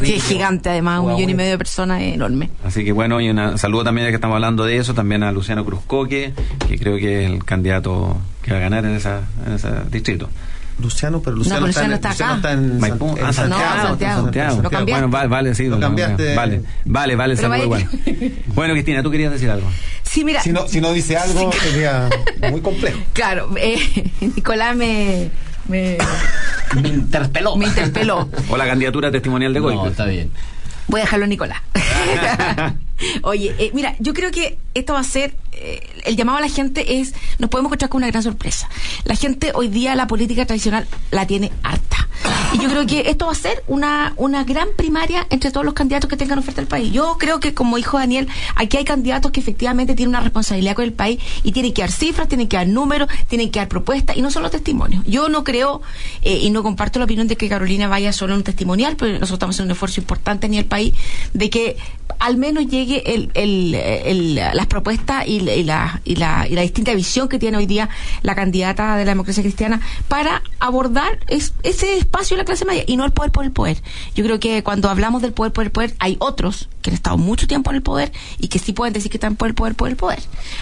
que 0.02 0.16
es 0.16 0.24
gigante 0.24 0.70
además, 0.70 1.02
un 1.02 1.14
millón 1.14 1.30
y 1.30 1.34
medio 1.34 1.52
de 1.52 1.58
personas, 1.58 2.02
enorme. 2.02 2.50
Así 2.64 2.86
que 2.86 2.94
bueno, 2.94 3.20
y 3.20 3.30
un 3.30 3.58
saludo 3.58 3.84
también, 3.84 4.08
ya 4.08 4.12
que 4.12 4.16
estamos 4.16 4.36
hablando 4.36 4.64
de 4.64 4.78
eso, 4.78 4.94
también 4.94 5.24
a 5.24 5.32
Luciano 5.34 5.66
Cruzcoque, 5.66 6.34
que 6.68 6.78
creo 6.78 6.96
que 6.98 7.26
es 7.26 7.32
el 7.32 7.44
candidato 7.44 8.18
que 8.42 8.52
va 8.52 8.58
a 8.60 8.62
ganar 8.62 8.86
en, 8.86 8.96
esa, 8.96 9.24
en 9.46 9.54
ese 9.54 9.70
distrito. 9.92 10.30
Luciano, 10.82 11.22
pero 11.22 11.36
Luciano, 11.38 11.62
No, 11.62 11.66
pero 11.68 11.70
está, 11.70 11.86
en- 11.86 11.92
Luciano 11.92 11.96
está 11.96 12.10
Luciano 12.10 12.32
acá. 12.34 12.38
está 12.38 12.52
en, 12.54 13.24
ah, 13.24 13.34
Santiago. 13.34 13.76
No, 13.82 13.88
Santiago. 13.88 14.22
Santiago. 14.24 14.62
Lo 14.62 14.70
cambiaste. 14.70 14.92
Bueno, 14.92 15.08
vale, 15.10 15.28
vale, 15.30 15.56
sí. 15.56 15.68
Lo 15.68 15.80
cambiaste. 15.80 16.36
Vale, 16.36 16.62
vale, 16.86 17.16
vale, 17.16 17.38
saludo 17.38 17.64
igual. 17.64 17.88
Bueno, 18.48 18.74
Cristina, 18.74 19.02
tú 19.04 19.10
querías 19.12 19.32
decir 19.32 19.50
algo. 19.50 19.70
Sí, 20.04 20.26
mira. 20.26 20.42
Si 20.42 20.52
no, 20.52 20.68
si 20.68 20.82
no 20.82 20.92
dice 20.92 21.16
algo, 21.18 21.52
sería 21.54 22.10
muy 22.50 22.62
complejo. 22.62 23.00
Claro, 23.14 23.50
eh, 23.58 24.12
Nicolás 24.22 24.76
me, 24.76 25.30
me, 25.70 25.98
Me 26.82 26.90
interpeló. 26.90 27.56
me 27.56 27.66
interpeló. 27.68 28.28
O 28.50 28.58
la 28.58 28.66
candidatura 28.66 29.10
testimonial 29.12 29.54
de 29.54 29.60
Goy. 29.62 29.76
No, 29.76 29.88
está 29.88 30.06
bien. 30.06 30.32
Voy 30.88 31.00
a 31.00 31.04
dejarlo 31.06 31.26
en 31.26 31.30
Nicolás. 31.30 31.62
Oye, 33.24 33.56
eh, 33.58 33.72
mira, 33.74 33.96
yo 34.00 34.14
creo 34.14 34.32
que 34.32 34.58
esto 34.74 34.94
va 34.94 35.00
a 35.00 35.04
ser, 35.04 35.36
eh, 35.52 35.82
el 36.06 36.16
llamado 36.16 36.38
a 36.38 36.42
la 36.42 36.50
gente 36.50 37.00
es, 37.00 37.14
nos 37.40 37.50
podemos 37.50 37.70
encontrar 37.70 37.90
con 37.90 38.00
una 38.00 38.08
gran 38.08 38.24
sorpresa. 38.24 38.70
La 39.06 39.16
gente 39.16 39.52
hoy 39.54 39.68
día 39.68 39.96
la 39.96 40.08
política 40.08 40.46
tradicional 40.46 40.88
la 41.12 41.28
tiene 41.28 41.52
harta. 41.64 42.08
Y 42.54 42.60
yo 42.60 42.70
creo 42.70 42.86
que 42.86 43.10
esto 43.10 43.28
va 43.28 43.32
a 43.32 43.36
ser 43.36 43.64
una, 43.68 44.14
una 44.18 44.44
gran 44.44 44.68
primaria 44.76 45.26
entre 45.30 45.52
todos 45.52 45.66
los 45.66 45.74
candidatos 45.74 46.10
que 46.10 46.18
tengan 46.18 46.38
oferta 46.38 46.62
al 46.62 46.68
país. 46.68 46.92
Yo 46.92 47.16
creo 47.18 47.40
que, 47.40 47.54
como 47.54 47.78
dijo 47.78 47.98
Daniel, 47.98 48.28
aquí 48.56 48.78
hay 48.78 48.84
candidatos 48.84 49.32
que 49.32 49.40
efectivamente 49.40 49.96
tienen 49.96 50.10
una 50.10 50.20
responsabilidad 50.20 50.76
con 50.76 50.86
el 50.86 50.94
país 50.94 51.20
y 51.44 51.54
tienen 51.54 51.74
que 51.74 51.82
dar 51.82 51.92
cifras, 51.92 52.28
tienen 52.28 52.48
que 52.48 52.58
dar 52.58 52.68
números, 52.68 53.08
tienen 53.28 53.52
que 53.52 53.60
dar 53.60 53.70
propuestas 53.70 54.18
y 54.18 54.22
no 54.22 54.32
solo 54.32 54.50
testimonios. 54.50 55.04
Yo 55.06 55.30
no 55.30 55.44
creo 55.44 55.82
eh, 56.22 56.40
y 56.42 56.50
no 56.50 56.62
comparto 56.62 57.00
la 57.00 57.06
opinión 57.06 57.28
de 57.28 57.38
que 57.38 57.48
Carolina 57.48 57.88
vaya 57.88 58.12
solo 58.12 58.34
en 58.34 58.40
un 58.40 58.44
testimonial, 58.44 58.96
pero 58.98 59.14
nosotros 59.14 59.34
estamos 59.34 59.56
haciendo 59.56 59.72
un 59.72 59.76
esfuerzo 59.76 60.02
importante 60.02 60.48
en 60.48 60.54
el 60.56 60.66
país 60.66 60.94
de 61.34 61.50
que 61.50 61.78
al 62.20 62.38
menos 62.38 62.68
llegue 62.68 63.14
el, 63.14 63.32
el, 63.34 63.76
el- 63.76 64.36
las 64.36 64.68
propuestas 64.68 65.28
y, 65.28 65.40
la- 65.42 65.56
y 65.56 65.64
la, 65.64 66.02
y, 66.04 66.16
la, 66.16 66.46
distinta 66.62 66.94
visión 66.94 67.28
que 67.30 67.40
tiene 67.40 67.58
hoy 67.58 67.66
día 67.66 67.90
la 68.24 68.36
candidata 68.36 68.96
de 68.98 69.06
la 69.06 69.12
democracia 69.12 69.44
cristiana 69.44 69.82
para 70.08 70.42
abordar 70.60 71.20
es- 71.28 71.54
ese 71.64 71.98
espacio 71.98 72.36
de 72.38 72.44
la 72.44 72.46
clase 72.46 72.66
media 72.66 72.84
y 72.88 72.98
no 72.98 73.06
el 73.06 73.12
poder 73.12 73.32
por 73.32 73.46
el 73.46 73.52
poder. 73.52 73.78
Yo 74.16 74.24
creo 74.24 74.40
que 74.40 74.64
cuando 74.64 74.90
hablamos 74.90 75.22
del 75.22 75.34
poder 75.34 75.52
por 75.54 75.64
el 75.64 75.72
poder, 75.72 75.94
hay 76.00 76.18
otros 76.20 76.70
que 76.82 76.90
han 76.90 76.96
estado 76.96 77.18
mucho 77.18 77.48
tiempo 77.48 77.70
en 77.70 77.78
el 77.78 77.82
poder 77.82 78.12
y 78.40 78.48
que 78.48 78.60
sí 78.60 78.74
pueden 78.74 78.94
decir 78.94 79.12
que 79.12 79.18
están 79.18 79.36
por 79.36 79.48
el 79.48 79.54
poder 79.54 79.76
por 79.76 79.90
el 79.90 79.96
poder. 79.96 80.20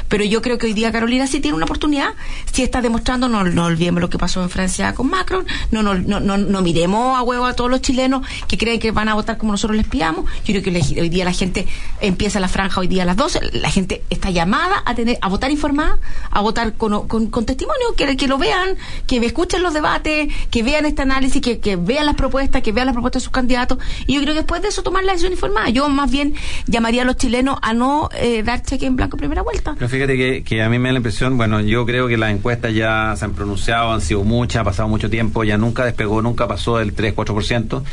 Pero 0.08 0.24
yo 0.24 0.42
creo 0.42 0.58
que 0.58 0.68
hoy 0.68 0.74
día 0.74 0.92
Carolina 0.92 1.28
sí 1.28 1.40
tiene 1.40 1.56
una 1.56 1.66
oportunidad, 1.66 2.10
sí 2.52 2.64
está 2.64 2.82
demostrando, 2.82 3.30
no, 3.30 3.44
no 3.44 3.66
olvidemos 3.66 4.02
lo 4.02 4.10
que 4.10 4.18
pasó 4.18 4.42
en 4.44 4.50
Francia 4.50 4.94
con 4.94 5.10
Macron, 5.10 5.46
no, 5.72 5.84
no, 5.84 5.96
no, 5.96 6.20
no, 6.20 6.38
no 6.38 6.62
miremos 6.62 7.18
a 7.18 7.22
huevo 7.22 7.46
a 7.46 7.54
todos 7.54 7.70
los 7.70 7.82
chilenos 7.82 8.26
que 8.48 8.58
creen 8.58 8.80
que 8.80 8.92
van 8.92 9.10
a 9.10 9.14
votar 9.14 9.38
como 9.38 9.52
nosotros 9.52 9.78
les 9.78 9.88
pidamos. 9.88 10.26
Yo 10.46 10.54
creo 10.54 10.64
que 10.64 11.02
hoy 11.02 11.10
día 11.10 11.26
la 11.26 11.34
gente 11.34 11.68
empieza 12.02 12.40
la 12.40 12.48
franja 12.48 12.82
hoy 12.82 12.88
día 12.88 13.04
a 13.04 13.06
las 13.06 13.18
12, 13.18 13.40
la 13.54 13.70
gente 13.70 14.04
está 14.10 14.30
llamada 14.30 14.84
a 14.86 14.96
tener 14.96 15.18
a 15.22 15.30
votar 15.30 15.52
informada, 15.52 15.98
a 16.32 16.42
votar 16.42 16.74
con, 16.74 17.08
con, 17.08 17.28
con 17.28 17.46
testimonio, 17.46 17.94
que, 17.96 18.18
que 18.18 18.28
lo 18.28 18.38
vean, 18.38 18.76
que 19.08 19.18
escuchen 19.18 19.64
los 19.64 19.74
debates, 19.74 20.34
que 20.50 20.64
vean 20.64 20.86
este 20.86 21.02
análisis, 21.02 21.42
que, 21.42 21.60
que 21.60 21.76
vean 21.76 22.06
las 22.06 22.16
propuestas, 22.16 22.62
que 22.62 22.72
vean 22.72 22.88
las 22.88 22.94
propuestas 22.94 23.22
de 23.22 23.26
sus 23.26 23.34
candidatos. 23.34 23.78
Y 24.08 24.14
yo 24.16 24.22
creo 24.22 24.34
que 24.34 24.40
después 24.40 24.62
de 24.62 24.70
eso 24.70 24.84
tomar 24.84 25.04
la 25.04 25.14
decisión 25.14 25.34
informada. 25.34 25.70
Yo 25.70 25.88
más 25.90 26.09
bien 26.10 26.34
llamaría 26.68 27.04
a 27.04 27.06
los 27.06 27.18
chilenos 27.18 27.58
a 27.62 27.74
no 27.74 28.10
eh, 28.14 28.44
dar 28.44 28.62
cheque 28.62 28.86
en 28.86 28.96
blanco 28.96 29.16
en 29.18 29.20
primera 29.20 29.42
vuelta. 29.42 29.76
Pero 29.76 29.90
fíjate 29.90 30.18
que, 30.18 30.44
que 30.44 30.62
a 30.62 30.70
mí 30.70 30.80
me 30.80 30.90
da 30.90 30.94
la 30.94 31.00
impresión, 31.00 31.38
bueno, 31.38 31.62
yo 31.62 31.86
creo 31.86 32.08
que 32.08 32.18
las 32.18 32.32
encuestas 32.32 32.74
ya 32.74 33.14
se 33.18 33.26
han 33.26 33.34
pronunciado, 33.34 33.94
han 33.94 34.02
sido 34.02 34.24
muchas, 34.24 34.62
ha 34.62 34.64
pasado 34.64 34.88
mucho 34.90 35.10
tiempo, 35.10 35.44
ya 35.44 35.58
nunca 35.58 35.86
despegó, 35.86 36.22
nunca 36.22 36.48
pasó 36.48 36.78
del 36.78 36.96
3-4%. 36.96 37.84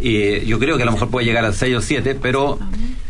Y 0.00 0.46
yo 0.46 0.60
creo 0.60 0.76
que 0.76 0.84
a 0.84 0.86
lo 0.86 0.92
mejor 0.92 1.10
puede 1.10 1.26
llegar 1.26 1.44
al 1.44 1.54
6 1.54 1.76
o 1.76 1.80
7, 1.80 2.16
pero 2.22 2.58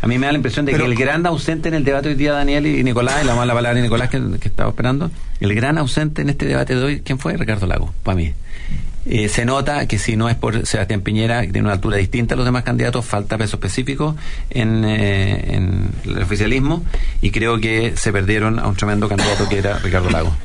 a 0.00 0.06
mí 0.06 0.18
me 0.18 0.26
da 0.26 0.32
la 0.32 0.38
impresión 0.38 0.64
de 0.64 0.72
que 0.72 0.82
el 0.82 0.94
gran 0.94 1.26
ausente 1.26 1.68
en 1.68 1.74
el 1.74 1.84
debate 1.84 2.08
hoy 2.08 2.14
día, 2.14 2.32
Daniel 2.32 2.66
y 2.66 2.82
Nicolás, 2.82 3.22
y 3.22 3.26
la 3.26 3.34
mala 3.34 3.52
palabra 3.52 3.76
de 3.76 3.82
Nicolás 3.82 4.08
que, 4.08 4.20
que 4.40 4.48
estaba 4.48 4.70
esperando, 4.70 5.10
el 5.40 5.54
gran 5.54 5.76
ausente 5.76 6.22
en 6.22 6.30
este 6.30 6.46
debate 6.46 6.74
de 6.74 6.82
hoy, 6.82 7.00
¿quién 7.00 7.18
fue? 7.18 7.36
Ricardo 7.36 7.66
Lago, 7.66 7.92
para 8.02 8.16
mí. 8.16 8.32
Eh, 9.10 9.28
se 9.28 9.46
nota 9.46 9.86
que 9.86 9.98
si 9.98 10.16
no 10.16 10.28
es 10.28 10.36
por 10.36 10.66
Sebastián 10.66 11.00
Piñera, 11.00 11.40
que 11.40 11.52
tiene 11.52 11.66
una 11.66 11.74
altura 11.74 11.96
distinta 11.96 12.34
a 12.34 12.36
los 12.36 12.44
demás 12.44 12.62
candidatos, 12.62 13.06
falta 13.06 13.38
peso 13.38 13.56
específico 13.56 14.16
en, 14.50 14.84
eh, 14.84 15.54
en 15.54 15.90
el 16.04 16.22
oficialismo 16.22 16.84
y 17.22 17.30
creo 17.30 17.58
que 17.58 17.94
se 17.96 18.12
perdieron 18.12 18.58
a 18.58 18.66
un 18.66 18.76
tremendo 18.76 19.08
candidato 19.08 19.48
que 19.48 19.58
era 19.58 19.78
Ricardo 19.78 20.10
Lago. 20.10 20.36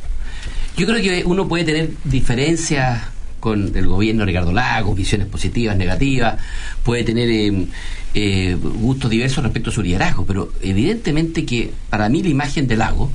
Yo 0.77 0.87
creo 0.87 1.01
que 1.01 1.23
uno 1.25 1.47
puede 1.47 1.65
tener 1.65 1.89
diferencias 2.05 3.03
con 3.43 3.75
el 3.75 3.87
gobierno 3.87 4.21
de 4.21 4.27
Ricardo 4.27 4.53
Lagos, 4.53 4.95
visiones 4.95 5.27
positivas, 5.27 5.75
negativas, 5.75 6.37
puede 6.81 7.03
tener 7.03 7.29
eh, 7.29 7.67
eh, 8.13 8.57
gustos 8.57 9.11
diversos 9.11 9.43
respecto 9.43 9.69
a 9.69 9.73
su 9.73 9.81
liderazgo, 9.81 10.25
pero 10.25 10.53
evidentemente 10.61 11.45
que 11.45 11.73
para 11.89 12.07
mí 12.07 12.23
la 12.23 12.29
imagen 12.29 12.67
de 12.67 12.77
Lago 12.77 13.11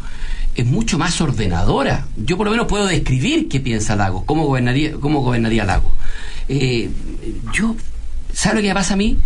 es 0.63 0.67
mucho 0.67 0.99
más 0.99 1.21
ordenadora. 1.21 2.07
Yo 2.17 2.37
por 2.37 2.47
lo 2.47 2.51
menos 2.51 2.67
puedo 2.67 2.87
describir 2.87 3.49
qué 3.49 3.61
piensa 3.61 3.97
Lago, 3.97 4.25
cómo 4.25 4.45
gobernaría, 4.47 4.93
cómo 5.01 5.21
gobernaría 5.21 5.65
Lago. 5.65 5.93
Eh, 6.49 6.91
yo, 7.53 7.77
¿sabe 8.33 8.57
lo 8.57 8.63
que 8.63 8.69
me 8.69 8.75
pasa 8.75 8.95
a 8.95 8.97
mí? 8.97 9.19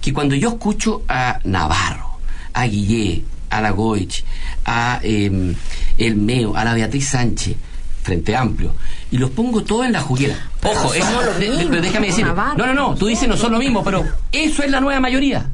Que 0.00 0.12
cuando 0.12 0.34
yo 0.34 0.50
escucho 0.50 1.02
a 1.08 1.40
Navarro, 1.44 2.18
a 2.52 2.66
Guillé, 2.66 3.24
a 3.50 3.60
la 3.60 3.70
Goich, 3.70 4.24
a 4.64 5.00
eh, 5.02 5.54
El 5.98 6.16
Meo, 6.16 6.56
a 6.56 6.64
la 6.64 6.74
Beatriz 6.74 7.08
Sánchez, 7.08 7.56
Frente 8.02 8.36
Amplio, 8.36 8.74
y 9.10 9.18
los 9.18 9.30
pongo 9.30 9.62
todos 9.64 9.86
en 9.86 9.92
la 9.92 10.00
juguera. 10.00 10.36
Ojo, 10.62 10.94
eso- 10.94 11.22
lo 11.22 11.34
de- 11.38 11.64
de- 11.68 11.80
déjame 11.80 12.08
decir, 12.08 12.24
no, 12.56 12.66
no, 12.66 12.74
no, 12.74 12.94
tú 12.94 13.06
dices 13.06 13.28
no 13.28 13.36
son 13.36 13.52
lo 13.52 13.58
mismo, 13.58 13.82
pero 13.82 14.04
eso 14.32 14.62
es 14.62 14.70
la 14.70 14.80
nueva 14.80 15.00
mayoría. 15.00 15.48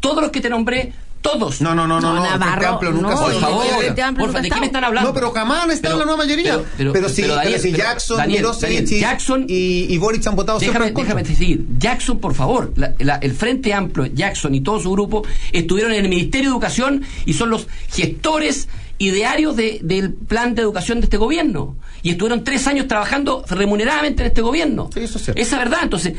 Todos 0.00 0.20
los 0.22 0.30
que 0.30 0.40
te 0.42 0.50
nombré, 0.50 0.92
todos. 1.24 1.62
No, 1.62 1.74
no, 1.74 1.86
no, 1.88 2.00
no, 2.00 2.12
no, 2.14 2.24
el 2.34 2.38
Frente 2.40 2.66
Amplio 2.66 2.92
nunca 2.92 3.16
por 3.16 3.32
favor, 3.40 3.64
Frente 3.78 4.02
Amplio 4.02 4.26
porfa, 4.26 4.42
nunca 4.42 4.54
¿de 4.56 4.60
me 4.60 4.66
están 4.66 4.84
hablando? 4.84 5.08
No, 5.08 5.14
pero 5.14 5.30
jamás 5.32 5.68
está 5.70 5.90
en 5.90 5.98
la 5.98 6.04
nueva 6.04 6.18
mayoría. 6.24 6.60
Pero 6.76 7.08
sí, 7.08 7.22
pero 7.22 7.58
sí, 7.58 7.72
Jackson, 7.72 8.28
Mirosevic 8.28 8.90
y- 8.92 9.00
Jackson 9.00 9.46
y, 9.48 9.86
y 9.88 9.98
Boric 9.98 10.26
han 10.26 10.36
votado 10.36 10.60
siempre 10.60 10.84
Déjame, 10.92 11.02
déjame 11.02 11.24
seguir. 11.24 11.66
Jackson, 11.78 12.18
por 12.20 12.34
favor, 12.34 12.72
la- 12.76 12.94
la- 12.98 13.16
el 13.16 13.32
Frente 13.32 13.72
Amplio, 13.72 14.06
Jackson 14.06 14.54
y 14.54 14.60
todo 14.60 14.78
su 14.80 14.90
grupo 14.92 15.24
estuvieron 15.50 15.92
en 15.92 16.04
el 16.04 16.10
Ministerio 16.10 16.50
de 16.50 16.52
Educación 16.54 17.02
y 17.24 17.32
son 17.32 17.48
los 17.50 17.66
gestores 17.90 18.68
idearios 18.98 19.56
de- 19.56 19.80
del 19.82 20.12
plan 20.12 20.54
de 20.54 20.62
educación 20.62 21.00
de 21.00 21.04
este 21.06 21.16
gobierno. 21.16 21.74
Y 22.02 22.10
estuvieron 22.10 22.44
tres 22.44 22.66
años 22.66 22.86
trabajando 22.86 23.44
remuneradamente 23.48 24.22
en 24.22 24.26
este 24.28 24.42
gobierno. 24.42 24.90
Esa 24.94 25.56
es 25.56 25.58
verdad. 25.58 25.80
Entonces, 25.82 26.12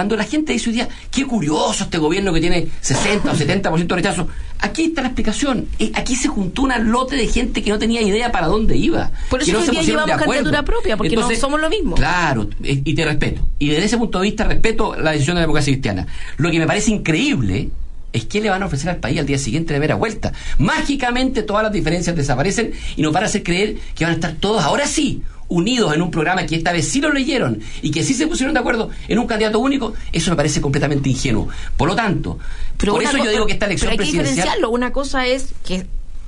cuando 0.00 0.16
la 0.16 0.24
gente 0.24 0.54
dice 0.54 0.70
hoy 0.70 0.76
día, 0.76 0.88
qué 1.10 1.26
curioso 1.26 1.84
este 1.84 1.98
gobierno 1.98 2.32
que 2.32 2.40
tiene 2.40 2.68
60 2.80 3.32
o 3.32 3.34
70% 3.34 3.86
de 3.86 3.94
rechazo, 3.96 4.28
aquí 4.58 4.84
está 4.84 5.02
la 5.02 5.08
explicación. 5.08 5.68
Aquí 5.92 6.16
se 6.16 6.26
juntó 6.26 6.62
una 6.62 6.78
lote 6.78 7.16
de 7.16 7.28
gente 7.28 7.62
que 7.62 7.68
no 7.68 7.78
tenía 7.78 8.00
idea 8.00 8.32
para 8.32 8.46
dónde 8.46 8.78
iba. 8.78 9.10
Por 9.28 9.42
eso 9.42 9.48
que 9.48 9.52
no 9.52 9.58
hoy 9.58 9.66
se 9.66 9.72
día 9.72 9.82
llevamos 9.82 10.16
candidatura 10.16 10.62
propia, 10.62 10.96
porque 10.96 11.14
no 11.16 11.30
somos 11.32 11.60
lo 11.60 11.68
mismo. 11.68 11.96
Claro, 11.96 12.48
eh, 12.64 12.80
y 12.82 12.94
te 12.94 13.04
respeto. 13.04 13.46
Y 13.58 13.68
desde 13.68 13.84
ese 13.84 13.98
punto 13.98 14.20
de 14.20 14.22
vista 14.22 14.44
respeto 14.44 14.96
la 14.96 15.10
decisión 15.12 15.34
de 15.34 15.40
la 15.40 15.42
democracia 15.42 15.70
cristiana. 15.70 16.06
Lo 16.38 16.50
que 16.50 16.58
me 16.58 16.66
parece 16.66 16.92
increíble 16.92 17.68
es 18.14 18.24
que 18.24 18.40
le 18.40 18.48
van 18.48 18.62
a 18.62 18.66
ofrecer 18.66 18.88
al 18.88 18.96
país 18.96 19.20
al 19.20 19.26
día 19.26 19.36
siguiente 19.36 19.74
de 19.74 19.80
primera 19.80 19.96
vuelta. 19.96 20.32
Mágicamente 20.56 21.42
todas 21.42 21.62
las 21.62 21.72
diferencias 21.72 22.16
desaparecen 22.16 22.72
y 22.96 23.02
nos 23.02 23.12
van 23.12 23.24
a 23.24 23.26
hacer 23.26 23.42
creer 23.42 23.76
que 23.94 24.04
van 24.04 24.12
a 24.12 24.14
estar 24.14 24.32
todos, 24.40 24.64
ahora 24.64 24.86
sí, 24.86 25.22
unidos 25.50 25.92
en 25.94 26.00
un 26.00 26.10
programa 26.10 26.46
que 26.46 26.56
esta 26.56 26.72
vez 26.72 26.88
sí 26.88 27.00
lo 27.00 27.12
leyeron 27.12 27.60
y 27.82 27.90
que 27.90 28.02
sí 28.02 28.14
se 28.14 28.26
pusieron 28.26 28.54
de 28.54 28.60
acuerdo 28.60 28.88
en 29.08 29.18
un 29.18 29.26
candidato 29.26 29.58
único, 29.58 29.92
eso 30.12 30.30
me 30.30 30.36
parece 30.36 30.60
completamente 30.60 31.10
ingenuo. 31.10 31.48
Por 31.76 31.88
lo 31.88 31.94
tanto, 31.94 32.38
por 32.78 32.90
una 32.90 33.10
eso 33.10 33.18
yo 33.18 33.30
digo 33.30 33.46
que 33.46 33.52
esta 33.52 33.66
elección 33.66 33.90
pero 33.90 33.90
hay 33.90 33.98
que 33.98 34.02
presidencial... 34.12 34.36
diferenciarlo. 34.36 34.70
Una 34.70 34.92
cosa 34.92 35.26
es 35.26 35.52
que 35.66 35.86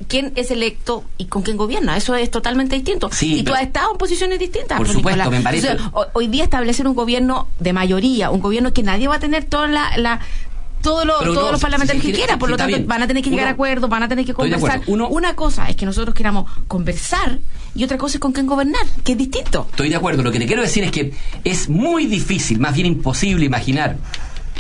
quién 0.09 0.33
es 0.37 0.51
electo 0.51 1.05
y 1.17 1.27
con 1.27 1.43
quién 1.43 1.57
gobierna. 1.57 1.97
Eso 1.97 2.15
es 2.15 2.31
totalmente 2.31 2.75
distinto. 2.75 3.09
Sí, 3.13 3.35
y 3.35 3.39
tú 3.39 3.45
pero- 3.47 3.57
has 3.57 3.63
estado 3.63 3.93
en 3.93 3.99
posiciones 3.99 4.39
distintas. 4.39 4.77
Por 4.77 4.87
pues, 4.87 4.97
supuesto, 4.97 5.31
me 5.31 5.41
parece- 5.41 5.71
Entonces, 5.71 6.11
hoy 6.13 6.27
día 6.27 6.45
establecer 6.45 6.87
un 6.89 6.95
gobierno 6.95 7.49
de 7.61 7.73
mayoría, 7.73 8.31
un 8.31 8.41
gobierno 8.41 8.73
que 8.73 8.83
nadie 8.83 9.09
va 9.09 9.17
a 9.17 9.21
tener 9.21 9.45
toda 9.45 9.69
la... 9.69 9.97
la 9.97 10.21
todos 10.83 11.07
los, 11.07 11.19
todos 11.21 11.35
no, 11.35 11.53
los 11.53 11.61
parlamentarios 11.61 12.05
si- 12.05 12.11
que 12.13 12.19
quieran, 12.19 12.39
por 12.39 12.49
si 12.49 12.51
lo 12.53 12.57
tanto 12.57 12.77
bien. 12.77 12.87
van 12.89 13.03
a 13.03 13.07
tener 13.07 13.23
que 13.23 13.31
llegar 13.31 13.47
a 13.47 13.51
acuerdos, 13.51 13.89
van 13.89 14.03
a 14.03 14.09
tener 14.09 14.25
que 14.27 14.35
conversar. 14.35 14.81
Uno- 14.87 15.09
Una 15.09 15.35
cosa 15.35 15.69
es 15.69 15.77
que 15.77 15.87
nosotros 15.87 16.15
queramos 16.15 16.51
conversar 16.69 17.39
y 17.75 17.85
otra 17.85 17.97
cosa 17.99 18.17
es 18.17 18.21
con 18.21 18.33
quién 18.33 18.47
gobernar, 18.47 18.85
que 19.05 19.13
es 19.13 19.19
distinto. 19.19 19.67
Estoy 19.71 19.89
de 19.89 19.97
acuerdo. 19.97 20.23
Lo 20.23 20.31
que 20.33 20.39
te 20.39 20.47
quiero 20.47 20.63
decir 20.63 20.85
es 20.85 20.91
que 20.91 21.13
es 21.45 21.69
muy 21.69 22.07
difícil, 22.07 22.59
más 22.61 22.75
bien 22.75 22.87
imposible 22.87 23.45
imaginar. 23.47 23.97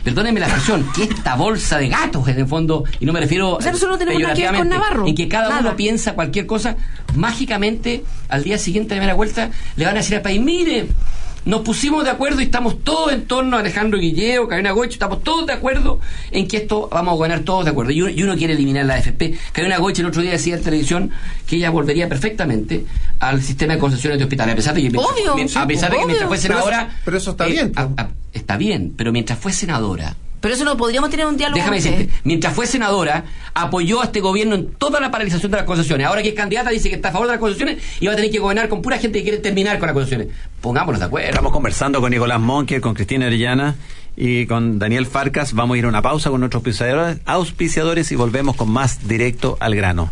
Perdónenme 0.04 0.40
la 0.40 0.46
expresión, 0.46 0.84
que 0.96 1.04
esta 1.04 1.36
bolsa 1.36 1.78
de 1.78 1.88
gatos 1.88 2.26
en 2.26 2.38
el 2.40 2.46
fondo, 2.48 2.82
y 2.98 3.06
no 3.06 3.12
me 3.12 3.20
refiero 3.20 3.54
O 3.56 3.60
sea, 3.62 3.70
nosotros 3.70 3.94
no 3.94 3.98
tenemos 3.98 4.20
nada 4.20 4.34
que 4.34 4.42
ver 4.42 4.54
con 4.56 4.68
Navarro. 4.68 5.06
en 5.06 5.14
que 5.14 5.28
cada 5.28 5.48
Nada. 5.48 5.60
uno 5.60 5.76
piensa 5.76 6.14
cualquier 6.14 6.44
cosa, 6.46 6.76
mágicamente 7.14 8.02
al 8.28 8.42
día 8.42 8.58
siguiente 8.58 8.90
de 8.90 8.96
la 8.96 9.00
primera 9.02 9.14
vuelta 9.14 9.50
le 9.76 9.84
van 9.84 9.94
a 9.94 9.98
decir 9.98 10.16
al 10.16 10.22
país, 10.22 10.40
mire, 10.40 10.88
nos 11.44 11.62
pusimos 11.62 12.04
de 12.04 12.10
acuerdo 12.10 12.40
y 12.40 12.44
estamos 12.44 12.84
todos 12.84 13.12
en 13.12 13.26
torno 13.26 13.56
a 13.56 13.60
Alejandro 13.60 13.98
Guilleo, 13.98 14.46
Karina 14.46 14.70
Goich, 14.70 14.92
estamos 14.92 15.22
todos 15.24 15.46
de 15.46 15.52
acuerdo 15.54 15.98
en 16.30 16.46
que 16.46 16.58
esto 16.58 16.88
vamos 16.90 17.12
a 17.12 17.16
gobernar 17.16 17.40
todos 17.40 17.64
de 17.64 17.70
acuerdo. 17.72 17.90
Y 17.90 18.00
uno, 18.02 18.10
y 18.10 18.22
uno 18.22 18.36
quiere 18.36 18.54
eliminar 18.54 18.84
la 18.86 18.94
AFP. 18.94 19.36
Karina 19.52 19.78
Goich 19.78 19.98
el 19.98 20.06
otro 20.06 20.22
día 20.22 20.30
decía 20.32 20.54
en 20.56 20.62
televisión 20.62 21.10
que 21.46 21.56
ella 21.56 21.70
volvería 21.70 22.08
perfectamente 22.08 22.84
al 23.18 23.42
sistema 23.42 23.74
de 23.74 23.80
concesiones 23.80 24.18
de 24.18 24.24
hospitales, 24.24 24.52
a 24.52 24.56
pesar 24.56 24.74
de 24.74 24.82
que 24.82 24.90
mientras- 24.90 25.12
Obvio, 25.18 25.34
mien- 25.34 25.48
a 25.56 25.66
pesar 25.66 25.90
de 25.90 25.96
que 25.96 26.04
obvio. 26.04 26.06
mientras 26.18 26.28
fue 26.28 26.38
Pero 26.38 26.54
eso- 26.58 26.64
senadora... 26.68 26.96
pero 27.04 27.16
eso 27.16 27.30
está 27.32 27.46
eh, 27.46 27.50
bien, 27.52 27.72
a- 27.76 27.82
a- 28.02 28.08
está 28.32 28.56
bien, 28.56 28.94
pero 28.96 29.12
mientras 29.12 29.38
fue 29.38 29.52
senadora... 29.52 30.14
Pero 30.42 30.54
eso 30.54 30.64
no 30.64 30.76
podríamos 30.76 31.08
tener 31.08 31.24
un 31.24 31.36
diálogo 31.36 31.56
Déjame 31.56 31.76
decirte, 31.76 32.08
mientras 32.24 32.52
fue 32.52 32.66
senadora, 32.66 33.24
apoyó 33.54 34.02
a 34.02 34.06
este 34.06 34.20
gobierno 34.20 34.56
en 34.56 34.72
toda 34.74 34.98
la 34.98 35.12
paralización 35.12 35.52
de 35.52 35.58
las 35.58 35.66
concesiones. 35.66 36.04
Ahora 36.04 36.20
que 36.20 36.30
es 36.30 36.34
candidata 36.34 36.70
dice 36.70 36.88
que 36.88 36.96
está 36.96 37.10
a 37.10 37.12
favor 37.12 37.28
de 37.28 37.34
las 37.34 37.40
concesiones 37.40 37.78
y 38.00 38.06
va 38.06 38.12
a 38.12 38.16
tener 38.16 38.32
que 38.32 38.40
gobernar 38.40 38.68
con 38.68 38.82
pura 38.82 38.98
gente 38.98 39.20
que 39.20 39.22
quiere 39.22 39.38
terminar 39.38 39.78
con 39.78 39.86
las 39.86 39.94
concesiones. 39.94 40.28
Pongámonos 40.60 40.98
de 40.98 41.06
acuerdo. 41.06 41.28
Estamos 41.28 41.52
conversando 41.52 42.00
con 42.00 42.10
Nicolás 42.10 42.40
Monker, 42.40 42.80
con 42.80 42.92
Cristina 42.92 43.26
Orellana 43.26 43.76
y 44.16 44.46
con 44.46 44.80
Daniel 44.80 45.06
Farcas. 45.06 45.52
Vamos 45.52 45.76
a 45.76 45.78
ir 45.78 45.84
a 45.84 45.88
una 45.88 46.02
pausa 46.02 46.30
con 46.30 46.40
nuestros 46.40 46.58
auspiciadores, 46.58 47.18
auspiciadores 47.24 48.10
y 48.10 48.16
volvemos 48.16 48.56
con 48.56 48.68
más 48.68 49.06
directo 49.06 49.56
al 49.60 49.76
grano. 49.76 50.10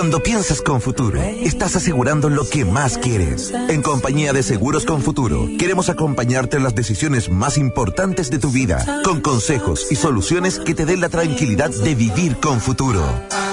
Cuando 0.00 0.22
piensas 0.22 0.62
con 0.62 0.80
futuro, 0.80 1.20
estás 1.20 1.76
asegurando 1.76 2.30
lo 2.30 2.48
que 2.48 2.64
más 2.64 2.96
quieres. 2.96 3.52
En 3.68 3.82
compañía 3.82 4.32
de 4.32 4.42
Seguros 4.42 4.86
con 4.86 5.02
Futuro, 5.02 5.46
queremos 5.58 5.90
acompañarte 5.90 6.56
en 6.56 6.62
las 6.62 6.74
decisiones 6.74 7.28
más 7.28 7.58
importantes 7.58 8.30
de 8.30 8.38
tu 8.38 8.48
vida, 8.48 8.82
con 9.04 9.20
consejos 9.20 9.88
y 9.90 9.96
soluciones 9.96 10.58
que 10.58 10.74
te 10.74 10.86
den 10.86 11.02
la 11.02 11.10
tranquilidad 11.10 11.68
de 11.68 11.94
vivir 11.94 12.38
con 12.38 12.62
futuro. 12.62 13.04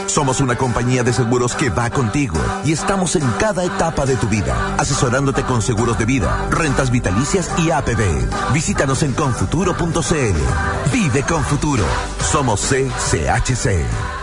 Somos 0.06 0.40
una 0.40 0.56
compañía 0.56 1.04
de 1.04 1.12
seguros 1.12 1.54
que 1.54 1.70
va 1.70 1.90
contigo 1.90 2.38
y 2.64 2.72
estamos 2.72 3.18
en 3.18 3.30
cada 3.40 3.66
etapa 3.66 4.06
de 4.06 4.16
tu 4.16 4.30
vida, 4.30 4.78
asesorándote 4.78 5.44
con 5.44 5.62
seguros 5.62 6.00
de 6.00 6.06
vida, 6.06 6.48
rentas 6.50 6.92
vitalicias 6.92 7.52
y 7.58 7.72
APB. 7.72 8.54
Visítanos 8.54 9.04
en 9.04 9.12
confuturo.cl. 9.12 10.94
Vive 10.94 11.24
con 11.24 11.44
futuro. 11.44 11.84
Somos 12.22 12.62
CCHC. 12.62 14.17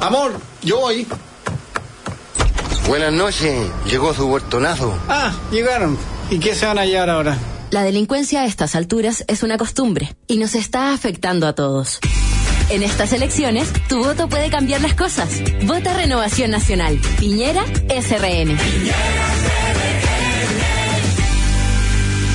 Amor, 0.00 0.32
yo 0.62 0.80
voy. 0.80 1.06
Buenas 2.86 3.12
noches, 3.12 3.68
llegó 3.86 4.14
su 4.14 4.26
huertonazo. 4.26 4.96
Ah, 5.08 5.34
llegaron. 5.50 5.98
¿Y 6.30 6.38
qué 6.38 6.54
se 6.54 6.66
van 6.66 6.78
a 6.78 6.82
hallar 6.82 7.10
ahora? 7.10 7.36
La 7.70 7.82
delincuencia 7.82 8.42
a 8.42 8.46
estas 8.46 8.76
alturas 8.76 9.24
es 9.26 9.42
una 9.42 9.58
costumbre 9.58 10.14
y 10.28 10.38
nos 10.38 10.54
está 10.54 10.92
afectando 10.92 11.46
a 11.46 11.54
todos. 11.54 11.98
En 12.70 12.82
estas 12.82 13.12
elecciones, 13.12 13.72
tu 13.88 13.98
voto 13.98 14.28
puede 14.28 14.50
cambiar 14.50 14.80
las 14.80 14.94
cosas. 14.94 15.28
Vota 15.64 15.94
Renovación 15.94 16.50
Nacional. 16.50 16.98
Piñera 17.18 17.64
SRN. 17.88 18.56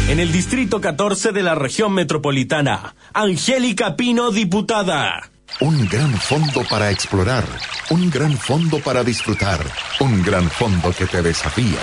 En 0.09 0.19
el 0.19 0.31
distrito 0.31 0.81
14 0.81 1.31
de 1.31 1.43
la 1.43 1.55
región 1.55 1.93
metropolitana, 1.93 2.95
Angélica 3.13 3.95
Pino, 3.95 4.31
diputada. 4.31 5.30
Un 5.61 5.87
gran 5.89 6.11
fondo 6.11 6.63
para 6.67 6.89
explorar, 6.89 7.45
un 7.91 8.09
gran 8.09 8.35
fondo 8.35 8.79
para 8.79 9.03
disfrutar, 9.03 9.63
un 9.99 10.23
gran 10.23 10.49
fondo 10.49 10.91
que 10.91 11.05
te 11.05 11.21
desafía, 11.21 11.77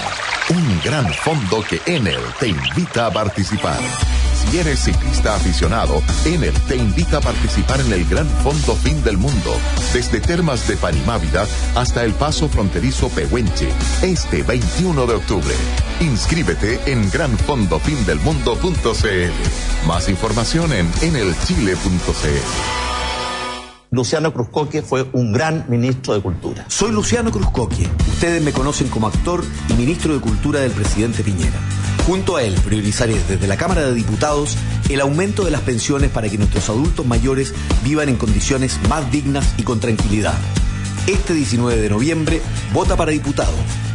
un 0.51 0.81
gran 0.85 1.07
fondo 1.15 1.63
que 1.63 1.81
Enel 1.87 2.19
te 2.41 2.49
invita 2.49 3.07
a 3.07 3.13
participar. 3.13 3.79
Si 4.35 4.59
eres 4.59 4.81
ciclista 4.81 5.37
aficionado, 5.37 6.03
Enel 6.25 6.55
te 6.67 6.75
invita 6.75 7.19
a 7.19 7.21
participar 7.21 7.81
en 7.81 7.93
el 7.93 8.05
Gran 8.07 8.27
Fondo 8.43 8.75
Fin 8.75 9.01
del 9.05 9.17
Mundo, 9.17 9.55
desde 9.93 10.21
Termas 10.21 10.67
de 10.67 10.77
Panimávida 10.77 11.47
hasta 11.77 12.03
el 12.03 12.15
paso 12.15 12.49
fronterizo 12.49 13.09
Pehuenche, 13.11 13.69
este 14.03 14.43
21 14.43 15.07
de 15.07 15.15
octubre. 15.15 15.55
Inscríbete 16.01 16.81
en 16.91 17.09
granfondofindelmundo.cl. 17.13 19.87
Más 19.87 20.09
información 20.09 20.73
en 20.73 20.91
enelchile.cl. 21.01 22.88
Luciano 23.91 24.35
Cruzcoque 24.35 24.83
fue 24.83 25.09
un 25.15 25.33
gran 25.33 25.65
ministro 25.69 26.13
de 26.13 26.21
Cultura. 26.21 26.67
Soy 26.69 26.93
Luciano 26.93 27.31
Cruzcoque. 27.31 27.89
Ustedes 28.09 28.43
me 28.43 28.53
conocen 28.53 28.89
como 28.89 29.07
actor 29.07 29.43
y 29.71 29.73
ministro 29.73 30.13
de 30.13 30.21
Cultura 30.21 30.61
del 30.61 30.73
presidente 30.73 31.25
Piñera. 31.25 31.59
Junto 32.07 32.37
a 32.37 32.43
él 32.43 32.55
priorizaré 32.63 33.19
desde 33.29 33.47
la 33.47 33.57
Cámara 33.57 33.87
de 33.87 33.95
Diputados 33.95 34.59
el 34.91 35.01
aumento 35.01 35.43
de 35.45 35.53
las 35.53 35.63
pensiones 35.63 36.11
para 36.11 36.29
que 36.29 36.37
nuestros 36.37 36.69
adultos 36.69 37.07
mayores 37.07 37.55
vivan 37.83 38.11
en 38.11 38.17
condiciones 38.17 38.79
más 38.91 39.11
dignas 39.11 39.55
y 39.57 39.63
con 39.63 39.81
tranquilidad. 39.81 40.35
Este 41.07 41.33
19 41.33 41.81
de 41.81 41.89
noviembre, 41.89 42.43
vota 42.75 42.95
para 42.95 43.13
diputado. 43.13 43.55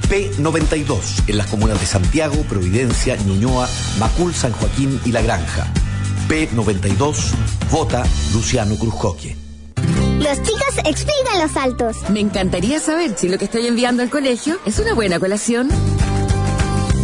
P92 0.10 1.28
en 1.28 1.38
las 1.38 1.48
comunas 1.48 1.80
de 1.80 1.86
Santiago, 1.86 2.42
Providencia, 2.50 3.16
Ñuñoa, 3.16 3.70
Macul, 4.00 4.34
San 4.34 4.54
Joaquín 4.54 5.00
y 5.06 5.12
La 5.12 5.22
Granja. 5.22 5.68
P92, 6.28 7.16
vota 7.70 8.04
Luciano 8.34 8.76
Cruzcoque. 8.76 9.43
Los 10.20 10.42
chicos 10.42 10.78
explican 10.86 11.40
los 11.42 11.52
saltos. 11.52 11.98
Me 12.10 12.20
encantaría 12.20 12.80
saber 12.80 13.18
si 13.18 13.30
lo 13.30 13.38
que 13.38 13.46
estoy 13.46 13.68
enviando 13.68 14.04
al 14.04 14.10
colegio 14.10 14.60
es 14.66 14.80
una 14.80 14.94
buena 14.94 15.20
colación. 15.20 15.70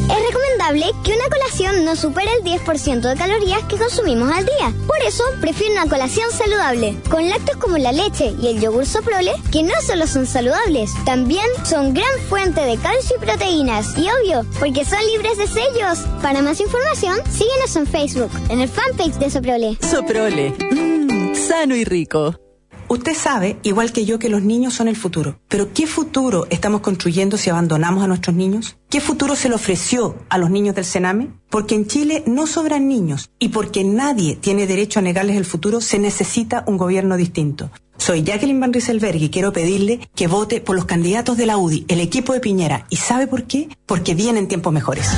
Es 0.10 0.16
recomendable 0.26 0.91
que 1.03 1.14
una 1.14 1.30
colación 1.30 1.86
no 1.86 1.95
supere 1.95 2.32
el 2.34 2.43
10% 2.43 3.01
de 3.01 3.16
calorías 3.16 3.64
que 3.66 3.78
consumimos 3.78 4.32
al 4.32 4.43
día. 4.43 4.74
Por 4.88 4.97
eso, 5.05 5.24
prefiero 5.39 5.74
una 5.74 5.88
colación 5.88 6.32
saludable, 6.32 6.97
con 7.12 7.30
lácteos 7.30 7.57
como 7.57 7.78
la 7.78 7.91
leche 7.91 8.34
y 8.41 8.47
el 8.47 8.60
yogur 8.60 8.88
soprole, 8.88 9.34
que 9.51 9.62
no 9.62 9.74
solo 9.86 10.07
son 10.07 10.26
saludables, 10.26 10.91
también 11.05 11.45
son 11.64 11.93
gran 11.93 12.20
fuente 12.28 12.62
de 12.62 12.78
calcio 12.78 13.18
y 13.18 13.26
proteínas. 13.26 13.95
Y 13.99 14.07
obvio, 14.10 14.45
porque 14.60 14.84
son 14.84 14.99
libres 15.14 15.38
de 15.38 15.45
sellos. 15.45 15.99
Para 16.24 16.41
más 16.41 16.60
información, 16.60 17.20
síguenos 17.32 17.76
en 17.76 17.86
Facebook, 17.86 18.32
en 18.49 18.62
el 18.62 18.70
fanpage 18.70 19.20
de 19.20 19.30
Soprole. 19.30 19.78
Soprole. 19.82 20.55
Mmm, 20.72 21.36
sano 21.36 21.76
y 21.76 21.84
rico. 21.84 22.49
Usted 22.92 23.14
sabe, 23.14 23.60
igual 23.62 23.94
que 23.94 24.04
yo, 24.04 24.18
que 24.18 24.30
los 24.30 24.42
niños 24.42 24.74
son 24.74 24.88
el 24.88 24.96
futuro. 24.96 25.40
Pero 25.48 25.72
¿qué 25.76 25.86
futuro 25.86 26.48
estamos 26.50 26.82
construyendo 26.82 27.38
si 27.38 27.52
abandonamos 27.52 28.04
a 28.04 28.08
nuestros 28.08 28.36
niños? 28.36 28.78
¿Qué 28.90 29.00
futuro 29.00 29.36
se 29.36 29.48
le 29.48 29.54
ofreció 29.54 30.16
a 30.28 30.40
los 30.40 30.50
niños 30.50 30.74
del 30.74 30.86
Sename? 30.86 31.28
Porque 31.52 31.76
en 31.76 31.86
Chile 31.86 32.24
no 32.26 32.48
sobran 32.48 32.88
niños 32.88 33.30
y 33.38 33.50
porque 33.50 33.84
nadie 33.84 34.38
tiene 34.38 34.66
derecho 34.66 34.98
a 34.98 35.04
negarles 35.04 35.38
el 35.38 35.46
futuro, 35.46 35.82
se 35.82 36.00
necesita 36.00 36.64
un 36.66 36.78
gobierno 36.78 37.16
distinto. 37.16 37.70
Soy 38.00 38.24
Jacqueline 38.24 38.60
Van 38.60 38.74
Rieselberg 38.74 39.22
y 39.22 39.30
quiero 39.30 39.54
pedirle 39.54 40.00
que 40.16 40.26
vote 40.26 40.60
por 40.60 40.76
los 40.76 40.86
candidatos 40.86 41.38
de 41.38 41.46
la 41.46 41.58
UDI, 41.58 41.86
el 41.90 42.00
equipo 42.00 42.34
de 42.34 42.40
Piñera. 42.40 42.88
¿Y 42.90 42.96
sabe 42.96 43.28
por 43.28 43.44
qué? 43.44 43.70
Porque 43.86 44.16
vienen 44.16 44.48
tiempos 44.48 44.74
mejores. 44.74 45.12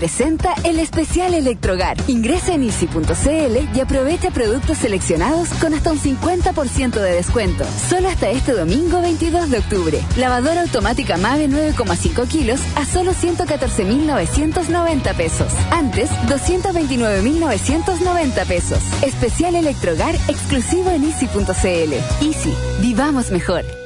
Presenta 0.00 0.54
el 0.64 0.78
especial 0.78 1.34
Electrogar. 1.34 1.98
Ingresa 2.06 2.54
en 2.54 2.62
easy.cl 2.62 3.76
y 3.76 3.80
aprovecha 3.80 4.30
productos 4.30 4.78
seleccionados 4.78 5.50
con 5.60 5.74
hasta 5.74 5.92
un 5.92 5.98
50% 5.98 6.92
de 6.92 7.12
descuento. 7.12 7.66
Solo 7.90 8.08
hasta 8.08 8.30
este 8.30 8.52
domingo 8.52 9.02
22 9.02 9.50
de 9.50 9.58
octubre. 9.58 10.00
Lavadora 10.16 10.62
automática 10.62 11.18
Mave 11.18 11.50
9,5 11.50 12.26
kilos 12.28 12.62
a 12.76 12.86
solo 12.86 13.12
114.990 13.12 15.14
pesos. 15.14 15.52
Antes, 15.70 16.08
229.990 16.28 18.46
pesos. 18.46 18.78
Especial 19.02 19.54
Electrogar 19.54 20.14
exclusivo 20.28 20.88
en 20.92 21.04
easy.cl. 21.04 21.92
Easy, 22.24 22.54
vivamos 22.80 23.30
mejor. 23.30 23.79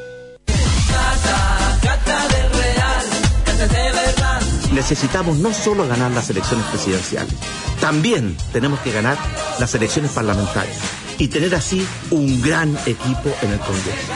Necesitamos 4.75 5.39
no 5.39 5.55
solo 5.55 5.87
ganar 5.87 6.11
las 6.11 6.29
elecciones 6.31 6.67
presidenciales, 6.67 7.33
también 7.81 8.37
tenemos 8.53 8.81
que 8.81 8.91
ganar 8.91 9.17
las 9.61 9.73
elecciones 9.75 10.11
parlamentarias 10.11 10.77
y 11.17 11.29
tener 11.29 11.55
así 11.55 11.87
un 12.11 12.43
gran 12.43 12.77
equipo 12.85 13.33
en 13.43 13.53
el 13.53 13.61
Congreso. 13.61 14.13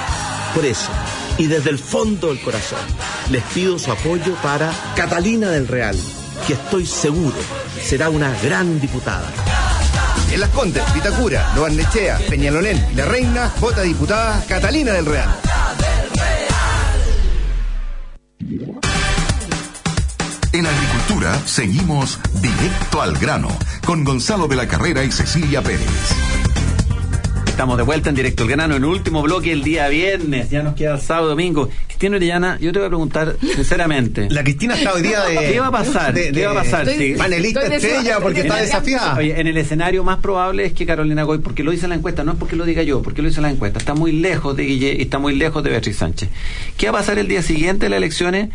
Por 0.55 0.65
eso, 0.65 0.91
y 1.39 1.47
desde 1.47 1.71
el 1.71 1.79
fondo 1.79 2.29
del 2.29 2.41
corazón, 2.41 2.81
les 3.31 3.45
pido 3.55 3.79
su 3.79 3.93
apoyo 3.93 4.35
para 4.43 4.73
Catalina 4.97 5.49
del 5.51 5.69
Real, 5.69 5.97
que 6.47 6.55
estoy 6.55 6.87
seguro 6.87 7.37
será 7.83 8.11
una 8.11 8.33
gran 8.43 8.81
diputada. 8.81 9.31
En 10.33 10.41
Las 10.41 10.51
Condes, 10.51 10.83
Vitacura, 10.93 11.53
Lo 11.55 11.63
Barnechea, 11.63 12.19
Peñalolén 12.29 12.85
La 12.97 13.05
Reina, 13.05 13.53
vota 13.61 13.83
diputada 13.83 14.45
Catalina 14.47 14.93
del 14.93 15.07
Real. 15.07 15.31
En 20.59 20.67
agricultura 20.67 21.39
seguimos 21.47 22.19
directo 22.43 23.01
al 23.01 23.17
grano 23.17 23.47
con 23.87 24.03
Gonzalo 24.03 24.49
de 24.49 24.57
la 24.57 24.67
Carrera 24.67 25.05
y 25.05 25.13
Cecilia 25.13 25.63
Pérez. 25.63 25.87
Estamos 27.47 27.77
de 27.77 27.85
vuelta 27.85 28.09
en 28.09 28.17
directo 28.17 28.43
al 28.43 28.49
grano 28.49 28.75
en 28.75 28.83
el 28.83 28.89
último 28.89 29.23
bloque 29.23 29.53
el 29.53 29.63
día 29.63 29.87
viernes. 29.89 30.51
Ya 30.51 30.65
nos 30.65 30.75
queda 30.75 30.95
el 30.97 31.01
sábado 31.01 31.29
domingo. 31.29 31.69
Cristina 31.87 32.17
Orellana, 32.17 32.59
yo 32.61 32.73
te 32.73 32.81
voy 32.81 32.87
a 32.87 32.89
preguntar 32.89 33.37
sinceramente. 33.55 34.27
La 34.31 34.43
Cristina 34.43 34.75
está 34.75 34.95
hoy 34.95 35.03
día 35.03 35.21
de. 35.27 35.53
¿Qué 35.53 35.61
va 35.61 35.69
a 35.69 35.71
pasar? 35.71 36.13
de- 36.13 36.33
¿Qué 36.33 36.45
va 36.47 36.51
a 36.51 36.55
pasar? 36.55 36.89
estoy- 36.89 37.13
Sí. 37.13 37.15
panelista 37.19 37.61
Estoy 37.61 37.77
estrella 37.77 38.19
porque 38.21 38.41
está 38.41 38.57
desafiada. 38.57 39.17
Oye, 39.17 39.41
en 39.41 39.47
el 39.47 39.57
escenario 39.59 40.03
más 40.03 40.19
probable 40.19 40.65
es 40.65 40.73
que 40.73 40.87
Carolina 40.87 41.23
Goy, 41.23 41.39
porque 41.39 41.63
lo 41.63 41.71
dice 41.71 41.87
la 41.87 41.95
encuesta, 41.95 42.25
no 42.25 42.33
es 42.33 42.39
porque 42.39 42.57
lo 42.57 42.65
diga 42.65 42.83
yo, 42.83 43.01
porque 43.03 43.23
lo 43.23 43.29
dice 43.29 43.41
la 43.41 43.51
encuesta, 43.51 43.79
está 43.79 43.95
muy 43.95 44.11
lejos 44.11 44.57
de 44.57 44.65
Guille 44.65 44.97
y 44.99 45.03
está 45.03 45.19
muy 45.21 45.37
lejos 45.37 45.63
de 45.63 45.71
Beatriz 45.71 45.97
Sánchez. 45.99 46.31
¿Qué 46.77 46.91
va 46.91 46.99
a 46.99 47.01
pasar 47.03 47.19
el 47.21 47.29
día 47.29 47.43
siguiente 47.43 47.87
de 47.87 47.91
las 47.91 47.97
elecciones, 47.99 48.51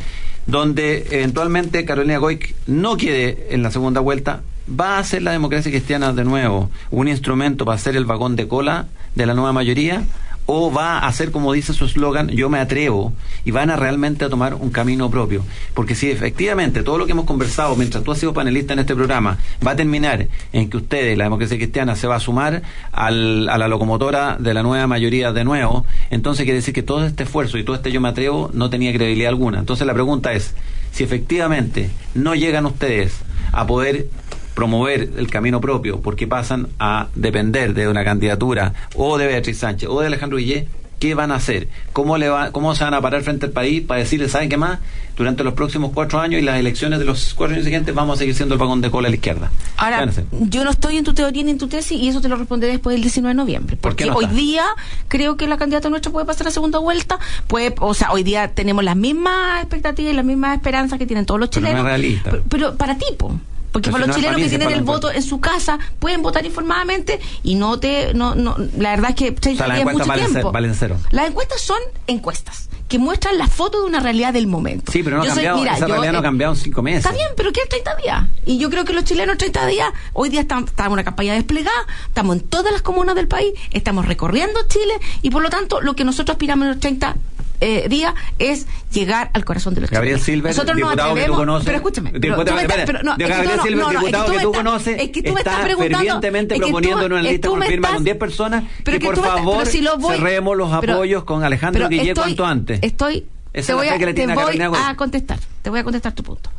donde 0.47 1.07
eventualmente 1.11 1.85
Carolina 1.85 2.17
Goy 2.17 2.39
no 2.67 2.97
quede 2.97 3.47
en 3.51 3.63
la 3.63 3.71
segunda 3.71 4.01
vuelta? 4.01 4.41
¿Va 4.69 4.97
a 4.97 5.03
ser 5.03 5.21
la 5.23 5.31
democracia 5.31 5.71
cristiana 5.71 6.13
de 6.13 6.23
nuevo 6.23 6.69
un 6.89 7.07
instrumento 7.07 7.65
para 7.65 7.77
ser 7.77 7.95
el 7.95 8.05
vagón 8.05 8.35
de 8.35 8.47
cola 8.47 8.87
de 9.15 9.25
la 9.25 9.33
nueva 9.33 9.53
mayoría? 9.53 10.03
¿O 10.45 10.73
va 10.73 10.99
a 10.99 11.11
ser, 11.13 11.31
como 11.31 11.53
dice 11.53 11.71
su 11.73 11.85
eslogan, 11.85 12.27
yo 12.27 12.49
me 12.49 12.59
atrevo 12.59 13.13
y 13.45 13.51
van 13.51 13.69
a 13.69 13.77
realmente 13.77 14.25
a 14.25 14.29
tomar 14.29 14.55
un 14.55 14.71
camino 14.71 15.09
propio? 15.09 15.41
Porque 15.73 15.95
si 15.95 16.11
efectivamente 16.11 16.83
todo 16.83 16.97
lo 16.97 17.05
que 17.05 17.13
hemos 17.13 17.23
conversado 17.25 17.77
mientras 17.77 18.03
tú 18.03 18.11
has 18.11 18.17
sido 18.19 18.33
panelista 18.33 18.73
en 18.73 18.79
este 18.79 18.93
programa 18.93 19.37
va 19.65 19.71
a 19.71 19.75
terminar 19.77 20.27
en 20.51 20.69
que 20.69 20.75
ustedes, 20.77 21.17
la 21.17 21.23
democracia 21.23 21.55
cristiana, 21.57 21.95
se 21.95 22.07
va 22.07 22.15
a 22.17 22.19
sumar 22.19 22.61
al- 22.91 23.47
a 23.47 23.57
la 23.57 23.69
locomotora 23.69 24.35
de 24.37 24.53
la 24.53 24.63
nueva 24.63 24.85
mayoría 24.85 25.31
de 25.31 25.45
nuevo, 25.45 25.85
entonces 26.11 26.43
quiere 26.43 26.57
decir 26.59 26.73
que 26.73 26.83
todo 26.83 27.05
este 27.05 27.23
esfuerzo 27.23 27.57
y 27.57 27.63
todo 27.63 27.77
este 27.77 27.93
yo 27.93 28.01
me 28.01 28.09
atrevo 28.09 28.51
no 28.53 28.69
tenía 28.69 28.91
credibilidad 28.93 29.29
alguna. 29.29 29.59
Entonces 29.59 29.87
la 29.87 29.93
pregunta 29.93 30.33
es, 30.33 30.53
si 30.91 31.05
efectivamente 31.05 31.89
no 32.15 32.35
llegan 32.35 32.65
ustedes 32.65 33.15
a 33.53 33.65
poder 33.65 34.07
promover 34.53 35.09
el 35.17 35.29
camino 35.29 35.59
propio 35.61 35.99
porque 36.01 36.27
pasan 36.27 36.67
a 36.79 37.07
depender 37.15 37.73
de 37.73 37.87
una 37.87 38.03
candidatura 38.03 38.73
o 38.95 39.17
de 39.17 39.27
Beatriz 39.27 39.57
Sánchez 39.59 39.89
o 39.89 39.99
de 40.01 40.07
Alejandro 40.07 40.37
Guillé, 40.37 40.67
¿qué 40.99 41.15
van 41.15 41.31
a 41.31 41.35
hacer? 41.35 41.67
¿Cómo, 41.91 42.17
le 42.17 42.29
va, 42.29 42.51
¿Cómo 42.51 42.73
se 42.75 42.83
van 42.85 42.93
a 42.93 43.01
parar 43.01 43.23
frente 43.23 43.45
al 43.47 43.51
país 43.51 43.81
para 43.81 43.99
decirle, 43.99 44.29
¿saben 44.29 44.47
qué 44.49 44.55
más? 44.57 44.79
Durante 45.17 45.43
los 45.43 45.53
próximos 45.53 45.91
cuatro 45.93 46.19
años 46.21 46.41
y 46.41 46.43
las 46.45 46.57
elecciones 46.57 46.97
de 46.97 47.05
los 47.05 47.33
cuatro 47.33 47.53
años 47.55 47.65
siguientes 47.65 47.93
vamos 47.93 48.15
a 48.15 48.19
seguir 48.19 48.33
siendo 48.35 48.55
el 48.55 48.59
vagón 48.59 48.79
de 48.81 48.89
cola 48.89 49.09
a 49.09 49.11
la 49.11 49.15
izquierda. 49.17 49.51
¿Qué 49.51 49.73
Ahora, 49.77 50.09
yo 50.31 50.63
no 50.63 50.71
estoy 50.71 50.97
en 50.97 51.03
tu 51.03 51.13
teoría 51.13 51.43
ni 51.43 51.51
en 51.51 51.57
tu 51.57 51.67
tesis 51.67 51.99
y 52.01 52.07
eso 52.07 52.21
te 52.21 52.29
lo 52.29 52.35
responderé 52.37 52.71
después 52.73 52.93
del 52.95 53.01
19 53.01 53.31
de 53.31 53.35
noviembre. 53.35 53.75
¿Por 53.75 53.95
qué 53.95 54.05
Porque 54.05 54.11
no 54.11 54.17
hoy 54.17 54.23
está? 54.25 54.35
día 54.37 54.63
creo 55.09 55.35
que 55.35 55.45
la 55.47 55.57
candidata 55.57 55.89
nuestra 55.89 56.11
puede 56.11 56.25
pasar 56.25 56.47
a 56.47 56.51
segunda 56.51 56.79
vuelta. 56.79 57.19
Puede, 57.47 57.75
o 57.81 57.93
sea, 57.93 58.11
hoy 58.11 58.23
día 58.23 58.53
tenemos 58.53 58.83
las 58.83 58.95
mismas 58.95 59.59
expectativas 59.61 60.13
y 60.13 60.15
las 60.15 60.25
mismas 60.25 60.55
esperanzas 60.55 60.97
que 60.97 61.05
tienen 61.05 61.25
todos 61.25 61.39
los 61.39 61.49
Pero 61.49 61.61
no 61.61 61.67
chilenos. 61.67 61.85
es 61.85 61.89
realista. 61.91 62.31
Pero, 62.31 62.43
pero 62.49 62.75
para 62.75 62.97
ti, 62.97 63.05
po. 63.17 63.37
Porque 63.73 63.91
para 63.91 64.05
los 64.05 64.15
chilenos 64.15 64.37
que 64.39 64.47
tienen 64.49 64.71
el 64.71 64.83
voto 64.83 65.11
en 65.11 65.21
su 65.23 65.41
casa 65.41 65.79
pueden 65.99 66.21
votar 66.21 66.45
informadamente 66.45 67.19
y 67.43 67.55
no 67.55 67.79
te. 67.79 68.13
No, 68.13 68.35
no, 68.35 68.55
la 68.77 68.91
verdad 68.91 69.09
es 69.09 69.15
que 69.17 69.31
30 69.33 69.63
O 69.63 69.67
sea, 69.67 69.75
las 69.75 69.93
mucho 69.93 70.05
valen, 70.05 70.25
tiempo. 70.31 70.49
ce- 70.49 70.53
valen 70.53 70.75
cero. 70.75 70.97
Las 71.11 71.27
encuestas 71.27 71.59
son 71.59 71.79
encuestas 72.07 72.69
que 72.87 72.99
muestran 72.99 73.39
la 73.39 73.47
foto 73.47 73.81
de 73.81 73.87
una 73.87 73.99
realidad 73.99 74.31
del 74.33 74.45
momento. 74.45 74.91
Sí, 74.91 75.01
pero 75.01 75.17
no 75.17 75.23
ha 75.23 75.25
Yo 75.25 75.31
soy- 75.33 75.43
cambiado, 75.43 75.59
mira, 75.59 75.75
esa 75.75 75.87
yo, 75.87 75.93
realidad 75.93 76.13
no 76.13 76.19
ha 76.19 76.21
cambiado 76.21 76.53
en 76.53 76.59
cinco 76.59 76.83
meses. 76.83 77.03
Está 77.05 77.11
bien, 77.17 77.29
pero 77.35 77.51
¿qué 77.51 77.61
30 77.67 77.95
días? 77.95 78.23
Y 78.45 78.59
yo 78.59 78.69
creo 78.69 78.85
que 78.85 78.93
los 78.93 79.03
chilenos 79.05 79.37
30 79.39 79.65
días, 79.65 79.91
hoy 80.13 80.29
día 80.29 80.41
estamos, 80.41 80.69
estamos 80.69 80.89
en 80.89 80.93
una 80.93 81.03
campaña 81.03 81.33
desplegada, 81.33 81.75
estamos 82.07 82.35
en 82.35 82.41
todas 82.43 82.71
las 82.71 82.83
comunas 82.83 83.15
del 83.15 83.27
país, 83.27 83.53
estamos 83.71 84.05
recorriendo 84.05 84.59
Chile 84.67 84.93
y 85.23 85.31
por 85.31 85.41
lo 85.41 85.49
tanto 85.49 85.81
lo 85.81 85.95
que 85.95 86.03
nosotros 86.03 86.35
aspiramos 86.35 86.65
en 86.65 86.69
los 86.71 86.79
30 86.79 87.15
eh, 87.63 87.87
días 87.89 88.13
es 88.39 88.67
llegar 88.91 89.29
al 89.33 89.45
corazón 89.45 89.73
de 89.73 89.81
los 89.81 89.89
Gabriel 89.89 90.19
chilenos. 90.19 90.25
Silver, 90.25 90.51
nosotros 90.51 90.77
nos 90.77 90.89
diputado 90.89 90.95
que 90.95 91.03
tú 91.03 91.11
atrevemos, 91.21 91.37
conoces. 91.39 91.65
pero 91.65 91.77
escúchame, 91.77 92.09
pero 92.11 92.21
Diputado, 92.21 92.45
tú 92.45 92.53
me 92.55 92.61
estás- 92.61 92.77
espera, 92.79 92.85
pero 92.99 93.03
no, 93.03 93.17
de 93.17 93.23
es 93.23 93.29
que 93.29 93.33
tú 93.33 93.37
Gabriel 93.37 93.57
no- 93.57 93.63
Silver, 93.63 93.77
no, 93.77 93.83
no, 93.83 93.89
es 93.91 93.97
que 93.99 94.05
diputado 94.05 94.25
tú 94.25 94.31
que 94.33 94.39
tú 94.43 94.51
conoces, 94.51 94.99
es 95.01 95.09
que 95.09 95.23
tú 95.23 95.33
me 95.33 95.39
está 95.39 95.51
estás 95.51 95.67
fervientemente 95.67 96.55
es 96.55 96.59
que 96.59 96.65
proponiendo 96.65 97.05
en 97.05 97.11
una 97.13 97.21
lista 97.23 97.47
con 97.47 97.61
firma 97.63 97.87
estás- 97.87 97.95
con 97.95 98.03
10 98.03 98.17
personas 98.17 98.63
pero 98.83 98.99
que 98.99 99.05
por 99.05 99.15
favor 99.17 99.65
si 99.65 99.81
lo 99.81 99.97
voy- 99.97 100.15
cerremos 100.17 100.57
los 100.57 100.71
apoyos 100.73 101.23
con 101.23 101.43
Alejandro 101.43 101.87
estoy- 101.89 102.13
cuanto 102.13 102.45
antes. 102.45 102.79
Estoy, 102.81 103.25
te 103.53 103.73
voy, 103.73 103.87
a, 103.87 103.97
te 103.97 104.25
voy 104.27 104.61
a 104.75 104.95
contestar, 104.95 105.39
te 105.61 105.69
voy 105.69 105.79
a 105.79 105.83
contestar 105.83 106.13
tu 106.13 106.23
punto. 106.23 106.49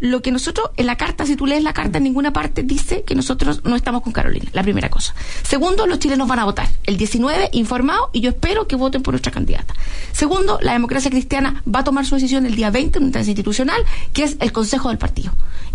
Lo 0.00 0.22
que 0.22 0.32
nosotros, 0.32 0.70
en 0.76 0.86
la 0.86 0.96
carta, 0.96 1.26
si 1.26 1.36
tú 1.36 1.46
lees 1.46 1.62
la 1.62 1.72
carta, 1.74 1.98
en 1.98 2.04
ninguna 2.04 2.32
parte 2.32 2.62
dice 2.62 3.02
que 3.02 3.14
nosotros 3.14 3.62
no 3.64 3.76
estamos 3.76 4.02
con 4.02 4.12
Carolina, 4.12 4.46
la 4.52 4.62
primera 4.62 4.88
cosa. 4.88 5.14
Segundo, 5.42 5.86
los 5.86 5.98
chilenos 5.98 6.26
van 6.26 6.38
a 6.38 6.44
votar 6.44 6.68
el 6.84 6.96
19 6.96 7.50
informados 7.52 8.08
y 8.12 8.20
yo 8.20 8.30
espero 8.30 8.66
que 8.66 8.76
voten 8.76 9.02
por 9.02 9.12
nuestra 9.12 9.30
candidata. 9.30 9.74
Segundo, 10.12 10.58
la 10.62 10.72
democracia 10.72 11.10
cristiana 11.10 11.62
va 11.72 11.80
a 11.80 11.84
tomar 11.84 12.06
su 12.06 12.14
decisión 12.14 12.46
el 12.46 12.54
día 12.56 12.70
20 12.70 12.98
en 12.98 13.04
una 13.06 13.20
institucional, 13.20 13.82
que 14.12 14.24
es 14.24 14.36
el 14.40 14.52
Consejo 14.52 14.88
del 14.88 14.98
Partido. 14.98 15.32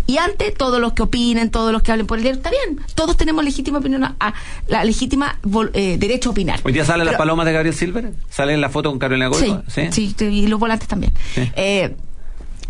Y 0.08 0.18
ante 0.18 0.52
todos 0.52 0.80
los 0.80 0.92
que 0.92 1.02
opinen, 1.02 1.50
todos 1.50 1.72
los 1.72 1.82
que 1.82 1.90
hablen 1.90 2.06
por 2.06 2.18
el 2.18 2.22
diario, 2.22 2.38
está 2.38 2.50
bien. 2.50 2.80
Todos 2.94 3.16
tenemos 3.16 3.44
legítima 3.44 3.78
opinión, 3.78 4.04
a, 4.04 4.14
a- 4.20 4.34
la 4.68 4.84
legítima 4.84 5.38
eh, 5.72 5.96
derecho 5.98 6.28
a 6.28 6.32
opinar. 6.32 6.60
Hoy 6.62 6.72
día 6.72 6.84
sale 6.84 7.04
la 7.04 7.12
Pero- 7.12 7.18
paloma 7.18 7.44
de 7.44 7.52
Gabriel 7.52 7.74
Silver, 7.74 8.12
sale 8.30 8.54
en 8.54 8.60
la 8.60 8.68
foto 8.70 8.88
con 8.90 8.98
Carolina 9.00 9.26
Goy. 9.28 9.56
Sí, 9.68 9.90
sí, 9.90 10.14
y 10.20 10.46
los 10.46 10.60
volantes 10.60 10.86
también. 10.88 11.12
Eh, 11.56 11.96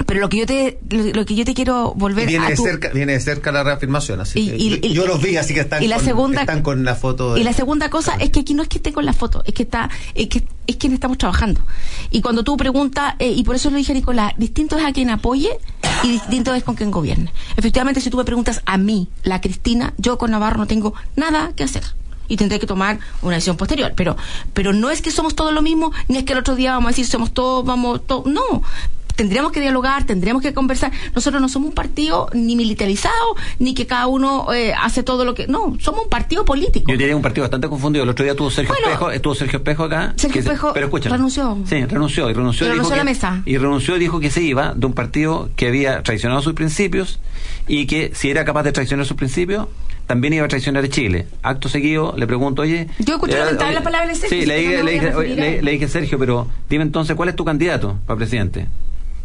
pero 0.05 0.21
lo 0.21 0.29
que 0.29 0.37
yo 0.39 0.47
te 0.47 0.79
lo, 0.91 1.03
lo 1.05 1.25
que 1.25 1.35
yo 1.35 1.45
te 1.45 1.55
quiero 1.55 1.95
volver 1.95 2.27
Viene 2.27 2.47
a 2.47 2.51
de, 2.51 2.57
tu- 2.57 2.63
cerca, 2.65 2.91
viene 2.91 3.13
de 3.15 3.21
cerca 3.21 3.51
la 3.51 3.63
reafirmación, 3.63 4.21
así 4.21 4.41
Y- 4.41 4.49
que 4.51 4.57
y- 4.87 4.91
y- 4.91 4.95
yo 4.95 5.07
los 5.07 5.23
vi, 5.23 5.37
así 5.37 5.55
que 5.55 5.61
están, 5.61 5.83
y 5.83 5.87
la 5.89 5.97
con, 5.97 6.05
segunda- 6.05 6.41
están 6.43 6.63
con 6.63 6.85
la 6.85 6.95
foto. 6.95 7.35
de- 7.35 7.41
y 7.41 7.45
la 7.45 7.53
segunda 7.55 7.89
cosa 7.89 8.15
es 8.17 8.31
que 8.31 8.41
aquí 8.41 8.53
no 8.55 8.63
es 8.63 8.69
que 8.69 8.77
esté 8.79 8.93
con 8.93 9.07
la 9.07 9.13
foto, 9.15 9.43
es 9.47 9.55
que 9.55 9.63
está, 9.63 9.89
es 10.15 10.29
que 10.29 10.45
es 10.67 10.77
quien 10.77 10.93
estamos 10.93 11.17
trabajando. 11.19 11.61
Y 12.11 12.21
cuando 12.21 12.45
tú 12.45 12.57
preguntas, 12.57 13.15
eh, 13.19 13.31
y 13.31 13.43
por 13.45 13.57
eso 13.57 13.71
lo 13.71 13.77
dije 13.79 13.93
a 13.93 13.95
Nicolás, 13.95 14.33
distinto 14.37 14.77
es 14.77 14.85
a 14.85 14.93
quien 14.93 15.09
apoye 15.11 15.51
y 16.03 16.11
distinto 16.11 16.53
es 16.55 16.63
con 16.63 16.75
quien 16.75 16.91
gobierne. 16.91 17.33
Efectivamente, 17.57 18.01
si 18.01 18.11
tú 18.11 18.17
me 18.19 18.25
preguntas 18.25 18.61
a 18.67 18.77
mí, 18.77 19.09
la 19.23 19.41
Cristina, 19.41 19.95
yo 19.97 20.19
con 20.19 20.31
Navarro 20.31 20.59
no 20.59 20.67
tengo 20.67 20.93
nada 21.17 21.53
que 21.57 21.65
hacer. 21.65 21.83
Y 22.29 22.37
tendré 22.37 22.59
que 22.59 22.67
tomar 22.67 22.99
una 23.23 23.37
decisión 23.37 23.57
posterior. 23.57 23.93
Pero, 23.95 24.17
pero 24.53 24.73
no 24.73 24.91
es 24.91 25.01
que 25.01 25.13
somos 25.13 25.37
todos 25.37 25.53
lo 25.55 25.63
mismo, 25.63 25.93
ni 26.09 26.19
es 26.19 26.25
que 26.25 26.33
el 26.33 26.41
otro 26.41 26.57
día 26.57 26.73
vamos 26.73 26.89
a 26.89 26.91
decir 26.91 27.07
somos 27.07 27.33
todos, 27.33 27.65
vamos 27.65 28.05
todos. 28.05 28.27
No. 28.27 28.63
Tendríamos 29.17 29.51
que 29.53 29.61
dialogar, 29.61 30.05
tendríamos 30.05 30.43
que 30.43 30.53
conversar. 30.55 30.93
Nosotros 31.15 31.41
no 31.43 31.49
somos 31.49 31.71
un 31.71 31.75
partido 31.75 32.29
ni 32.35 32.55
militarizado, 32.55 33.35
ni 33.59 33.75
que 33.75 33.87
cada 33.87 34.07
uno 34.07 34.53
eh, 34.53 34.75
hace 34.75 35.03
todo 35.03 35.25
lo 35.25 35.35
que. 35.35 35.47
No, 35.47 35.77
somos 35.81 36.05
un 36.05 36.09
partido 36.11 36.45
político. 36.45 36.91
Yo 36.93 36.99
tenía 36.99 37.17
un 37.17 37.23
partido 37.23 37.43
bastante 37.45 37.69
confundido. 37.69 38.05
El 38.05 38.11
otro 38.11 38.25
día 38.25 38.35
tuvo 38.37 38.51
Sergio 38.51 38.73
Bueno, 38.75 38.87
Espejo, 38.89 39.11
estuvo 39.11 39.35
Sergio 39.35 39.57
Espejo 39.59 39.85
acá. 39.85 40.13
Sergio 40.17 40.35
que 40.35 40.43
se- 40.43 40.49
Espejo 40.53 40.73
pero 40.75 40.91
renunció. 40.91 41.57
Sí, 41.67 41.85
renunció 41.87 42.29
y 42.31 42.35
renunció. 42.35 42.67
Dijo 42.67 42.75
renunció 42.77 42.95
a 42.95 42.97
la 42.99 43.03
que- 43.05 43.09
mesa. 43.11 43.43
Y 43.47 43.57
renunció 43.59 43.97
y 43.97 43.99
dijo 44.01 44.21
que 44.21 44.31
se 44.31 44.43
iba 44.43 44.75
de 44.75 44.87
un 44.87 44.93
partido 44.93 45.49
que 45.57 45.69
había 45.69 46.03
traicionado 46.03 46.43
sus 46.43 46.53
principios 46.53 47.19
y 47.67 47.87
que 47.87 48.13
si 48.15 48.31
era 48.31 48.45
capaz 48.45 48.63
de 48.65 48.73
traicionar 48.73 49.07
sus 49.07 49.17
principios, 49.17 49.67
también 50.07 50.35
iba 50.35 50.45
a 50.45 50.49
traicionar 50.49 50.85
a 50.85 50.89
Chile. 50.89 51.27
Acto 51.43 51.69
seguido 51.69 52.15
le 52.17 52.27
pregunto, 52.27 52.63
oye. 52.63 52.87
Yo 52.99 53.15
escuché 53.15 53.35
eh, 53.35 53.39
lamentar 53.41 53.67
oye, 53.69 53.75
la 53.75 53.83
palabra 53.83 54.09
de 54.09 54.15
Sergio, 54.15 54.39
Sí, 54.41 54.47
le 54.47 54.57
dije, 54.59 54.77
no 54.79 54.83
le, 54.85 54.93
dije, 54.93 55.63
le 55.63 55.71
dije, 55.73 55.89
Sergio, 55.89 56.19
pero 56.19 56.47
dime 56.69 56.85
entonces, 56.85 57.17
¿cuál 57.17 57.29
es 57.31 57.35
tu 57.37 57.45
candidato 57.45 57.99
para 58.07 58.19
presidente? 58.19 58.67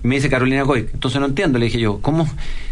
Me 0.03 0.15
dice 0.15 0.29
Carolina 0.29 0.63
Goy. 0.63 0.87
Entonces 0.93 1.19
no 1.19 1.27
entiendo. 1.27 1.59
Le 1.59 1.65
dije 1.65 1.79
yo, 1.79 1.99
¿cómo 2.01 2.27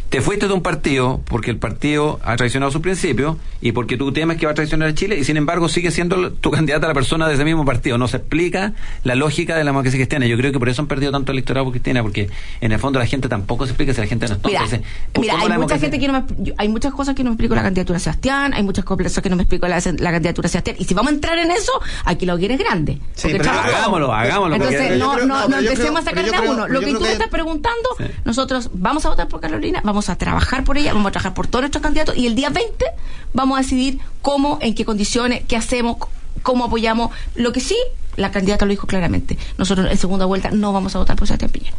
te 0.10 0.22
fuiste 0.22 0.48
de 0.48 0.54
un 0.54 0.62
partido 0.64 1.22
porque 1.26 1.52
el 1.52 1.58
partido 1.58 2.20
ha 2.24 2.36
traicionado 2.36 2.72
sus 2.72 2.82
principios 2.82 3.38
y 3.62 3.74
porque 3.74 3.96
tú 3.96 4.12
temes 4.12 4.38
que 4.38 4.46
va 4.48 4.54
a 4.54 4.56
traicionar 4.56 4.90
a 4.90 4.94
Chile 4.96 5.18
y 5.20 5.24
sin 5.24 5.38
embargo 5.38 5.70
sigue 5.70 5.92
siendo 5.92 6.32
tu 6.32 6.50
candidata 6.52 6.88
la 6.88 6.94
persona 6.96 7.28
de 7.28 7.36
ese 7.36 7.46
mismo 7.46 7.64
partido? 7.64 7.98
No 8.00 8.08
se 8.08 8.18
explica 8.18 8.74
la 9.04 9.14
lógica 9.16 9.56
de 9.56 9.64
la 9.64 9.70
democracia 9.70 9.98
cristiana. 10.00 10.26
Yo 10.26 10.36
creo 10.38 10.52
que 10.52 10.58
por 10.60 10.68
eso 10.68 10.82
han 10.82 10.88
perdido 10.88 11.12
tanto 11.12 11.32
el 11.32 11.38
electorado 11.38 11.70
cristiana 11.70 12.02
porque 12.02 12.30
en 12.62 12.72
el 12.72 12.80
fondo 12.80 12.98
la 12.98 13.06
gente 13.06 13.30
tampoco 13.30 13.66
se 13.66 13.72
explica 13.74 13.94
si 13.94 14.02
la 14.02 14.08
gente 14.08 14.28
no 14.28 14.34
es 14.36 14.42
tonta. 14.42 14.50
Mira, 14.50 14.64
Dice, 14.64 14.82
¿por 15.14 15.22
mira 15.24 15.36
hay 15.40 15.58
mucha 15.60 15.78
gente 15.78 16.00
que 16.00 16.08
no 16.08 16.14
me, 16.14 16.24
yo- 16.40 16.54
hay 16.58 16.70
muchas 16.70 16.94
cosas 16.94 17.14
que 17.16 17.24
no 17.24 17.30
me 17.30 17.34
explico 17.36 17.54
la 17.56 17.62
candidatura 17.64 17.98
de 17.98 18.04
Sebastián, 18.04 18.54
hay 18.56 18.64
muchas 18.64 18.86
cosas 18.86 19.22
que 19.22 19.30
no 19.30 19.36
me 19.36 19.44
explico 19.44 19.68
la, 19.68 19.76
la 20.00 20.12
candidatura 20.12 20.48
de 20.48 20.50
Sebastián. 20.50 20.76
Y 20.80 20.86
si 20.86 20.94
vamos 20.96 21.12
a 21.12 21.16
entrar 21.16 21.38
en 21.38 21.52
eso, 21.52 21.72
aquí 22.06 22.26
la 22.26 22.34
hoguera 22.34 22.56
es 22.56 22.60
grande. 22.60 22.94
Sí, 23.14 23.28
Porque 23.28 23.38
pero 23.38 23.44
chavo, 23.44 23.60
hagámoslo, 23.60 24.14
hagámoslo, 24.14 24.56
Entonces, 24.56 24.98
no, 24.98 25.14
creo- 25.14 25.26
no, 25.28 25.48
no, 25.48 25.58
empecemos 25.60 25.80
creo- 25.90 25.98
a 26.00 26.02
sacar 26.04 26.26
de 26.26 26.36
a 26.36 26.42
uno. 26.52 26.68
Lo 26.68 26.80
que 26.80 26.88
tú 26.94 27.00
me 27.02 27.08
que- 27.08 27.12
estás 27.14 27.28
preguntando, 27.30 27.90
nosotros 28.26 28.70
vamos 28.74 29.06
a 29.06 29.10
votar 29.10 29.28
por 29.28 29.40
Carolina, 29.40 29.82
vamos 29.84 29.99
a 30.08 30.16
trabajar 30.16 30.64
por 30.64 30.78
ella, 30.78 30.94
vamos 30.94 31.10
a 31.10 31.12
trabajar 31.12 31.34
por 31.34 31.48
todos 31.48 31.64
nuestros 31.64 31.84
candidatos 31.84 32.16
y 32.16 32.28
el 32.28 32.36
día 32.36 32.50
20 32.50 32.86
vamos 33.34 33.58
a 33.58 33.62
decidir 33.62 34.00
cómo, 34.22 34.58
en 34.62 34.74
qué 34.76 34.86
condiciones, 34.86 35.44
qué 35.46 35.58
hacemos, 35.58 35.98
cómo 36.44 36.64
apoyamos. 36.64 37.12
Lo 37.36 37.52
que 37.52 37.60
sí, 37.60 37.76
la 38.16 38.32
candidata 38.32 38.66
lo 38.66 38.72
dijo 38.72 38.88
claramente. 38.88 39.38
Nosotros 39.58 39.92
en 39.92 39.98
segunda 39.98 40.26
vuelta 40.26 40.52
no 40.52 40.72
vamos 40.72 40.96
a 40.96 41.00
votar 41.00 41.18
por 41.18 41.28
Sebastián 41.28 41.52
Piñera. 41.52 41.76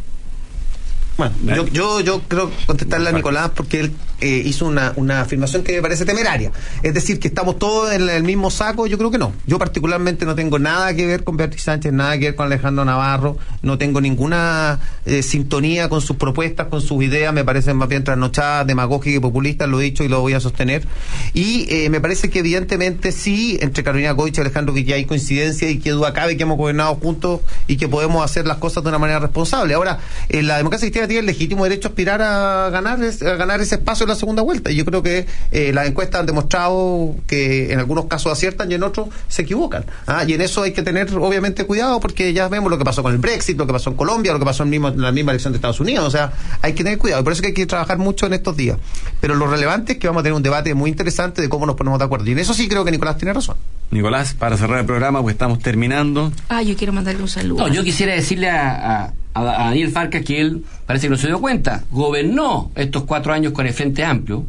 Bueno, 1.17 1.35
yo, 1.43 1.67
yo, 1.67 1.99
yo 2.01 2.21
creo 2.27 2.51
contestarle 2.65 3.09
a 3.09 3.11
Nicolás 3.11 3.51
porque 3.55 3.79
él 3.81 3.93
eh, 4.21 4.43
hizo 4.45 4.67
una, 4.67 4.93
una 4.97 5.21
afirmación 5.21 5.63
que 5.63 5.73
me 5.73 5.81
parece 5.81 6.05
temeraria. 6.05 6.51
Es 6.83 6.93
decir, 6.93 7.19
que 7.19 7.27
estamos 7.27 7.57
todos 7.57 7.91
en 7.91 8.07
el 8.07 8.23
mismo 8.23 8.51
saco, 8.51 8.85
yo 8.85 8.99
creo 8.99 9.09
que 9.09 9.17
no. 9.17 9.33
Yo 9.47 9.57
particularmente 9.57 10.25
no 10.25 10.35
tengo 10.35 10.59
nada 10.59 10.93
que 10.93 11.07
ver 11.07 11.23
con 11.23 11.37
Beatriz 11.37 11.63
Sánchez, 11.63 11.91
nada 11.91 12.19
que 12.19 12.25
ver 12.25 12.35
con 12.35 12.45
Alejandro 12.45 12.85
Navarro, 12.85 13.37
no 13.63 13.79
tengo 13.79 13.99
ninguna 13.99 14.79
eh, 15.05 15.23
sintonía 15.23 15.89
con 15.89 16.01
sus 16.01 16.17
propuestas, 16.17 16.67
con 16.67 16.81
sus 16.81 17.03
ideas, 17.03 17.33
me 17.33 17.43
parecen 17.43 17.77
más 17.77 17.89
bien 17.89 18.03
trasnochadas, 18.03 18.67
demagógicas 18.67 19.17
y 19.17 19.19
populistas, 19.19 19.67
lo 19.67 19.81
he 19.81 19.85
dicho 19.85 20.03
y 20.03 20.07
lo 20.07 20.21
voy 20.21 20.33
a 20.33 20.39
sostener. 20.39 20.85
Y 21.33 21.65
eh, 21.69 21.89
me 21.89 21.99
parece 21.99 22.29
que 22.29 22.39
evidentemente 22.39 23.11
sí, 23.11 23.57
entre 23.59 23.83
Carolina 23.83 24.11
Goich 24.11 24.37
y 24.37 24.41
Alejandro 24.41 24.73
Guillén 24.75 24.97
hay 24.97 25.05
coincidencia 25.05 25.67
y 25.67 25.79
que 25.79 25.89
duda 25.91 26.13
cabe 26.13 26.37
que 26.37 26.43
hemos 26.43 26.59
gobernado 26.59 26.93
juntos 26.95 27.41
y 27.65 27.77
que 27.77 27.87
podemos 27.87 28.23
hacer 28.23 28.45
las 28.45 28.57
cosas 28.57 28.83
de 28.83 28.89
una 28.89 28.99
manera 28.99 29.19
responsable. 29.19 29.73
Ahora, 29.73 29.97
eh, 30.29 30.43
la 30.43 30.57
democracia 30.57 30.85
cristiana 30.85 31.00
tiene 31.07 31.21
el 31.21 31.25
legítimo 31.25 31.63
derecho 31.63 31.87
a 31.87 31.91
aspirar 31.91 32.21
a 32.21 32.69
ganar, 32.69 32.99
a 33.01 33.35
ganar 33.35 33.61
ese 33.61 33.75
espacio 33.75 34.03
en 34.03 34.09
la 34.09 34.15
segunda 34.15 34.41
vuelta. 34.41 34.71
Y 34.71 34.75
yo 34.75 34.85
creo 34.85 35.01
que 35.03 35.25
eh, 35.51 35.71
las 35.73 35.87
encuestas 35.87 36.21
han 36.21 36.25
demostrado 36.25 37.15
que 37.27 37.71
en 37.73 37.79
algunos 37.79 38.05
casos 38.05 38.31
aciertan 38.31 38.71
y 38.71 38.75
en 38.75 38.83
otros 38.83 39.09
se 39.27 39.41
equivocan. 39.43 39.85
¿ah? 40.07 40.23
Y 40.27 40.33
en 40.33 40.41
eso 40.41 40.63
hay 40.63 40.73
que 40.73 40.81
tener 40.81 41.13
obviamente 41.17 41.65
cuidado 41.65 41.99
porque 41.99 42.33
ya 42.33 42.47
vemos 42.47 42.69
lo 42.71 42.77
que 42.77 42.83
pasó 42.85 43.03
con 43.03 43.11
el 43.13 43.17
Brexit, 43.19 43.57
lo 43.57 43.67
que 43.67 43.73
pasó 43.73 43.89
en 43.89 43.95
Colombia, 43.95 44.33
lo 44.33 44.39
que 44.39 44.45
pasó 44.45 44.63
en, 44.63 44.69
mismo- 44.69 44.89
en 44.89 45.01
la 45.01 45.11
misma 45.11 45.31
elección 45.31 45.53
de 45.53 45.57
Estados 45.57 45.79
Unidos. 45.79 46.05
O 46.05 46.11
sea, 46.11 46.31
hay 46.61 46.73
que 46.73 46.83
tener 46.83 46.97
cuidado. 46.99 47.21
Y 47.21 47.23
por 47.23 47.33
eso 47.33 47.41
que 47.41 47.49
hay 47.49 47.53
que 47.53 47.65
trabajar 47.65 47.97
mucho 47.97 48.25
en 48.25 48.33
estos 48.33 48.55
días. 48.57 48.77
Pero 49.19 49.35
lo 49.35 49.47
relevante 49.47 49.93
es 49.93 49.97
que 49.99 50.07
vamos 50.07 50.21
a 50.21 50.23
tener 50.23 50.35
un 50.35 50.43
debate 50.43 50.73
muy 50.73 50.89
interesante 50.89 51.41
de 51.41 51.49
cómo 51.49 51.65
nos 51.65 51.75
ponemos 51.75 51.99
de 51.99 52.05
acuerdo. 52.05 52.25
Y 52.27 52.31
en 52.31 52.39
eso 52.39 52.53
sí 52.53 52.67
creo 52.67 52.83
que 52.85 52.91
Nicolás 52.91 53.17
tiene 53.17 53.33
razón. 53.33 53.55
Nicolás, 53.91 54.33
para 54.33 54.55
cerrar 54.57 54.79
el 54.79 54.85
programa, 54.85 55.21
pues 55.21 55.33
estamos 55.33 55.59
terminando. 55.59 56.31
Ah, 56.47 56.61
yo 56.61 56.75
quiero 56.77 56.93
mandarle 56.93 57.21
un 57.21 57.27
saludo. 57.27 57.67
No, 57.67 57.73
yo 57.73 57.83
quisiera 57.83 58.13
decirle 58.13 58.49
a, 58.49 59.03
a- 59.05 59.13
a 59.33 59.43
Daniel 59.43 59.91
Farcas 59.91 60.23
que 60.23 60.41
él 60.41 60.63
parece 60.85 61.07
que 61.07 61.11
no 61.11 61.17
se 61.17 61.27
dio 61.27 61.39
cuenta. 61.39 61.83
Gobernó 61.91 62.71
estos 62.75 63.03
cuatro 63.03 63.33
años 63.33 63.53
con 63.53 63.65
el 63.67 63.73
Frente 63.73 64.03
Amplio, 64.03 64.45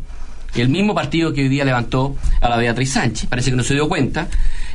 el 0.54 0.68
mismo 0.68 0.94
partido 0.94 1.32
que 1.32 1.42
hoy 1.42 1.48
día 1.48 1.64
levantó 1.64 2.16
a 2.40 2.48
la 2.48 2.56
Beatriz 2.56 2.92
Sánchez. 2.92 3.28
Parece 3.28 3.50
que 3.50 3.56
no 3.56 3.62
se 3.62 3.74
dio 3.74 3.88
cuenta. 3.88 4.28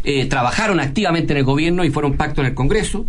Eh, 0.04 0.26
trabajaron 0.26 0.80
activamente 0.80 1.34
en 1.34 1.38
el 1.40 1.44
gobierno 1.44 1.84
y 1.84 1.90
fueron 1.90 2.14
pacto 2.18 2.42
en 2.42 2.48
el 2.48 2.54
Congreso. 2.54 3.06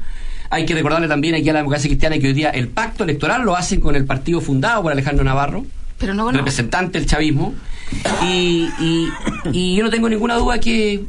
Hay 0.50 0.64
que 0.66 0.74
recordarle 0.74 1.08
también 1.08 1.34
aquí 1.34 1.48
a 1.50 1.52
la 1.52 1.58
democracia 1.60 1.88
cristiana 1.88 2.18
que 2.18 2.26
hoy 2.28 2.32
día 2.32 2.50
el 2.50 2.68
pacto 2.68 3.04
electoral 3.04 3.42
lo 3.42 3.54
hacen 3.56 3.80
con 3.80 3.94
el 3.94 4.04
partido 4.06 4.40
fundado 4.40 4.82
por 4.82 4.92
Alejandro 4.92 5.22
Navarro, 5.24 5.64
Pero 5.98 6.14
no, 6.14 6.32
no. 6.32 6.38
representante 6.38 6.98
del 6.98 7.06
chavismo. 7.08 7.54
Y, 8.24 8.68
y- 8.80 9.08
y 9.52 9.76
yo 9.76 9.84
no 9.84 9.90
tengo 9.90 10.08
ninguna 10.08 10.34
duda 10.36 10.58
que 10.58 11.04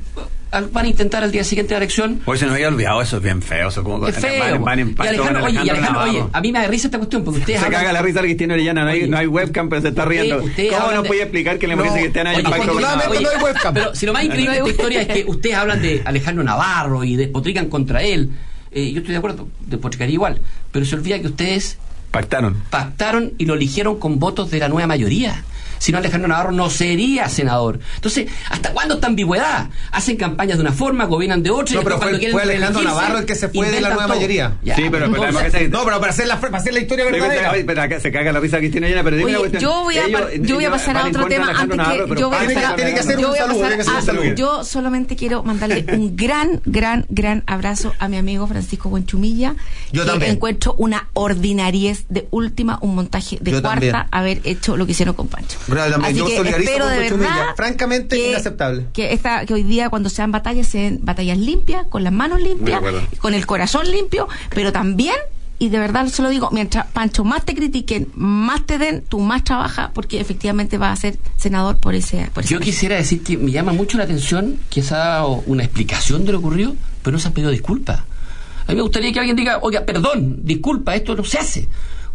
al- 0.51 0.67
van 0.67 0.85
a 0.85 0.87
intentar 0.89 1.23
al 1.23 1.31
día 1.31 1.43
siguiente 1.43 1.73
la 1.73 1.77
elección 1.77 2.21
Hoy 2.25 2.37
se 2.37 2.45
nos 2.45 2.55
había 2.55 2.67
olvidado, 2.69 3.01
eso 3.01 3.17
es 3.17 3.23
bien 3.23 3.41
feo. 3.41 3.69
Eso 3.69 3.83
como 3.83 4.07
es 4.07 4.15
feo. 4.15 4.39
Van, 4.55 4.63
van 4.63 4.79
en 4.79 4.89
y 4.97 5.07
Alejandro, 5.07 5.43
oye, 5.45 5.59
y 5.63 5.69
Alejandro, 5.69 6.01
oye, 6.03 6.23
a 6.31 6.41
mí 6.41 6.51
me 6.51 6.59
da 6.59 6.67
risa 6.67 6.87
esta 6.87 6.97
cuestión 6.97 7.23
porque 7.23 7.39
ustedes 7.39 7.59
Se 7.59 7.65
hablan- 7.65 7.81
caga 7.81 7.93
la 7.93 8.01
risa 8.01 8.21
tiene 8.37 8.53
Orellana, 8.53 8.83
no 8.83 8.89
hay, 8.89 8.99
Oye, 9.01 9.07
no 9.07 9.17
hay 9.17 9.27
webcam, 9.27 9.69
pero 9.69 9.81
se 9.81 9.87
está 9.89 10.03
usted- 10.03 10.11
riendo. 10.15 10.37
¿Cómo 10.39 10.91
nos 10.91 11.03
de- 11.03 11.07
puede 11.07 11.21
explicar 11.23 11.57
que 11.59 11.67
la 11.67 11.71
democracia 11.73 11.97
No, 11.99 12.03
cristiana 12.03 12.29
hay 12.31 12.35
pacto 12.37 12.49
con 12.51 12.61
afortunadamente 12.61 13.23
no 13.23 13.29
hay 13.29 13.43
webcam. 13.43 13.73
Pero 13.73 13.95
si 13.95 14.05
lo 14.05 14.13
más 14.13 14.23
increíble 14.25 14.51
de 14.51 14.57
esta 14.59 14.69
historia 14.69 15.01
es 15.01 15.07
que 15.07 15.25
ustedes 15.27 15.55
hablan 15.55 15.81
de 15.81 16.01
Alejandro 16.05 16.43
Navarro 16.43 17.03
y 17.03 17.15
despotrican 17.15 17.67
contra 17.69 18.01
él. 18.03 18.29
Eh, 18.71 18.91
yo 18.91 18.99
estoy 18.99 19.13
de 19.13 19.17
acuerdo, 19.17 19.47
despotricaría 19.61 20.13
igual. 20.13 20.39
Pero 20.71 20.85
se 20.85 20.95
olvida 20.95 21.19
que 21.19 21.27
ustedes 21.27 21.77
Pactaron. 22.11 22.55
pactaron 22.69 23.33
y 23.37 23.45
lo 23.45 23.53
eligieron 23.55 23.99
con 23.99 24.19
votos 24.19 24.51
de 24.51 24.59
la 24.59 24.69
nueva 24.69 24.87
mayoría. 24.87 25.43
Si 25.79 25.91
no 25.91 25.97
Alejandro 25.97 26.27
Navarro 26.27 26.51
no 26.51 26.69
sería 26.69 27.27
senador. 27.29 27.79
Entonces, 27.95 28.27
¿hasta 28.51 28.71
cuándo 28.71 28.95
esta 28.95 29.07
ambigüedad? 29.07 29.69
Hacen 29.91 30.15
campañas 30.17 30.57
de 30.57 30.61
una 30.61 30.71
forma, 30.73 31.05
gobiernan 31.05 31.41
de 31.41 31.49
otra. 31.49 31.73
y 31.73 31.77
No, 31.77 31.83
pero 31.83 31.97
fue, 31.99 32.09
Alejandro 32.09 32.81
Navarro 32.83 33.17
el 33.19 33.25
que 33.25 33.35
se 33.35 33.49
fue 33.49 33.71
de 33.71 33.81
la 33.81 33.89
nueva 33.89 34.05
todo. 34.05 34.15
mayoría. 34.15 34.57
Ya, 34.63 34.75
Sí, 34.75 34.83
pero- 34.91 35.09
pero 35.11 35.25
entonces- 35.25 35.51
que 35.51 35.57
se- 35.59 35.69
No, 35.69 35.83
pero 35.85 35.99
para 35.99 36.11
hacer 36.11 36.27
la, 36.27 36.39
para 36.39 36.57
hacer 36.57 36.73
la 36.73 36.79
historia 36.81 37.05
verdadera. 37.05 37.51
Pero, 37.51 37.65
pero 37.65 37.81
acá 37.81 37.99
se 37.99 38.11
caga 38.11 38.31
la 38.31 38.39
risa 38.39 38.57
Cristina 38.59 38.87
Llena, 38.87 39.03
pero 39.03 39.15
dime 39.17 39.25
Oye, 39.25 39.33
la 39.33 39.39
cuestión. 39.39 39.61
yo 39.63 39.83
voy 39.83 39.97
a, 39.97 40.05
Ellos- 40.05 40.21
par- 40.21 40.31
yo 40.33 40.55
voy 40.55 40.63
a 40.63 40.67
ellos 40.67 40.79
pasar 40.79 40.97
a 40.97 41.05
otro 41.07 41.25
tema 41.27 41.45
Alejandro 41.45 41.73
antes 41.73 41.77
Navarro, 41.77 42.13
que 42.15 42.21
yo 42.21 42.29
voy 42.29 42.37
a 42.37 42.39
pasar 42.55 42.75
tiene 42.75 42.93
que 42.93 42.99
hacer 42.99 43.13
yo 43.19 43.25
un 43.27 43.29
voy 43.31 43.39
a 43.39 44.01
saludo, 44.01 44.33
yo 44.35 44.63
solamente 44.63 45.15
quiero 45.15 45.43
mandarle 45.43 45.85
un 45.93 46.15
gran 46.15 46.61
gran 46.65 47.05
gran 47.09 47.43
abrazo 47.47 47.93
a 47.99 48.07
mi 48.07 48.17
amigo 48.17 48.45
Francisco 48.47 48.89
Buenchumilla 48.89 49.55
Yo 49.91 50.05
también. 50.05 50.31
encuentro 50.33 50.75
una 50.77 51.07
ordinariez 51.13 52.05
de 52.09 52.27
última 52.31 52.77
un 52.81 52.95
montaje 52.95 53.37
de 53.41 53.51
Yo 53.51 53.61
cuarta 53.61 53.79
también. 53.79 53.95
haber 54.11 54.41
hecho 54.43 54.75
lo 54.77 54.85
que 54.85 54.91
hicieron 54.91 55.15
con 55.15 55.27
Pancho. 55.27 55.57
Así 55.77 56.15
Yo 56.15 56.25
que 56.25 56.37
espero 56.49 56.87
de 56.87 56.99
verdad 57.09 57.55
Francamente 57.55 58.15
que- 58.17 58.29
inaceptable. 58.31 58.85
que 58.93 59.13
esta 59.13 59.45
que 59.45 59.53
hoy 59.53 59.63
día 59.63 59.89
cuando 59.89 60.09
sean 60.09 60.31
batallas 60.31 60.67
sean 60.67 60.99
batallas 61.01 61.37
limpias 61.37 61.85
con 61.89 62.03
las 62.03 62.13
manos 62.13 62.41
limpias 62.41 62.81
con 63.19 63.33
el 63.33 63.45
corazón 63.45 63.89
limpio 63.89 64.27
pero 64.53 64.71
también 64.71 65.15
y 65.61 65.67
de 65.67 65.77
verdad 65.77 66.07
se 66.07 66.21
lo 66.21 66.29
digo, 66.29 66.49
mientras 66.53 66.87
Pancho 66.87 67.25
más 67.25 67.43
te 67.43 67.53
critiquen, 67.53 68.07
más 68.15 68.65
te 68.65 68.77
den, 68.77 69.01
tú 69.01 69.19
más 69.19 69.43
trabajas 69.43 69.89
porque 69.93 70.21
efectivamente 70.21 70.77
vas 70.77 70.97
a 70.97 71.01
ser 71.01 71.17
senador 71.35 71.79
por 71.79 71.95
ese... 71.95 72.29
Por 72.33 72.45
ese 72.45 72.53
Yo 72.53 72.61
quisiera 72.61 72.95
decir 72.95 73.21
que 73.23 73.37
me 73.37 73.51
llama 73.51 73.73
mucho 73.73 73.97
la 73.97 74.05
atención 74.05 74.57
que 74.69 74.81
se 74.81 74.93
ha 74.95 74.99
dado 74.99 75.43
una 75.47 75.65
explicación 75.65 76.23
de 76.23 76.31
lo 76.31 76.39
ocurrido, 76.39 76.75
pero 77.03 77.11
no 77.15 77.19
se 77.19 77.27
han 77.27 77.33
pedido 77.33 77.51
disculpas. 77.51 77.99
A 77.99 78.69
mí 78.71 78.75
me 78.75 78.81
gustaría 78.83 79.11
que 79.11 79.19
alguien 79.19 79.35
diga, 79.35 79.59
oiga, 79.61 79.83
perdón, 79.83 80.39
disculpa, 80.45 80.95
esto 80.95 81.13
no 81.13 81.25
se 81.25 81.39
hace. 81.39 81.67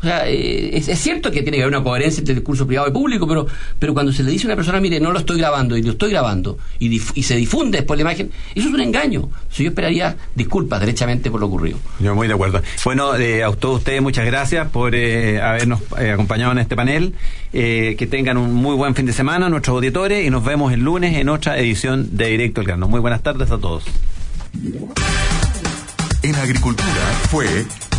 O 0.05 0.07
sea, 0.07 0.29
eh, 0.29 0.77
es, 0.77 0.89
es 0.89 0.99
cierto 0.99 1.31
que 1.31 1.41
tiene 1.41 1.57
que 1.57 1.63
haber 1.63 1.75
una 1.75 1.83
coherencia 1.83 2.21
entre 2.21 2.35
el 2.35 2.41
discurso 2.41 2.67
privado 2.67 2.89
y 2.89 2.93
público, 2.93 3.27
pero, 3.27 3.47
pero 3.79 3.95
cuando 3.95 4.13
se 4.13 4.23
le 4.23 4.31
dice 4.31 4.45
a 4.45 4.49
una 4.49 4.57
persona, 4.57 4.79
mire, 4.81 5.01
no 5.01 5.13
lo 5.13 5.19
estoy 5.21 5.39
grabando 5.39 5.79
y 5.79 5.83
lo 5.83 5.93
estoy 5.93 6.11
grabando, 6.11 6.59
y, 6.79 6.91
dif- 6.91 7.13
y 7.15 7.23
se 7.23 7.37
difunde 7.37 7.79
después 7.79 7.97
la 7.97 8.03
imagen, 8.03 8.31
eso 8.55 8.69
es 8.69 8.75
un 8.75 8.81
engaño. 8.83 9.23
O 9.23 9.31
sea, 9.51 9.65
yo 9.65 9.71
esperaría 9.71 10.15
disculpas 10.35 10.81
derechamente 10.81 11.31
por 11.31 11.41
lo 11.41 11.47
ocurrido. 11.47 11.79
Yo 12.01 12.15
muy 12.15 12.29
de 12.29 12.35
acuerdo. 12.35 12.61
Bueno, 12.85 13.17
eh, 13.17 13.43
a 13.43 13.51
todos 13.53 13.79
ustedes 13.79 14.03
muchas 14.03 14.27
gracias 14.27 14.69
por 14.69 14.95
eh, 14.95 15.41
habernos 15.41 15.81
eh, 15.99 16.11
acompañado 16.11 16.53
en 16.53 16.59
este 16.59 16.77
panel. 16.77 17.15
Eh, 17.57 17.95
que 17.97 18.07
tengan 18.07 18.37
un 18.37 18.53
muy 18.53 18.75
buen 18.75 18.95
fin 18.95 19.07
de 19.07 19.13
semana, 19.13 19.49
nuestros 19.49 19.77
auditores, 19.77 20.27
y 20.27 20.29
nos 20.31 20.45
vemos 20.45 20.73
el 20.73 20.81
lunes 20.81 21.17
en 21.17 21.29
otra 21.29 21.57
edición 21.57 22.17
de 22.17 22.27
Directo 22.27 22.61
al 22.61 22.67
Grano. 22.67 22.89
Muy 22.89 23.01
buenas 23.01 23.23
tardes 23.23 23.51
a 23.53 23.59
todos. 23.59 23.85
En 26.23 26.35
agricultura 26.35 26.91
fue 27.31 27.47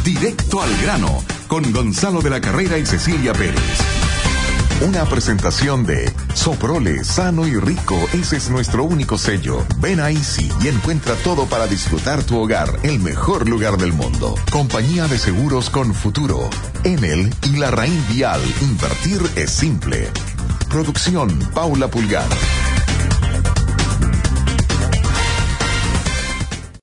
Directo 0.05 0.61
al 0.61 0.69
grano 0.83 1.23
con 1.47 1.71
Gonzalo 1.71 2.21
de 2.21 2.29
la 2.29 2.39
Carrera 2.39 2.77
y 2.77 2.85
Cecilia 2.85 3.33
Pérez. 3.33 3.55
Una 4.81 5.03
presentación 5.05 5.83
de 5.83 6.13
Soprole, 6.35 7.03
sano 7.03 7.47
y 7.47 7.55
rico, 7.55 7.97
ese 8.13 8.37
es 8.37 8.51
nuestro 8.51 8.83
único 8.83 9.17
sello. 9.17 9.65
Ven 9.79 9.99
a 9.99 10.11
Easy 10.11 10.47
y 10.61 10.67
encuentra 10.67 11.15
todo 11.15 11.47
para 11.47 11.65
disfrutar 11.65 12.23
tu 12.23 12.37
hogar, 12.37 12.69
el 12.83 12.99
mejor 12.99 13.49
lugar 13.49 13.77
del 13.77 13.93
mundo. 13.93 14.35
Compañía 14.51 15.07
de 15.07 15.17
seguros 15.17 15.71
con 15.71 15.91
futuro. 15.95 16.51
Enel 16.83 17.33
y 17.41 17.57
la 17.57 17.71
Raín 17.71 18.05
Vial, 18.07 18.41
invertir 18.61 19.21
es 19.35 19.49
simple. 19.49 20.11
Producción 20.69 21.39
Paula 21.55 21.87
Pulgar. 21.87 22.29